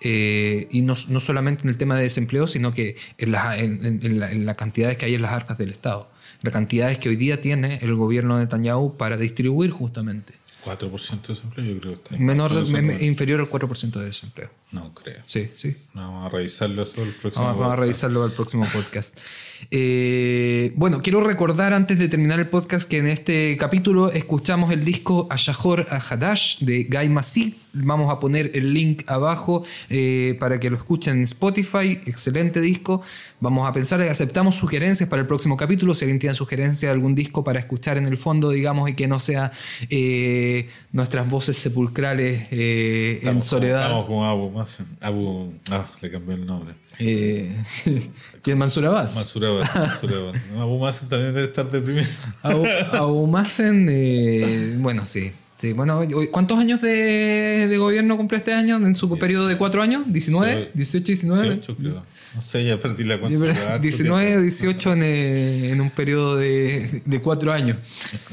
Eh, 0.01 0.67
y 0.73 0.83
no, 0.83 0.95
no 1.09 1.21
solamente 1.21 1.63
en 1.63 1.69
el 1.71 1.79
tema 1.79 1.97
de 1.97 2.03
desempleo, 2.03 2.47
sino 2.49 2.75
que 2.75 2.97
en, 3.19 3.33
las- 3.33 3.59
en- 3.59 3.85
en- 3.87 4.01
en 4.05 4.19
la- 4.21 4.33
en 4.33 4.45
las 4.45 4.57
cantidades 4.57 4.99
que 4.99 5.07
hay 5.07 5.15
en 5.15 5.23
las 5.23 5.33
arcas 5.33 5.57
del 5.59 5.71
Estado. 5.71 6.11
Las 6.47 6.53
cantidades 6.53 7.01
que 7.01 7.09
hoy 7.09 7.17
día 7.17 7.41
tiene 7.41 7.81
el 7.83 7.97
gobierno 7.97 8.37
de 8.37 8.45
Netanyahu 8.45 8.97
para 8.97 9.17
distribuir 9.17 9.73
justamente. 9.73 10.35
4% 10.65 11.23
de 11.23 11.35
desempleo, 11.35 11.67
yo 11.67 11.81
creo 11.81 11.95
que 11.95 12.15
está. 12.15 12.17
Menor, 12.17 12.53
inferior 13.01 13.41
al 13.41 13.51
4% 13.51 13.91
de 13.99 14.05
desempleo. 14.05 14.51
No 14.71 14.95
creo. 14.95 15.23
Sí, 15.25 15.51
sí. 15.57 15.77
Vamos 15.93 16.25
a 16.25 16.29
revisarlo 16.29 16.85
eso 16.85 17.03
el 17.03 17.15
próximo. 17.15 17.45
Vamos, 17.45 17.61
vamos 17.61 17.73
a 17.73 17.77
revisarlo 17.77 18.23
al 18.23 18.31
próximo 18.31 18.65
podcast. 18.73 19.19
Eh, 19.73 20.73
bueno, 20.77 21.03
quiero 21.03 21.21
recordar 21.21 21.73
antes 21.73 21.99
de 21.99 22.07
terminar 22.07 22.39
el 22.39 22.49
podcast 22.49 22.89
que 22.89 22.99
en 22.99 23.09
este 23.09 23.57
capítulo 23.57 24.13
escuchamos 24.13 24.71
el 24.71 24.85
disco 24.85 25.27
Ashahor 25.31 25.89
Ahadash 25.91 26.61
de 26.61 26.85
Guy 26.85 27.09
Massi. 27.09 27.57
Vamos 27.85 28.11
a 28.11 28.19
poner 28.19 28.51
el 28.55 28.73
link 28.73 29.03
abajo 29.07 29.65
eh, 29.89 30.37
para 30.41 30.59
que 30.59 30.71
lo 30.71 30.77
escuchen 30.77 31.19
en 31.19 31.23
Spotify. 31.23 32.01
Excelente 32.07 32.61
disco. 32.61 33.03
Vamos 33.41 33.69
a 33.69 33.73
pensar 33.73 34.01
aceptamos 34.03 34.55
sugerencias 34.55 35.09
para 35.09 35.23
el 35.23 35.29
próximo 35.29 35.57
capítulo. 35.57 35.95
Si 35.95 36.05
alguien 36.05 36.19
tiene 36.19 36.35
sugerencia 36.35 36.89
de 36.89 36.95
algún 36.95 37.15
disco 37.15 37.45
para 37.45 37.59
escuchar 37.59 37.99
en 37.99 38.07
el 38.07 38.17
fondo, 38.17 38.51
digamos, 38.51 38.89
y 38.89 38.95
que 38.95 39.09
no 39.09 39.19
sea 39.19 39.53
eh, 39.91 40.69
nuestras 40.93 41.29
voces 41.29 41.57
sepulcrales 41.57 42.49
eh, 42.51 43.21
en 43.23 43.43
soledad. 43.43 43.83
Estamos 43.83 44.07
como 44.07 44.25
Abu 44.25 44.51
Mazen. 44.51 44.87
Abu. 45.01 45.53
Ah, 45.71 45.87
le 46.01 46.11
cambié 46.11 46.35
el 46.35 46.47
nombre. 46.47 46.75
Eh, 46.99 47.55
¿Quién 48.43 48.59
Mansur 48.59 48.87
Abbas? 48.87 49.15
Masurabad. 49.15 49.67
No, 50.55 50.63
Abu 50.63 50.79
Mazen 50.79 51.09
también 51.09 51.35
debe 51.35 51.47
estar 51.49 51.71
deprimido. 51.71 52.09
Abu, 52.43 52.65
Abu 52.93 53.27
Mazen, 53.27 53.87
eh, 53.91 54.77
bueno, 54.79 55.05
sí. 55.05 55.33
Sí. 55.57 55.73
Bueno, 55.73 56.01
¿cuántos 56.31 56.59
años 56.59 56.81
de, 56.81 57.67
de 57.69 57.77
gobierno 57.79 58.17
cumple 58.17 58.39
este 58.39 58.53
año? 58.55 58.77
¿En 58.77 58.95
su 58.95 59.09
periodo 59.19 59.49
de 59.49 59.59
cuatro 59.59 59.83
años? 59.83 60.07
¿19? 60.07 60.73
¿18, 60.73 61.03
19? 61.03 61.45
18, 61.57 61.77
creo. 61.77 62.03
No 62.35 62.43
sé, 62.43 62.65
ya 62.65 62.79
perdí 62.81 63.03
la 63.05 63.19
cuenta. 63.19 63.39
pero 63.41 63.53
harto 63.67 63.79
19 63.83 64.23
o 64.23 64.27
tiempo. 64.27 64.43
18 64.43 64.93
en, 64.93 65.03
en 65.03 65.81
un 65.81 65.91
periodo 65.91 66.37
de, 66.37 67.03
de 67.05 67.23
cuatro 67.23 67.53
años. 67.53 67.79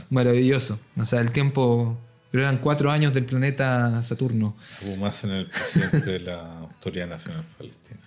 Maravilloso. 0.09 0.79
O 0.97 1.05
sea, 1.05 1.21
el 1.21 1.31
tiempo. 1.31 1.97
Pero 2.31 2.43
eran 2.43 2.57
cuatro 2.57 2.89
años 2.91 3.13
del 3.13 3.25
planeta 3.25 4.01
Saturno. 4.03 4.55
Abu 4.81 4.95
Mazen, 4.97 5.29
el 5.31 5.47
presidente 5.47 6.11
de 6.11 6.19
la 6.19 6.59
Autoridad 6.59 7.07
Nacional 7.07 7.45
Palestina. 7.57 7.99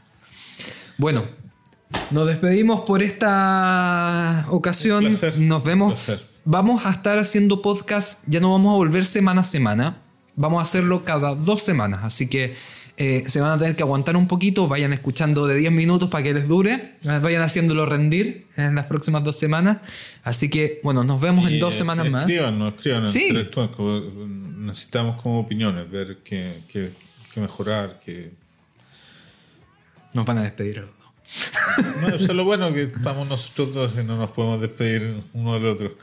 Bueno, 0.99 1.25
nos 2.11 2.27
despedimos 2.27 2.81
por 2.81 3.03
esta 3.05 4.47
ocasión. 4.51 5.05
Un 5.07 5.11
placer, 5.17 5.39
Nos 5.39 5.63
vemos. 5.63 6.07
Vamos 6.49 6.87
a 6.87 6.91
estar 6.91 7.19
haciendo 7.19 7.61
podcast. 7.61 8.23
Ya 8.29 8.39
no 8.41 8.53
vamos 8.53 8.73
a 8.73 8.77
volver 8.77 9.05
semana 9.07 9.41
a 9.41 9.45
semana. 9.45 9.99
Vamos 10.37 10.61
a 10.61 10.63
hacerlo 10.63 11.05
cada 11.05 11.35
dos 11.35 11.63
semanas. 11.63 12.01
Así 12.05 12.29
que 12.29 12.55
eh, 12.97 13.25
se 13.27 13.41
van 13.41 13.51
a 13.51 13.59
tener 13.59 13.75
que 13.75 13.83
aguantar 13.83 14.17
un 14.17 14.29
poquito. 14.29 14.69
Vayan 14.69 14.93
escuchando 14.93 15.47
de 15.49 15.57
10 15.57 15.73
minutos 15.73 16.09
para 16.09 16.23
que 16.23 16.33
les 16.35 16.47
dure. 16.47 16.95
Vayan 17.03 17.43
haciéndolo 17.43 17.85
rendir 17.85 18.47
en 18.57 18.77
las 18.77 18.87
próximas 18.87 19.25
dos 19.25 19.37
semanas. 19.37 19.79
Así 20.23 20.49
que, 20.49 20.81
bueno, 20.85 21.03
nos 21.03 21.21
vemos 21.21 21.51
en 21.51 21.59
dos 21.59 21.75
eh, 21.75 21.79
semanas 21.79 22.09
más. 22.13 22.27
Sí. 23.09 23.29
necesitamos 24.57 25.21
como 25.21 25.41
opiniones, 25.41 25.91
ver 25.91 26.19
qué, 26.25 26.53
qué- 26.69 26.91
qué 27.35 27.41
mejorar, 27.41 28.01
qué... 28.05 28.31
Nos 30.15 30.25
van 30.25 30.39
a 30.39 30.43
despedir 30.45 30.79
a 30.79 30.83
los 30.83 30.91
dos. 30.91 31.97
No, 32.01 32.09
eso 32.09 32.17
es 32.31 32.35
lo 32.35 32.45
bueno 32.45 32.73
que 32.73 32.85
estamos 32.85 33.29
nosotros 33.29 33.75
dos 33.75 33.93
y 34.01 34.07
no 34.07 34.17
nos 34.17 34.31
podemos 34.31 34.61
despedir 34.61 35.23
uno 35.35 35.55
del 35.55 35.67
otro. 35.67 35.97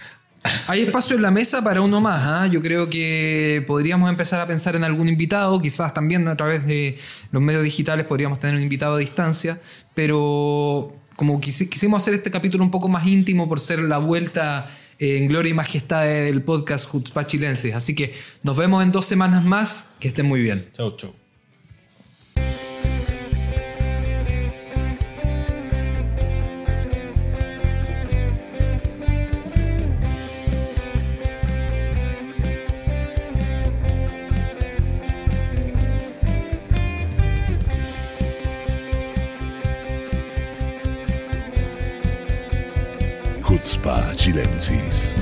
Hay 0.67 0.81
espacio 0.81 1.15
en 1.15 1.21
la 1.21 1.31
mesa 1.31 1.63
para 1.63 1.81
uno 1.81 2.01
más. 2.01 2.21
¿ah? 2.25 2.47
Yo 2.47 2.61
creo 2.61 2.89
que 2.89 3.63
podríamos 3.65 4.09
empezar 4.09 4.39
a 4.41 4.47
pensar 4.47 4.75
en 4.75 4.83
algún 4.83 5.07
invitado. 5.07 5.61
Quizás 5.61 5.93
también 5.93 6.27
a 6.27 6.35
través 6.35 6.65
de 6.65 6.97
los 7.31 7.41
medios 7.41 7.63
digitales 7.63 8.05
podríamos 8.05 8.39
tener 8.39 8.55
un 8.55 8.61
invitado 8.61 8.95
a 8.95 8.99
distancia. 8.99 9.59
Pero 9.93 10.95
como 11.15 11.39
quisi- 11.39 11.69
quisimos 11.69 12.01
hacer 12.01 12.15
este 12.15 12.29
capítulo 12.31 12.63
un 12.63 12.71
poco 12.71 12.89
más 12.89 13.05
íntimo 13.07 13.47
por 13.47 13.59
ser 13.59 13.79
la 13.79 13.99
vuelta 13.99 14.67
eh, 14.99 15.17
en 15.17 15.27
gloria 15.27 15.51
y 15.51 15.53
majestad 15.53 16.03
del 16.05 16.41
podcast 16.41 16.89
Jutzpah 16.89 17.25
Chilensis. 17.25 17.73
Así 17.73 17.95
que 17.95 18.13
nos 18.43 18.57
vemos 18.57 18.83
en 18.83 18.91
dos 18.91 19.05
semanas 19.05 19.43
más. 19.45 19.93
Que 19.99 20.09
estén 20.09 20.25
muy 20.25 20.41
bien. 20.41 20.67
Chau, 20.75 20.97
chau. 20.97 21.22
Chutzpah 44.63 44.73
Chilensis. 44.73 45.12